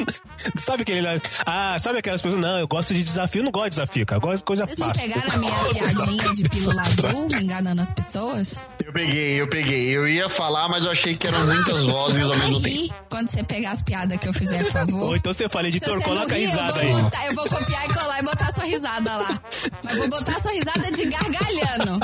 [0.56, 1.06] sabe aquele.
[1.44, 2.40] Ah, sabe aquelas pessoas?
[2.40, 3.40] Não, eu gosto de desafio.
[3.40, 4.18] Eu não gosto de desafio, cara.
[4.18, 5.02] Eu gosto de coisa Vocês não fácil.
[5.08, 8.64] pegaram a minha piadinha de pílula azul enganando as pessoas?
[8.84, 9.90] Eu peguei, eu peguei.
[9.96, 12.74] Eu ia falar, mas eu achei que eram muitas vozes ao mesmo tempo.
[12.76, 15.02] ri quando você pegar as piadas que eu fizer, por favor.
[15.08, 17.02] Ou então você fala, editor, coloca a risada eu aí.
[17.02, 19.40] botar- eu vou copiar e colar e botar sua risada lá.
[19.84, 22.00] Mas vou botar sua risada de gargalhando.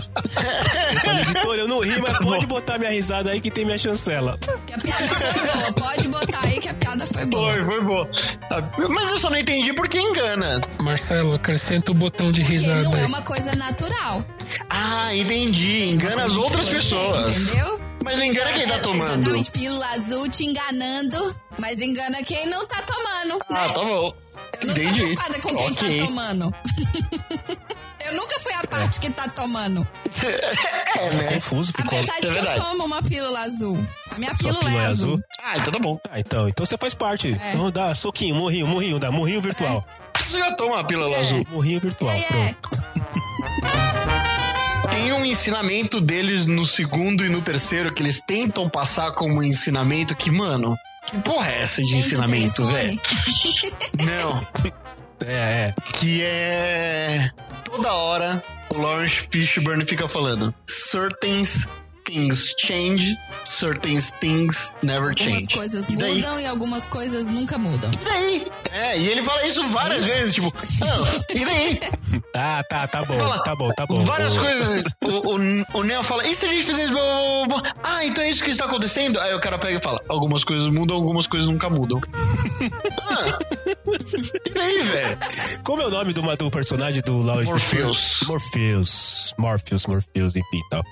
[1.05, 4.39] Fala, editor, eu não ri, mas pode botar minha risada aí que tem minha chancela.
[4.67, 5.73] Que a piada foi boa.
[5.73, 7.53] Pode botar aí que a piada foi boa.
[7.55, 8.07] Foi, foi bom.
[8.51, 10.61] Ah, Mas eu só não entendi por que engana.
[10.83, 14.24] Marcelo, acrescenta o botão de Porque risada não é uma coisa natural.
[14.70, 15.91] Ah, entendi.
[15.91, 17.37] Engana as Coisa outras pessoas.
[17.49, 17.80] Entendeu?
[18.05, 19.12] Mas não engana quem tá É, tomando.
[19.20, 23.68] Exatamente, pílula azul te enganando, mas engana quem não tá tomando, Ah, né?
[23.68, 24.14] tá bom.
[24.61, 25.01] Eu não tô Entendi.
[25.01, 25.99] preocupada com quem Ok.
[26.01, 26.55] tá tomando.
[28.07, 29.87] Eu nunca fui a parte que tá tomando.
[30.97, 31.32] É, né?
[31.35, 31.99] Confuso, ficou.
[31.99, 32.61] Apesar de É que verdade.
[32.61, 33.89] eu tomo uma pílula azul.
[34.11, 35.14] A minha pílula, pílula é é azul.
[35.14, 35.24] azul?
[35.43, 36.01] Ah, então tá bom.
[36.11, 36.49] Ah, então.
[36.49, 37.28] Então você faz parte.
[37.32, 37.49] É.
[37.51, 39.85] Então dá soquinho, morrinho, morrinho, dá morrinho virtual.
[40.29, 41.20] Você já toma a pílula É.
[41.20, 41.47] azul.
[41.51, 42.55] Morrinho virtual, É, é.
[42.61, 42.85] pronto.
[44.91, 50.14] Tem um ensinamento deles no segundo e no terceiro que eles tentam passar como ensinamento
[50.14, 53.01] que, mano, que porra é essa de o ensinamento, velho?
[53.99, 54.47] Não.
[55.27, 55.75] É, é.
[55.97, 57.31] Que é.
[57.64, 58.43] Toda hora
[58.75, 61.43] o Lawrence Fishburne fica falando: Certain
[62.05, 65.55] things change, certain things never Algumas change.
[65.55, 66.17] coisas E daí?
[66.17, 67.91] mudam e algumas coisas nunca mudam.
[67.91, 68.47] E daí?
[68.73, 70.53] É, e ele fala isso várias vezes, tipo,
[70.83, 71.81] ah, e daí?
[72.33, 74.05] Tá, tá, tá bom, Fala, tá bom, tá bom.
[74.05, 74.85] Várias Ô, coisas.
[75.03, 76.95] O, o, o Neo fala, e se a gente fizer isso?
[77.83, 79.21] Ah, então é isso que está acontecendo?
[79.21, 82.01] Aí o cara pega e fala, algumas coisas mudam, algumas coisas nunca mudam.
[83.03, 83.39] ah,
[84.47, 85.19] e daí, velho?
[85.65, 88.21] Como é o nome do, do personagem do Lawrence Morpheus.
[88.27, 89.35] Morpheus.
[89.39, 90.83] Morpheus, Morpheus, enfim tal.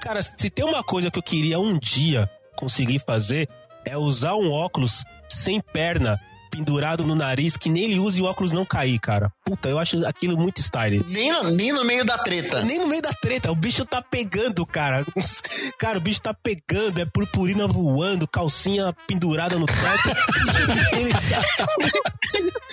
[0.00, 3.48] Cara, se tem uma coisa que eu queria um dia conseguir fazer,
[3.84, 6.20] é usar um óculos sem perna
[6.50, 9.30] pendurado no nariz, que nem ele use e o óculos não cair, cara.
[9.44, 11.04] Puta, eu acho aquilo muito style.
[11.10, 12.62] Nem no, nem no meio da treta.
[12.62, 15.04] Nem no meio da treta, o bicho tá pegando, cara.
[15.78, 20.10] Cara, o bicho tá pegando, é purpurina voando, calcinha pendurada no teto.
[20.92, 21.20] e, ele tá...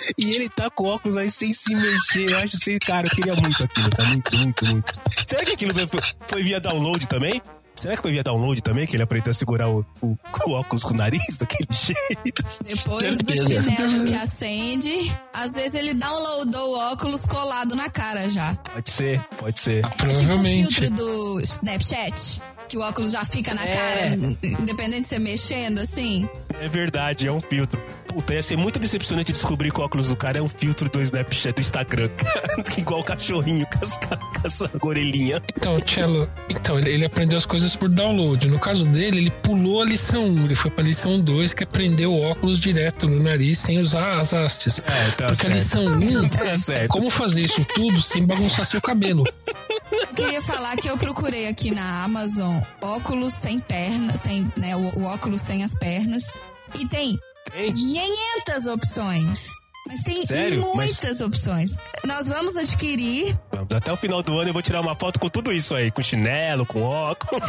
[0.18, 2.30] e ele tá com óculos aí sem se mexer.
[2.30, 4.04] Eu acho assim, cara, eu queria muito aquilo, tá?
[4.04, 4.94] Muito, muito, muito.
[5.26, 7.40] Será que aquilo foi, foi via download também?
[7.74, 8.86] Será que foi via download também?
[8.86, 10.16] Que ele aprendeu a segurar o, o,
[10.46, 12.44] o óculos com o nariz daquele jeito?
[12.64, 18.54] Depois do chinelo que acende, às vezes ele downloadou o óculos colado na cara já.
[18.56, 19.84] Pode ser, pode ser.
[19.84, 20.74] É tipo o Provavelmente.
[20.74, 23.74] filtro do Snapchat, que o óculos já fica na É.
[23.76, 24.16] cara,
[24.60, 26.28] independente de você mexendo, assim.
[26.60, 27.80] É verdade, é um filtro.
[28.06, 31.02] Puta, ia ser muito decepcionante descobrir que o óculos do cara é um filtro do
[31.02, 32.08] Snapchat do Instagram.
[32.78, 35.42] Igual o cachorrinho com as, com as orelhinhas.
[35.56, 38.46] Então, Cello, então, ele, aprendeu as coisas por download.
[38.48, 42.12] No caso dele, ele pulou a lição 1, ele foi pra lição 2, que aprendeu
[42.12, 44.78] o óculos direto no nariz sem usar as hastes.
[44.86, 45.54] É, tá Porque a certo.
[45.54, 46.88] lição 1 Tá é certo.
[46.90, 49.24] como fazer isso tudo sem bagunçar seu cabelo.
[50.00, 54.98] Eu queria falar que eu procurei aqui na Amazon óculos sem perna, sem, né, o,
[55.00, 56.24] o óculos sem as pernas.
[56.74, 57.18] E tem
[57.52, 57.72] Tem?
[57.72, 59.48] 500 opções.
[59.86, 60.62] Mas tem Sério?
[60.74, 61.76] muitas opções.
[62.04, 63.38] Nós vamos adquirir.
[63.74, 65.90] Até o final do ano eu vou tirar uma foto com tudo isso aí.
[65.90, 67.42] Com chinelo, com óculos.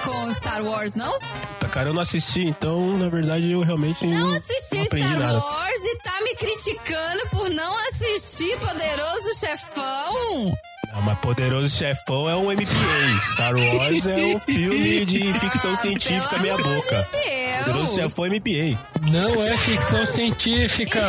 [0.00, 1.18] com Star Wars, não?
[1.60, 5.38] Tá, cara, eu não assisti, então, na verdade, eu realmente Não assistiu aprendi Star nada.
[5.38, 10.58] Wars e tá me criticando por não assistir Poderoso Chefão?
[10.94, 13.20] Não, mas Poderoso Chefão é um MBA.
[13.32, 17.08] Star Wars é um filme de ficção Ah, científica pelo meia amor boca.
[17.12, 17.58] de Deus.
[17.66, 18.78] Poderoso Chefão é MBA.
[19.10, 21.00] Não é ficção científica.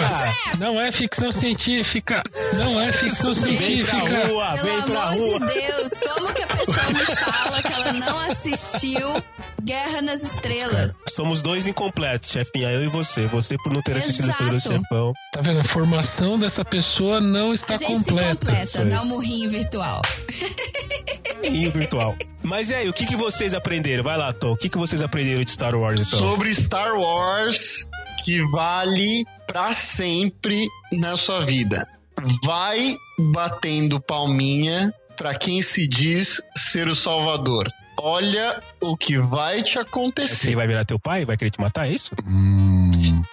[0.58, 2.22] Não é ficção científica.
[2.56, 3.64] Não é ficção Vem pra
[3.94, 4.28] científica.
[4.28, 5.40] rua, Pelo vem pra amor rua.
[5.40, 6.89] de Deus, como que a pessoa
[7.80, 9.24] ela não assistiu
[9.62, 10.96] Guerra nas Estrelas?
[11.08, 13.28] Somos dois incompletos, chefinha, eu e você.
[13.28, 14.38] Você por não ter assistido Exato.
[14.40, 15.14] Poderoso Chefão.
[15.34, 15.60] Tá vendo?
[15.60, 18.30] A formação dessa pessoa não está a gente completa.
[18.30, 20.02] se completa, dá um murrinho virtual.
[21.44, 22.16] Rio virtual.
[22.44, 24.04] Mas e aí, o que, que vocês aprenderam?
[24.04, 24.52] Vai lá, Tom.
[24.52, 26.20] O que, que vocês aprenderam de Star Wars, então?
[26.20, 27.88] Sobre Star Wars
[28.24, 31.88] que vale pra sempre na sua vida.
[32.44, 37.70] Vai batendo palminha pra quem se diz ser o salvador.
[38.02, 40.56] Olha o que vai te Você acontecer.
[40.56, 41.26] vai virar teu pai?
[41.26, 42.12] Vai querer te matar, é isso?
[42.26, 42.90] Hum,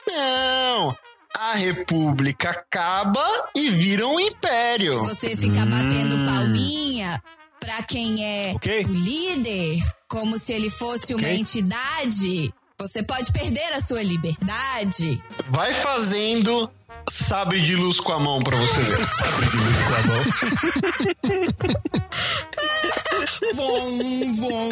[0.08, 0.96] Não!
[1.38, 3.22] A república acaba
[3.54, 5.04] e vira um império.
[5.04, 7.22] Você fica batendo palminha
[7.60, 8.84] pra quem é Ok.
[8.86, 11.38] o líder, como se ele fosse uma Ok.
[11.38, 12.52] entidade.
[12.78, 15.22] Você pode perder a sua liberdade.
[15.48, 16.68] Vai fazendo
[17.10, 19.06] sabre de luz com a mão pra você ver.
[23.55, 24.68] Vom, vom.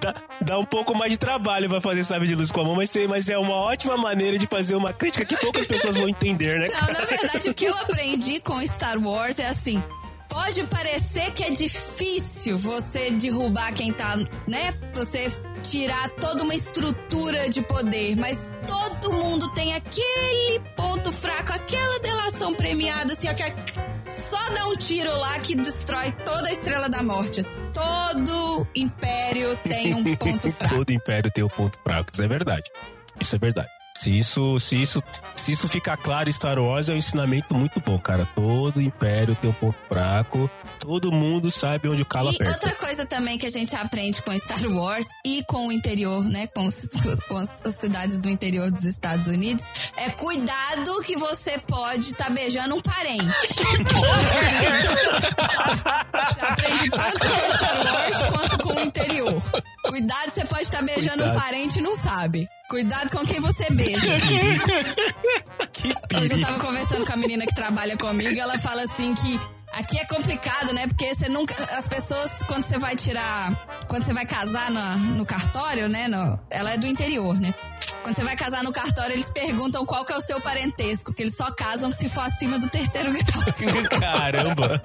[0.00, 2.74] Dá, dá um pouco mais de trabalho pra fazer sabe de luz com a mão,
[2.76, 6.08] mas, é- mas é uma ótima maneira de fazer uma crítica que poucas pessoas vão
[6.08, 6.68] entender, né?
[6.68, 9.82] Não, na verdade, o que eu aprendi com Star Wars é assim.
[10.28, 14.16] Pode parecer que é difícil você derrubar quem tá,
[14.46, 14.74] né?
[14.92, 15.30] Você
[15.68, 22.54] tirar toda uma estrutura de poder, mas todo mundo tem aquele ponto fraco, aquela delação
[22.54, 23.54] premiada, assim, ó, que é
[24.06, 27.40] só dá um tiro lá que destrói toda a Estrela da Morte.
[27.40, 27.56] assim.
[27.72, 30.74] Todo império tem um ponto fraco.
[30.74, 32.70] Todo império tem o ponto fraco, isso é verdade.
[33.20, 33.77] Isso é verdade.
[34.00, 35.02] Se isso, se isso,
[35.34, 38.26] se isso ficar claro, Star Wars é um ensinamento muito bom, cara.
[38.34, 40.48] Todo império tem um ponto fraco.
[40.78, 42.52] Todo mundo sabe onde o calo E aperta.
[42.52, 46.46] outra coisa também que a gente aprende com Star Wars e com o interior, né?
[46.46, 46.68] Com,
[47.28, 49.64] com as cidades do interior dos Estados Unidos,
[49.96, 53.48] é cuidado que você pode estar beijando um parente.
[56.14, 59.42] você aprende tanto com Star Wars quanto com o interior.
[59.82, 61.42] Cuidado, você pode estar beijando um Cuidado.
[61.42, 62.48] parente e não sabe.
[62.68, 64.12] Cuidado com quem você beija.
[66.20, 69.40] Hoje eu tava conversando com a menina que trabalha comigo e ela fala assim que
[69.72, 70.86] aqui é complicado, né?
[70.86, 71.54] Porque você nunca.
[71.76, 73.66] As pessoas, quando você vai tirar.
[73.88, 76.08] Quando você vai casar na- no cartório, né?
[76.08, 77.54] no- ela é do interior, né?
[78.02, 81.22] Quando você vai casar no cartório, eles perguntam qual que é o seu parentesco, que
[81.22, 83.90] eles só casam se for acima do terceiro grau.
[84.00, 84.80] Caramba.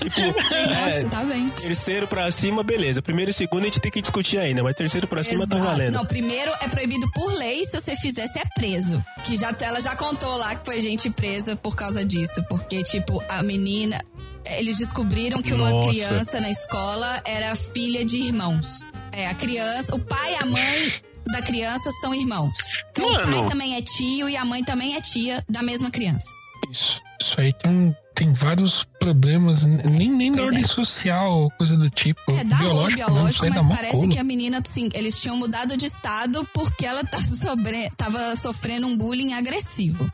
[0.00, 1.46] tipo, Nossa, é, tá bem.
[1.46, 3.00] terceiro pra cima, beleza.
[3.02, 5.70] Primeiro e segundo a gente tem que discutir ainda, mas terceiro pra cima tá Exato.
[5.70, 5.94] valendo.
[5.94, 9.04] Não, primeiro é proibido por lei, se você fizer, você é preso.
[9.24, 12.42] Que já, ela já contou lá que foi gente presa por causa disso.
[12.48, 14.00] Porque, tipo, a menina.
[14.44, 15.90] Eles descobriram que uma Nossa.
[15.90, 18.80] criança na escola era filha de irmãos.
[19.12, 19.94] É, a criança.
[19.94, 20.92] O pai e a mãe
[21.26, 22.52] da criança são irmãos.
[22.90, 23.26] Então o Mano.
[23.26, 26.28] pai também é tio e a mãe também é tia da mesma criança.
[26.70, 30.66] Isso, isso aí tem, tem vários problemas, nem, nem da ordem é.
[30.66, 32.20] social ou coisa do tipo.
[32.30, 35.76] É, dá rolo biológico, biológico, dá mas parece que a menina, assim, eles tinham mudado
[35.76, 40.10] de estado porque ela tá sobre, tava sofrendo um bullying agressivo.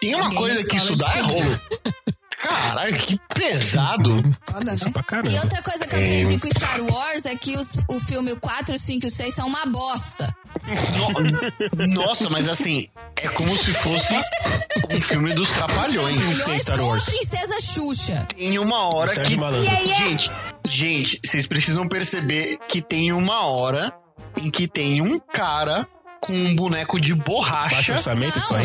[0.00, 1.60] Tem uma Alguém coisa que isso dá é rolo.
[2.42, 4.22] Caralho, que pesado.
[4.50, 4.92] Foda, Isso né?
[5.30, 8.78] E outra coisa que eu aprendi com Star Wars é que os- o filme 4,
[8.78, 10.34] 5 e 6 são uma bosta.
[10.66, 12.86] No- Nossa, mas assim,
[13.16, 14.14] é como se fosse
[14.90, 16.16] um filme dos trapalhões.
[16.16, 17.02] Milhões Star com Wars.
[17.08, 18.26] a Princesa Xuxa.
[18.36, 19.44] Tem uma hora Sérgio que.
[19.44, 19.70] Malandro.
[19.70, 20.30] Gente,
[20.76, 23.92] gente, vocês precisam perceber que tem uma hora
[24.36, 25.86] em que tem um cara
[26.20, 28.06] com um boneco de borracha nas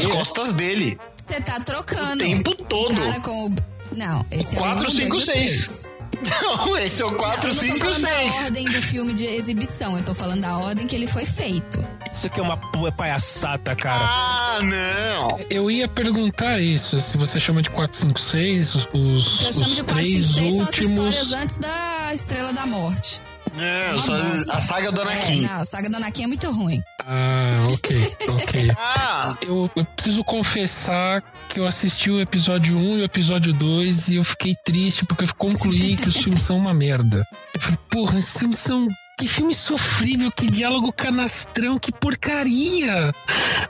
[0.04, 0.08] é?
[0.10, 0.98] costas dele.
[1.26, 2.24] Você tá trocando.
[2.24, 2.96] O tempo todo.
[2.96, 3.56] Cara com o...
[3.96, 5.92] Não, esse é o Quatro, 1, cinco, 2 e seis.
[5.92, 5.96] 3.
[6.42, 8.36] Não, esse é o 4, eu não 5, tô falando da 6.
[8.46, 11.84] ordem do filme de exibição, eu tô falando da ordem que ele foi feito.
[12.14, 14.06] Isso aqui é uma pu- palhaçada, cara.
[14.08, 15.40] Ah, não.
[15.50, 19.84] Eu ia perguntar isso, se você chama de 456, os, os, Eu chamo os de
[19.84, 20.92] 4, 5, três 6 são as últimos.
[20.92, 23.22] histórias antes da Estrela da Morte.
[23.56, 24.14] Uma só
[24.52, 25.42] a saga do É, Anakin.
[25.42, 26.82] não, a saga do Anakin é muito ruim.
[27.06, 28.72] Ah, ok, ok.
[28.78, 34.10] Ah, Eu, eu preciso confessar que eu assisti o episódio 1 e o episódio 2
[34.10, 37.26] e eu fiquei triste porque eu concluí que os filmes são uma merda.
[37.54, 38.88] Eu falei, porra, esses filmes são.
[39.18, 43.14] Que filme sofrível, que diálogo canastrão, que porcaria!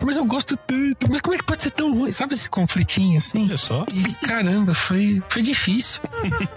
[0.04, 2.12] Mas eu gosto tanto, mas como é que pode ser tão ruim?
[2.12, 3.44] Sabe esse conflitinho assim?
[3.44, 3.86] Olha só.
[3.94, 6.02] E caramba, foi, foi difícil.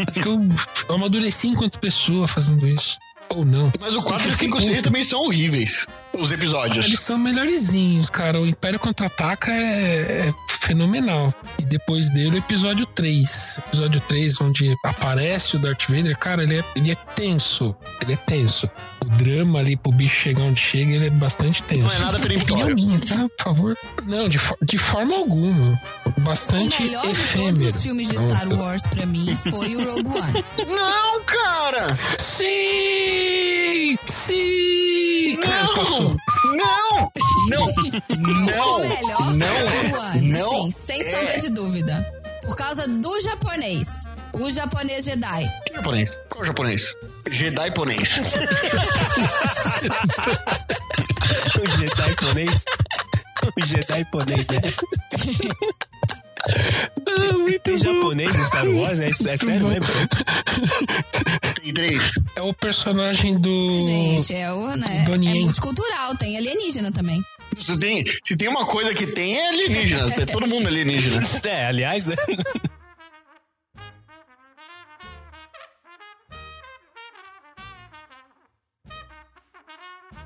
[0.08, 0.40] Acho que eu,
[0.88, 2.96] eu amadureci enquanto pessoa fazendo isso.
[3.34, 3.70] Ou não.
[3.80, 4.84] Mas o 4, Eu fiquei 5 e 6 puto.
[4.84, 5.86] também são horríveis.
[6.18, 6.84] Os episódios.
[6.84, 8.40] Eles são melhorzinhos, cara.
[8.40, 11.32] O Império Contra-Ataca é, é fenomenal.
[11.58, 13.60] E depois dele, o episódio 3.
[13.68, 17.76] Episódio 3, onde aparece o Darth Vader, cara, ele é, ele é tenso.
[18.02, 18.68] Ele é tenso.
[19.04, 21.82] O drama ali pro bicho chegar onde chega, ele é bastante tenso.
[21.82, 22.74] Não é nada peremptório.
[22.74, 23.28] minha, tá?
[23.36, 23.76] Por favor.
[24.06, 25.80] Não, de, de forma alguma.
[26.16, 27.54] O Bastante melhor de efêmero.
[27.54, 28.48] todos os filmes de Star.
[28.52, 30.44] Wars pra mim foi o Rogue One.
[30.66, 31.86] Não, cara!
[32.18, 32.46] Sim!
[34.06, 35.36] Sim!
[35.38, 35.74] Não!
[35.74, 36.16] Passou.
[36.56, 37.12] Não!
[37.48, 37.66] Não!
[38.18, 38.78] Não!
[39.34, 39.48] Não!
[39.48, 40.28] foi o Rogue One.
[40.28, 40.50] Não!
[40.50, 42.12] Sim, sem sombra de dúvida.
[42.42, 44.04] Por causa do japonês.
[44.34, 45.44] O japonês Jedi.
[45.66, 46.18] Que japonês?
[46.30, 46.94] Qual japonês?
[47.30, 48.10] Jedi ponês.
[51.60, 52.64] O Jedi ponês.
[53.56, 54.60] O Jedi ponês, né?
[57.62, 59.00] Tem japonês em Star Wars?
[59.00, 59.68] É, é sério bom.
[59.68, 59.86] mesmo?
[61.60, 62.12] Tem três.
[62.36, 63.80] É o personagem do.
[63.82, 65.04] Gente, é o, né?
[65.06, 67.22] Donnie É multicultural, tem alienígena também.
[67.60, 70.08] Se tem, se tem uma coisa que tem, é alienígena.
[70.16, 71.26] É todo mundo alienígena.
[71.44, 72.16] É, aliás, né?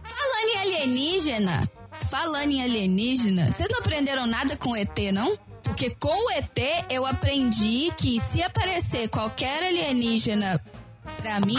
[0.04, 1.70] Falando em alienígena,
[2.10, 5.36] falando em alienígena, vocês não aprenderam nada com ET, não?
[5.62, 6.58] Porque com o ET
[6.90, 10.60] eu aprendi que se aparecer qualquer alienígena
[11.16, 11.56] pra mim,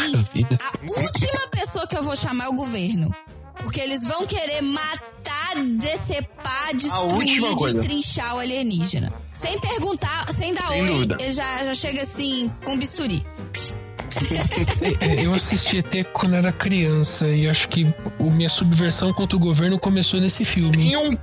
[0.60, 3.14] a última pessoa que eu vou chamar é o governo.
[3.58, 9.14] Porque eles vão querer matar, decepar, destruir, destrinchar o alienígena.
[9.32, 11.18] Sem perguntar, sem dar Sem oi, dúvida.
[11.20, 13.26] ele já, já chega assim, com bisturi.
[15.22, 17.88] Eu assisti ET quando era criança e acho que
[18.20, 20.78] o minha subversão contra o governo começou nesse filme.
[20.78, 21.18] Tem um,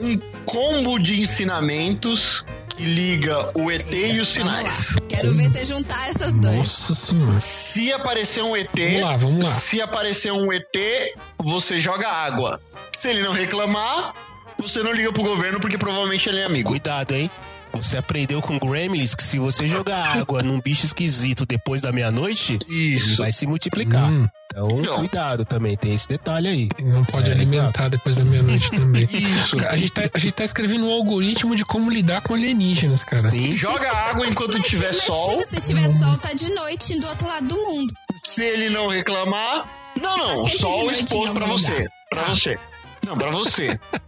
[0.00, 2.44] um combo de ensinamentos
[2.76, 4.96] que liga o ET e os sinais.
[5.08, 6.56] Quero ver você juntar essas duas.
[6.56, 7.38] Nossa senhora.
[7.38, 9.50] Se aparecer um ET, Vamos lá, vamos lá.
[9.50, 12.60] se aparecer um ET, você joga água.
[12.92, 14.14] Se ele não reclamar,
[14.58, 16.70] você não liga pro governo porque provavelmente ele é amigo.
[16.70, 17.30] Cuidado, hein?
[17.78, 22.58] Você aprendeu com Gremlins que se você jogar água num bicho esquisito depois da meia-noite,
[22.68, 23.16] ele Isso.
[23.18, 24.10] vai se multiplicar.
[24.10, 26.68] Hum, Então, cuidado também, tem esse detalhe aí.
[26.82, 29.06] não pode É, alimentar depois da meia-noite também.
[29.12, 29.56] Isso.
[29.68, 33.28] A gente, tá, a gente tá escrevendo um algoritmo de como lidar com alienígenas, cara.
[33.28, 33.52] Sim.
[33.52, 35.30] Joga água enquanto tiver mas sol.
[35.42, 37.92] Se você tiver sol, tá de noite do outro lado do mundo.
[38.24, 39.66] Se ele não reclamar.
[40.00, 40.44] Não, não.
[40.44, 41.72] Tá Sol exposto algum pra você.
[41.72, 41.88] lugar.
[42.10, 42.58] Pra você.
[43.06, 43.78] Não, pra você.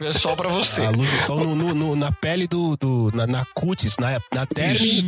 [0.00, 0.82] É sol pra você.
[0.84, 2.76] A luz do sol no, no- no- na pele do.
[2.76, 4.46] do- na, na cutis, na, na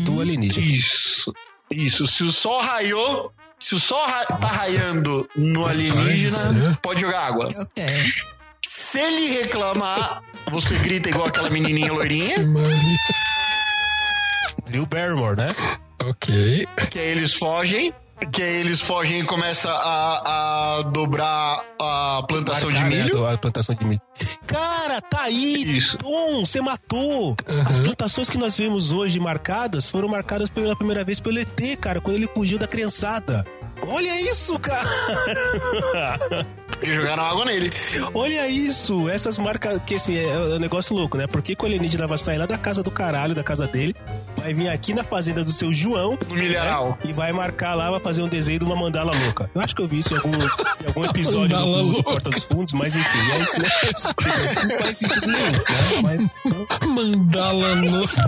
[0.05, 0.67] do alienígena.
[0.67, 1.33] Isso.
[1.71, 2.07] Isso.
[2.07, 3.33] Se o sol raiou.
[3.59, 6.79] Se o sol ra- tá raiando no alienígena, Nossa.
[6.81, 7.49] pode jogar água.
[7.57, 7.85] Ok.
[8.65, 10.23] Se ele reclamar,
[10.53, 12.69] você grita igual aquela menininha loirinha, Mano,
[14.67, 15.49] Drew Barrymore, né?
[16.05, 16.67] ok.
[16.91, 17.93] que aí eles fogem.
[18.33, 23.27] Que aí eles fogem e começa a, a dobrar a plantação de Marcar, né, milho.
[23.27, 24.01] A plantação de milho.
[24.47, 25.79] Cara, tá aí!
[25.79, 25.99] Isso.
[25.99, 27.37] Tom, você matou!
[27.47, 27.85] As Aham.
[27.85, 32.17] plantações que nós vemos hoje marcadas foram marcadas pela primeira vez pelo ET, cara, quando
[32.17, 33.47] ele fugiu da criançada.
[33.87, 34.89] Olha isso, cara!
[36.83, 37.71] E jogaram água nele.
[38.15, 39.09] Olha isso!
[39.09, 41.27] Essas marcas, que assim, é, um negócio louco, né?
[41.27, 43.95] Porque que o alienígena vai sair lá da casa do caralho, da casa dele,
[44.37, 46.99] vai vir aqui na fazenda do seu João No milharal.
[47.05, 49.51] e vai marcar lá, vai fazer um desenho de uma mandala louca.
[49.55, 52.05] Eu acho que eu vi isso em algum, em algum episódio do, do.
[52.05, 53.69] Porta dos Fundos, mas enfim, é isso, né?
[54.69, 55.61] Não faz sentido nenhum, né?
[56.03, 58.25] Mas, Mandala louca.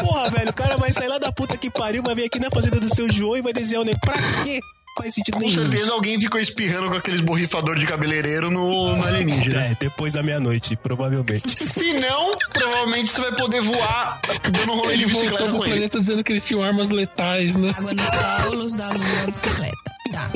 [0.00, 2.50] porra, velho, o cara vai sair lá da puta que pariu, vai vir aqui na
[2.50, 4.00] fazenda do seu João e vai desenhar o negócio.
[4.06, 4.60] Pra quê?
[4.98, 5.54] Faz sentido Com nenhum.
[5.56, 9.66] certeza alguém ficou espirrando com aqueles borrifador de cabeleireiro no, no alienígena.
[9.66, 11.42] É, depois da meia-noite, provavelmente.
[11.62, 14.20] Se não, provavelmente você vai poder voar
[14.50, 15.72] dando um rolê Ele de bicicleta voltou pro com ele.
[15.74, 17.74] planeta dizendo que eles tinham armas letais, né?
[17.76, 19.76] Água no sol, luz da lua, bicicleta.
[20.12, 20.30] Tá.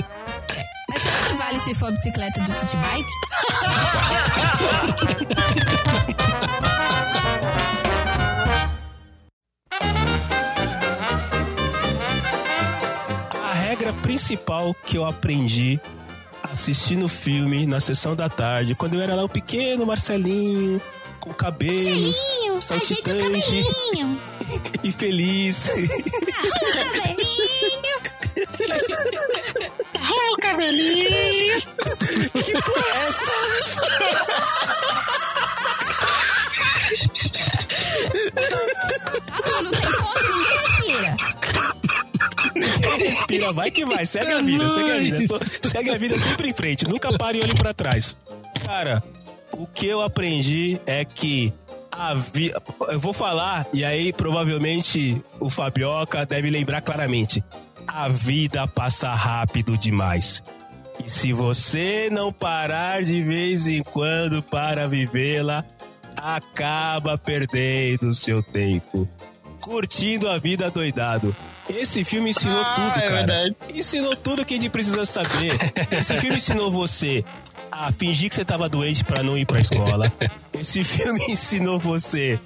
[0.57, 0.65] É.
[0.89, 3.11] Mas será que vale se for a bicicleta do City Bike?
[14.21, 15.81] principal que eu aprendi
[16.53, 20.79] assistindo o filme na sessão da tarde, quando eu era lá o pequeno Marcelinho,
[21.19, 22.15] com cabelos,
[22.61, 23.65] saltitante
[24.85, 25.71] e feliz.
[30.39, 30.41] Cabelinho.
[30.43, 31.61] cabelinho.
[32.45, 33.31] que porra é essa?
[39.27, 40.70] Tá bom, não tem ponto, ninguém
[43.03, 43.53] respira.
[43.53, 45.19] Vai que vai, segue a vida, segue a vida.
[45.29, 48.17] Tô- Segue a vida sempre em frente, nunca pare e olhe pra trás.
[48.65, 49.03] Cara,
[49.53, 51.53] o que eu aprendi é que
[51.93, 52.61] a vida.
[52.89, 57.43] Eu vou falar, e aí provavelmente o Fabioca deve lembrar claramente.
[57.87, 60.43] a vida passa rápido demais.
[61.05, 65.65] E se você não parar de vez em quando para vivê-la,
[66.17, 69.09] acaba perdendo seu tempo.
[69.61, 71.35] Curtindo a vida doidado.
[71.79, 73.15] Esse filme ensinou Ah, tudo, é cara.
[73.25, 73.57] verdade.
[73.75, 75.53] Ensinou tudo que a gente precisa saber.
[75.93, 77.25] Esse filme ensinou você
[77.71, 80.13] a fingir que você tava doente pra não ir pra escola.
[80.59, 82.39] Esse filme ensinou você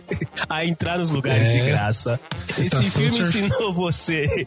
[0.49, 1.67] a entrar nos lugares de É.
[1.67, 2.21] graça.
[2.39, 4.47] Esse filme surf- ensinou você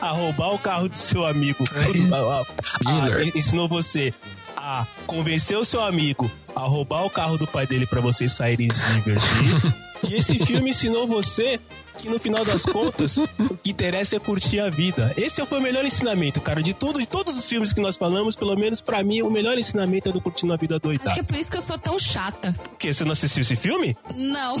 [0.00, 1.64] a roubar o carro do seu amigo.
[2.12, 2.42] Ah,
[2.86, 3.32] ah, Dealer.
[3.36, 4.12] ensinou você
[4.56, 8.68] a convencer o seu amigo a roubar o carro do pai dele pra vocês saírem
[8.72, 9.74] se divertir.
[10.08, 11.60] E esse filme ensinou você
[11.96, 13.28] que no final das contas, o
[13.62, 15.12] que interessa é curtir a vida.
[15.16, 16.62] Esse foi o melhor ensinamento, cara.
[16.62, 19.58] De tudo, de todos os filmes que nós falamos, pelo menos pra mim, o melhor
[19.58, 21.98] ensinamento é do curtindo a vida Acho que é por isso que eu sou tão
[21.98, 22.52] chata.
[22.52, 22.92] Por quê?
[22.92, 23.96] Você não assistiu esse filme?
[24.14, 24.56] Não.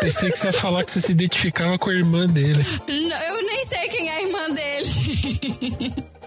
[0.00, 2.64] Pensei que você ia falar que você se identificava com a irmã dele.
[2.86, 5.94] Não, Eu nem sei quem é a irmã dele.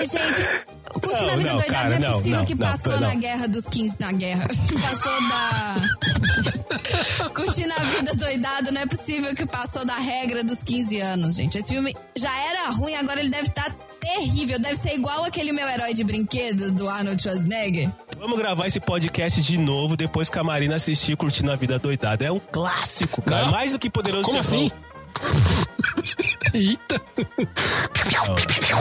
[0.00, 2.92] Gente, curtindo Não, a vida não, doidada cara, não é possível não, que não, passou
[2.92, 3.00] não.
[3.00, 3.96] na guerra dos 15.
[4.00, 4.48] Na guerra.
[4.82, 7.28] Passou da.
[7.34, 11.58] curtindo a vida doidada não é possível que passou da regra dos 15 anos, gente.
[11.58, 13.70] Esse filme já era ruim, agora ele deve estar
[14.00, 14.58] terrível.
[14.58, 17.90] Deve ser igual aquele meu herói de brinquedo do Arnold Schwarzenegger.
[18.18, 22.24] Vamos gravar esse podcast de novo depois que a Marina assistir Curtindo a Vida Doidada.
[22.24, 23.46] É um clássico, cara.
[23.46, 23.52] Não.
[23.52, 24.66] Mais do que Poderoso Como Chefão.
[24.66, 26.34] assim?
[26.54, 27.00] Eita!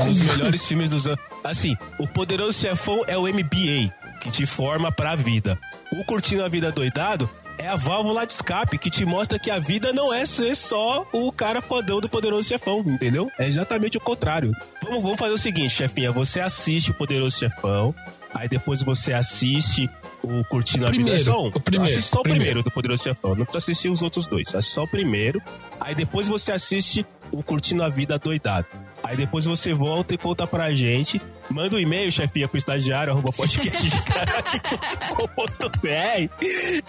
[0.01, 1.19] Um dos melhores filmes dos anos.
[1.43, 3.91] Assim, o Poderoso Chefão é o MBA,
[4.21, 5.57] que te forma pra vida.
[5.91, 9.59] O Curtindo a Vida Doidado é a válvula de escape, que te mostra que a
[9.59, 13.29] vida não é ser só o cara fodão do Poderoso Chefão, entendeu?
[13.37, 14.55] É exatamente o contrário.
[14.83, 16.11] Vamos, vamos fazer o seguinte, chefinha.
[16.11, 17.93] Você assiste o Poderoso Chefão,
[18.33, 19.89] aí depois você assiste
[20.23, 21.03] o Curtindo a Vida.
[21.03, 21.47] primeiro, Só um.
[21.47, 22.43] o primeiro, Assiste só o primeiro.
[22.45, 23.35] primeiro do Poderoso Chefão.
[23.35, 24.53] Não precisa assistir os outros dois.
[24.55, 25.41] Assiste só o primeiro.
[25.79, 28.67] Aí depois você assiste o Curtindo a Vida Doidado.
[29.03, 31.21] Aí depois você volta e conta pra gente.
[31.49, 33.31] Manda um e-mail, chefinha, pro estagiário, arroba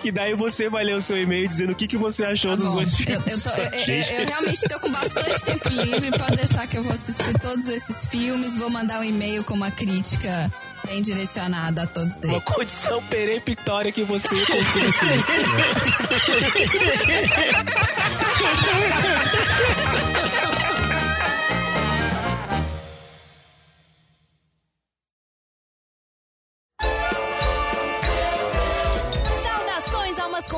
[0.00, 2.56] que daí você vai ler o seu e-mail dizendo o que, que você achou Tá
[2.58, 2.74] dos bom.
[2.76, 3.46] outros Eu, filmes.
[3.46, 6.10] eu, tô- eu- eu- realmente tô com bastante tempo livre.
[6.12, 8.56] Pode deixar que eu vou assistir todos esses filmes.
[8.56, 10.52] Vou mandar um e-mail com uma crítica
[10.86, 12.44] bem direcionada a todos Uma eles.
[12.44, 14.54] condição peremptória que você consiga
[14.84, 15.24] assistir.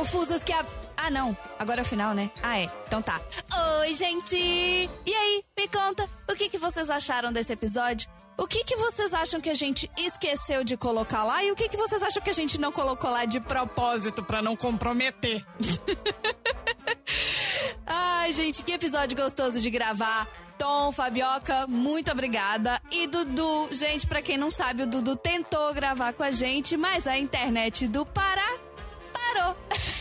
[0.06, 0.64] Confusas que a.
[0.96, 1.36] Ah, não.
[1.58, 2.30] Agora é o final, né?
[2.42, 2.70] Ah, é.
[2.86, 3.20] Então tá.
[3.80, 4.36] Oi, gente!
[4.36, 8.08] E aí, me conta, o que, que vocês acharam desse episódio?
[8.38, 11.42] O que, que vocês acham que a gente esqueceu de colocar lá?
[11.42, 14.40] E o que, que vocês acham que a gente não colocou lá de propósito pra
[14.40, 15.44] não comprometer?
[17.86, 20.26] Ai, gente, que episódio gostoso de gravar.
[20.58, 22.80] Tom, Fabioca, muito obrigada.
[22.90, 27.06] E Dudu, gente, pra quem não sabe, o Dudu tentou gravar com a gente, mas
[27.06, 28.58] a internet do Pará
[29.12, 29.56] parou.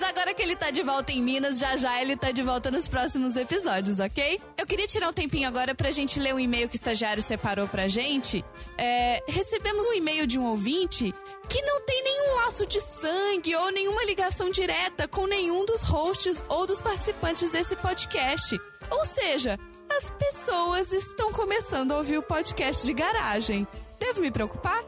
[0.00, 2.70] Mas agora que ele tá de volta em Minas, já já ele tá de volta
[2.70, 4.40] nos próximos episódios, ok?
[4.56, 7.66] Eu queria tirar um tempinho agora pra gente ler o e-mail que o estagiário separou
[7.66, 8.44] pra gente.
[8.78, 11.12] É, recebemos um e-mail de um ouvinte
[11.48, 16.44] que não tem nenhum laço de sangue ou nenhuma ligação direta com nenhum dos hosts
[16.48, 18.56] ou dos participantes desse podcast.
[18.90, 19.58] Ou seja,
[19.90, 23.66] as pessoas estão começando a ouvir o podcast de garagem.
[23.98, 24.80] Devo me preocupar?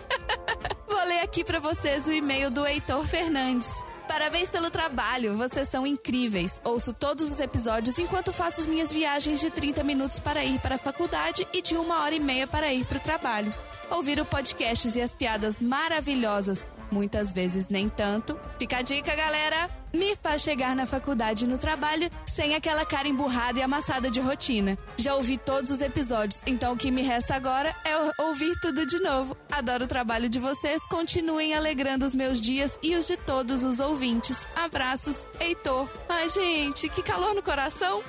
[0.88, 3.89] Vou ler aqui pra vocês o e-mail do Heitor Fernandes.
[4.10, 6.60] Parabéns pelo trabalho, vocês são incríveis.
[6.64, 10.74] Ouço todos os episódios enquanto faço as minhas viagens de 30 minutos para ir para
[10.74, 13.54] a faculdade e de uma hora e meia para ir para o trabalho.
[13.88, 18.36] Ouvir o podcasts e as piadas maravilhosas, muitas vezes nem tanto.
[18.58, 19.79] Fica a dica, galera!
[19.92, 24.20] Me faz chegar na faculdade e no trabalho sem aquela cara emburrada e amassada de
[24.20, 24.78] rotina.
[24.96, 28.98] Já ouvi todos os episódios, então o que me resta agora é ouvir tudo de
[29.00, 29.36] novo.
[29.50, 33.80] Adoro o trabalho de vocês, continuem alegrando os meus dias e os de todos os
[33.80, 34.46] ouvintes.
[34.54, 35.88] Abraços, Heitor.
[36.08, 38.02] Ai, gente, que calor no coração!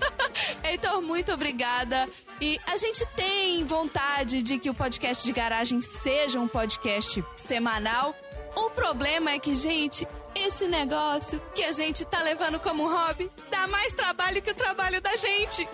[0.62, 2.08] Heitor, muito obrigada.
[2.40, 8.14] E a gente tem vontade de que o podcast de garagem seja um podcast semanal.
[8.56, 10.06] O problema é que, gente,
[10.46, 15.00] esse negócio que a gente tá levando como hobby dá mais trabalho que o trabalho
[15.00, 15.68] da gente.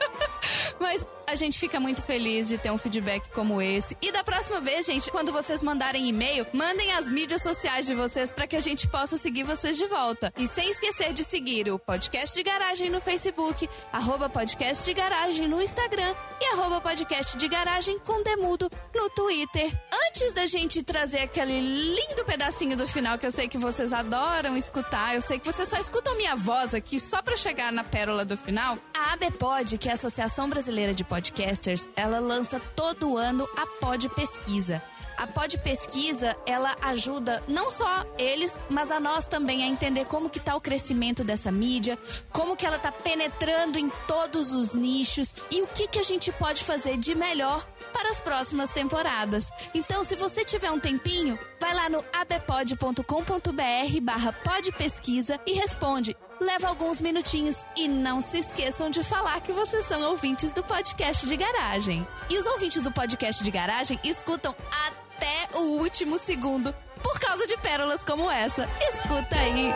[0.78, 3.96] Mas A gente fica muito feliz de ter um feedback como esse.
[4.00, 8.30] E da próxima vez, gente, quando vocês mandarem e-mail, mandem as mídias sociais de vocês
[8.30, 10.32] para que a gente possa seguir vocês de volta.
[10.38, 15.48] E sem esquecer de seguir o Podcast de Garagem no Facebook, arroba Podcast de Garagem
[15.48, 19.76] no Instagram e arroba Podcast de Garagem com Demudo no Twitter.
[20.08, 24.56] Antes da gente trazer aquele lindo pedacinho do final que eu sei que vocês adoram
[24.56, 28.24] escutar, eu sei que vocês só escutam minha voz aqui só para chegar na pérola
[28.24, 28.78] do final.
[28.94, 34.06] A ABPOD, que é a Associação Brasileira de Podcasters, ela lança todo ano a Pod
[34.10, 34.82] Pesquisa.
[35.16, 40.28] A Pod Pesquisa, ela ajuda não só eles, mas a nós também a entender como
[40.28, 41.98] que tá o crescimento dessa mídia,
[42.30, 46.30] como que ela tá penetrando em todos os nichos e o que que a gente
[46.32, 49.50] pode fazer de melhor para as próximas temporadas.
[49.72, 56.14] Então, se você tiver um tempinho, vai lá no abpod.com.br barra podpesquisa e responde.
[56.40, 61.26] Leva alguns minutinhos e não se esqueçam de falar que vocês são ouvintes do podcast
[61.26, 62.06] de garagem.
[62.28, 64.54] E os ouvintes do podcast de garagem escutam
[64.86, 68.68] até o último segundo por causa de pérolas como essa.
[68.80, 69.72] Escuta aí.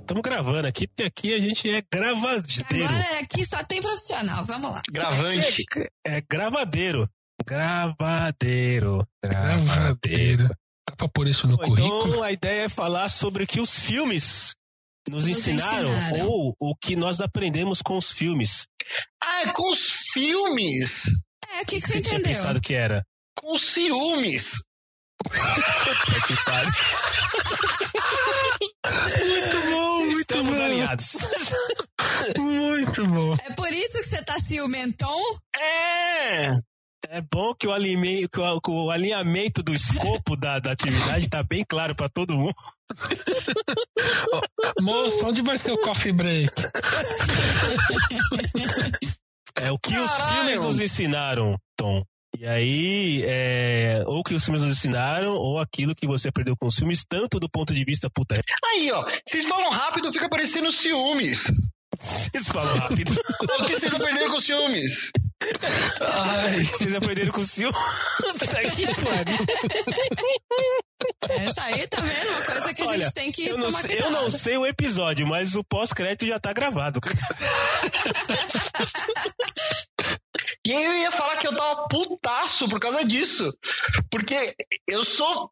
[0.00, 2.84] Estamos gravando aqui, porque aqui a gente é gravadeiro.
[2.84, 4.44] Agora aqui só tem profissional.
[4.44, 4.82] Vamos lá.
[4.90, 5.64] Gravante.
[6.06, 7.08] É gravadeiro.
[7.44, 9.06] Gravadeiro.
[9.24, 10.48] Gravadeiro.
[10.48, 10.67] Dá
[10.98, 12.08] pra pôr isso no Bom, currículo?
[12.08, 14.52] Então a ideia é falar sobre o que os filmes
[15.08, 16.26] nos, Nos ensinaram, ensinaram.
[16.28, 18.66] ou o que nós aprendemos com os filmes.
[19.22, 19.80] Ah, é com os
[20.12, 21.04] filmes.
[21.54, 22.36] É, o que, que Você você tinha entendeu?
[22.36, 23.02] pensado que era?
[23.34, 24.52] Com os ciúmes.
[28.84, 30.62] Muito bom, muito Estamos bom.
[30.64, 31.12] alinhados.
[32.36, 33.36] Muito bom.
[33.44, 35.16] É por isso que você tá ciumentão?
[35.58, 36.52] É.
[37.08, 41.28] É bom que o, alime- que o- que o alinhamento do escopo da, da atividade
[41.28, 42.54] tá bem claro pra todo mundo.
[44.80, 46.50] Moço, onde vai ser o coffee break?
[49.56, 50.36] É o que os Caralho!
[50.46, 52.02] filmes nos ensinaram, Tom.
[52.38, 56.66] E aí, é, ou que os filmes nos ensinaram, ou aquilo que você aprendeu com
[56.68, 58.40] os filmes, tanto do ponto de vista puta.
[58.64, 59.04] Aí, ó.
[59.26, 61.44] Vocês falam rápido, fica parecendo ciúmes.
[61.98, 63.12] Vocês falam rápido.
[63.60, 65.10] O que vocês aprenderam com ciúmes?
[66.72, 67.70] Vocês aprenderam com o Sil.
[67.72, 68.84] Tá aqui.
[71.28, 72.28] Essa aí tá vendo?
[72.28, 74.22] Uma coisa que a Olha, gente tem que eu não, tomar sei, eu cuidado.
[74.22, 77.00] não sei o episódio, mas o pós-crédito já tá gravado.
[80.66, 83.50] E aí eu ia falar que eu tava putaço por causa disso.
[84.10, 84.54] Porque
[84.86, 85.50] eu sou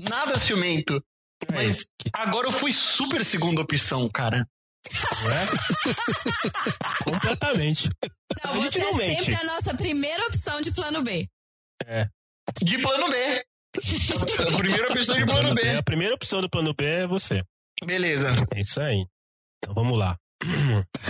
[0.00, 1.02] nada ciumento.
[1.52, 4.46] Mas agora eu fui super segunda opção, cara.
[5.22, 5.46] Não é?
[7.04, 7.90] Completamente.
[8.32, 11.28] Então, você é sempre a nossa primeira opção de plano B.
[12.62, 13.44] De plano B.
[13.76, 15.68] A primeira opção de plano B.
[15.76, 17.42] A primeira opção do plano B é você.
[17.84, 18.28] Beleza.
[18.54, 19.04] É isso aí.
[19.58, 20.16] Então vamos lá.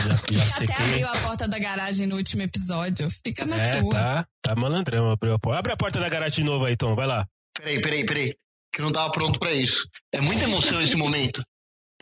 [0.00, 3.08] Já, já Até abriu a porta da garagem no último episódio.
[3.24, 3.92] Fica na É, sua.
[3.92, 5.10] tá, tá malandrão.
[5.12, 5.58] Abriu a porta.
[5.60, 6.96] Abre a porta da garagem de novo aí, Tom.
[6.96, 7.24] Vai lá.
[7.56, 8.34] Peraí, peraí, peraí.
[8.74, 9.86] Que eu não tava pronto pra isso.
[10.12, 11.42] É muita emoção esse momento.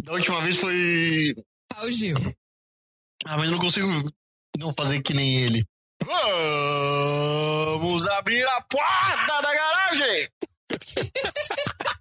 [0.03, 1.35] Da última vez foi.
[1.69, 2.17] Pau Gil.
[3.27, 3.89] Ah, mas eu não consigo
[4.59, 5.65] não fazer que nem ele.
[7.79, 10.29] Vamos abrir a porta da garagem!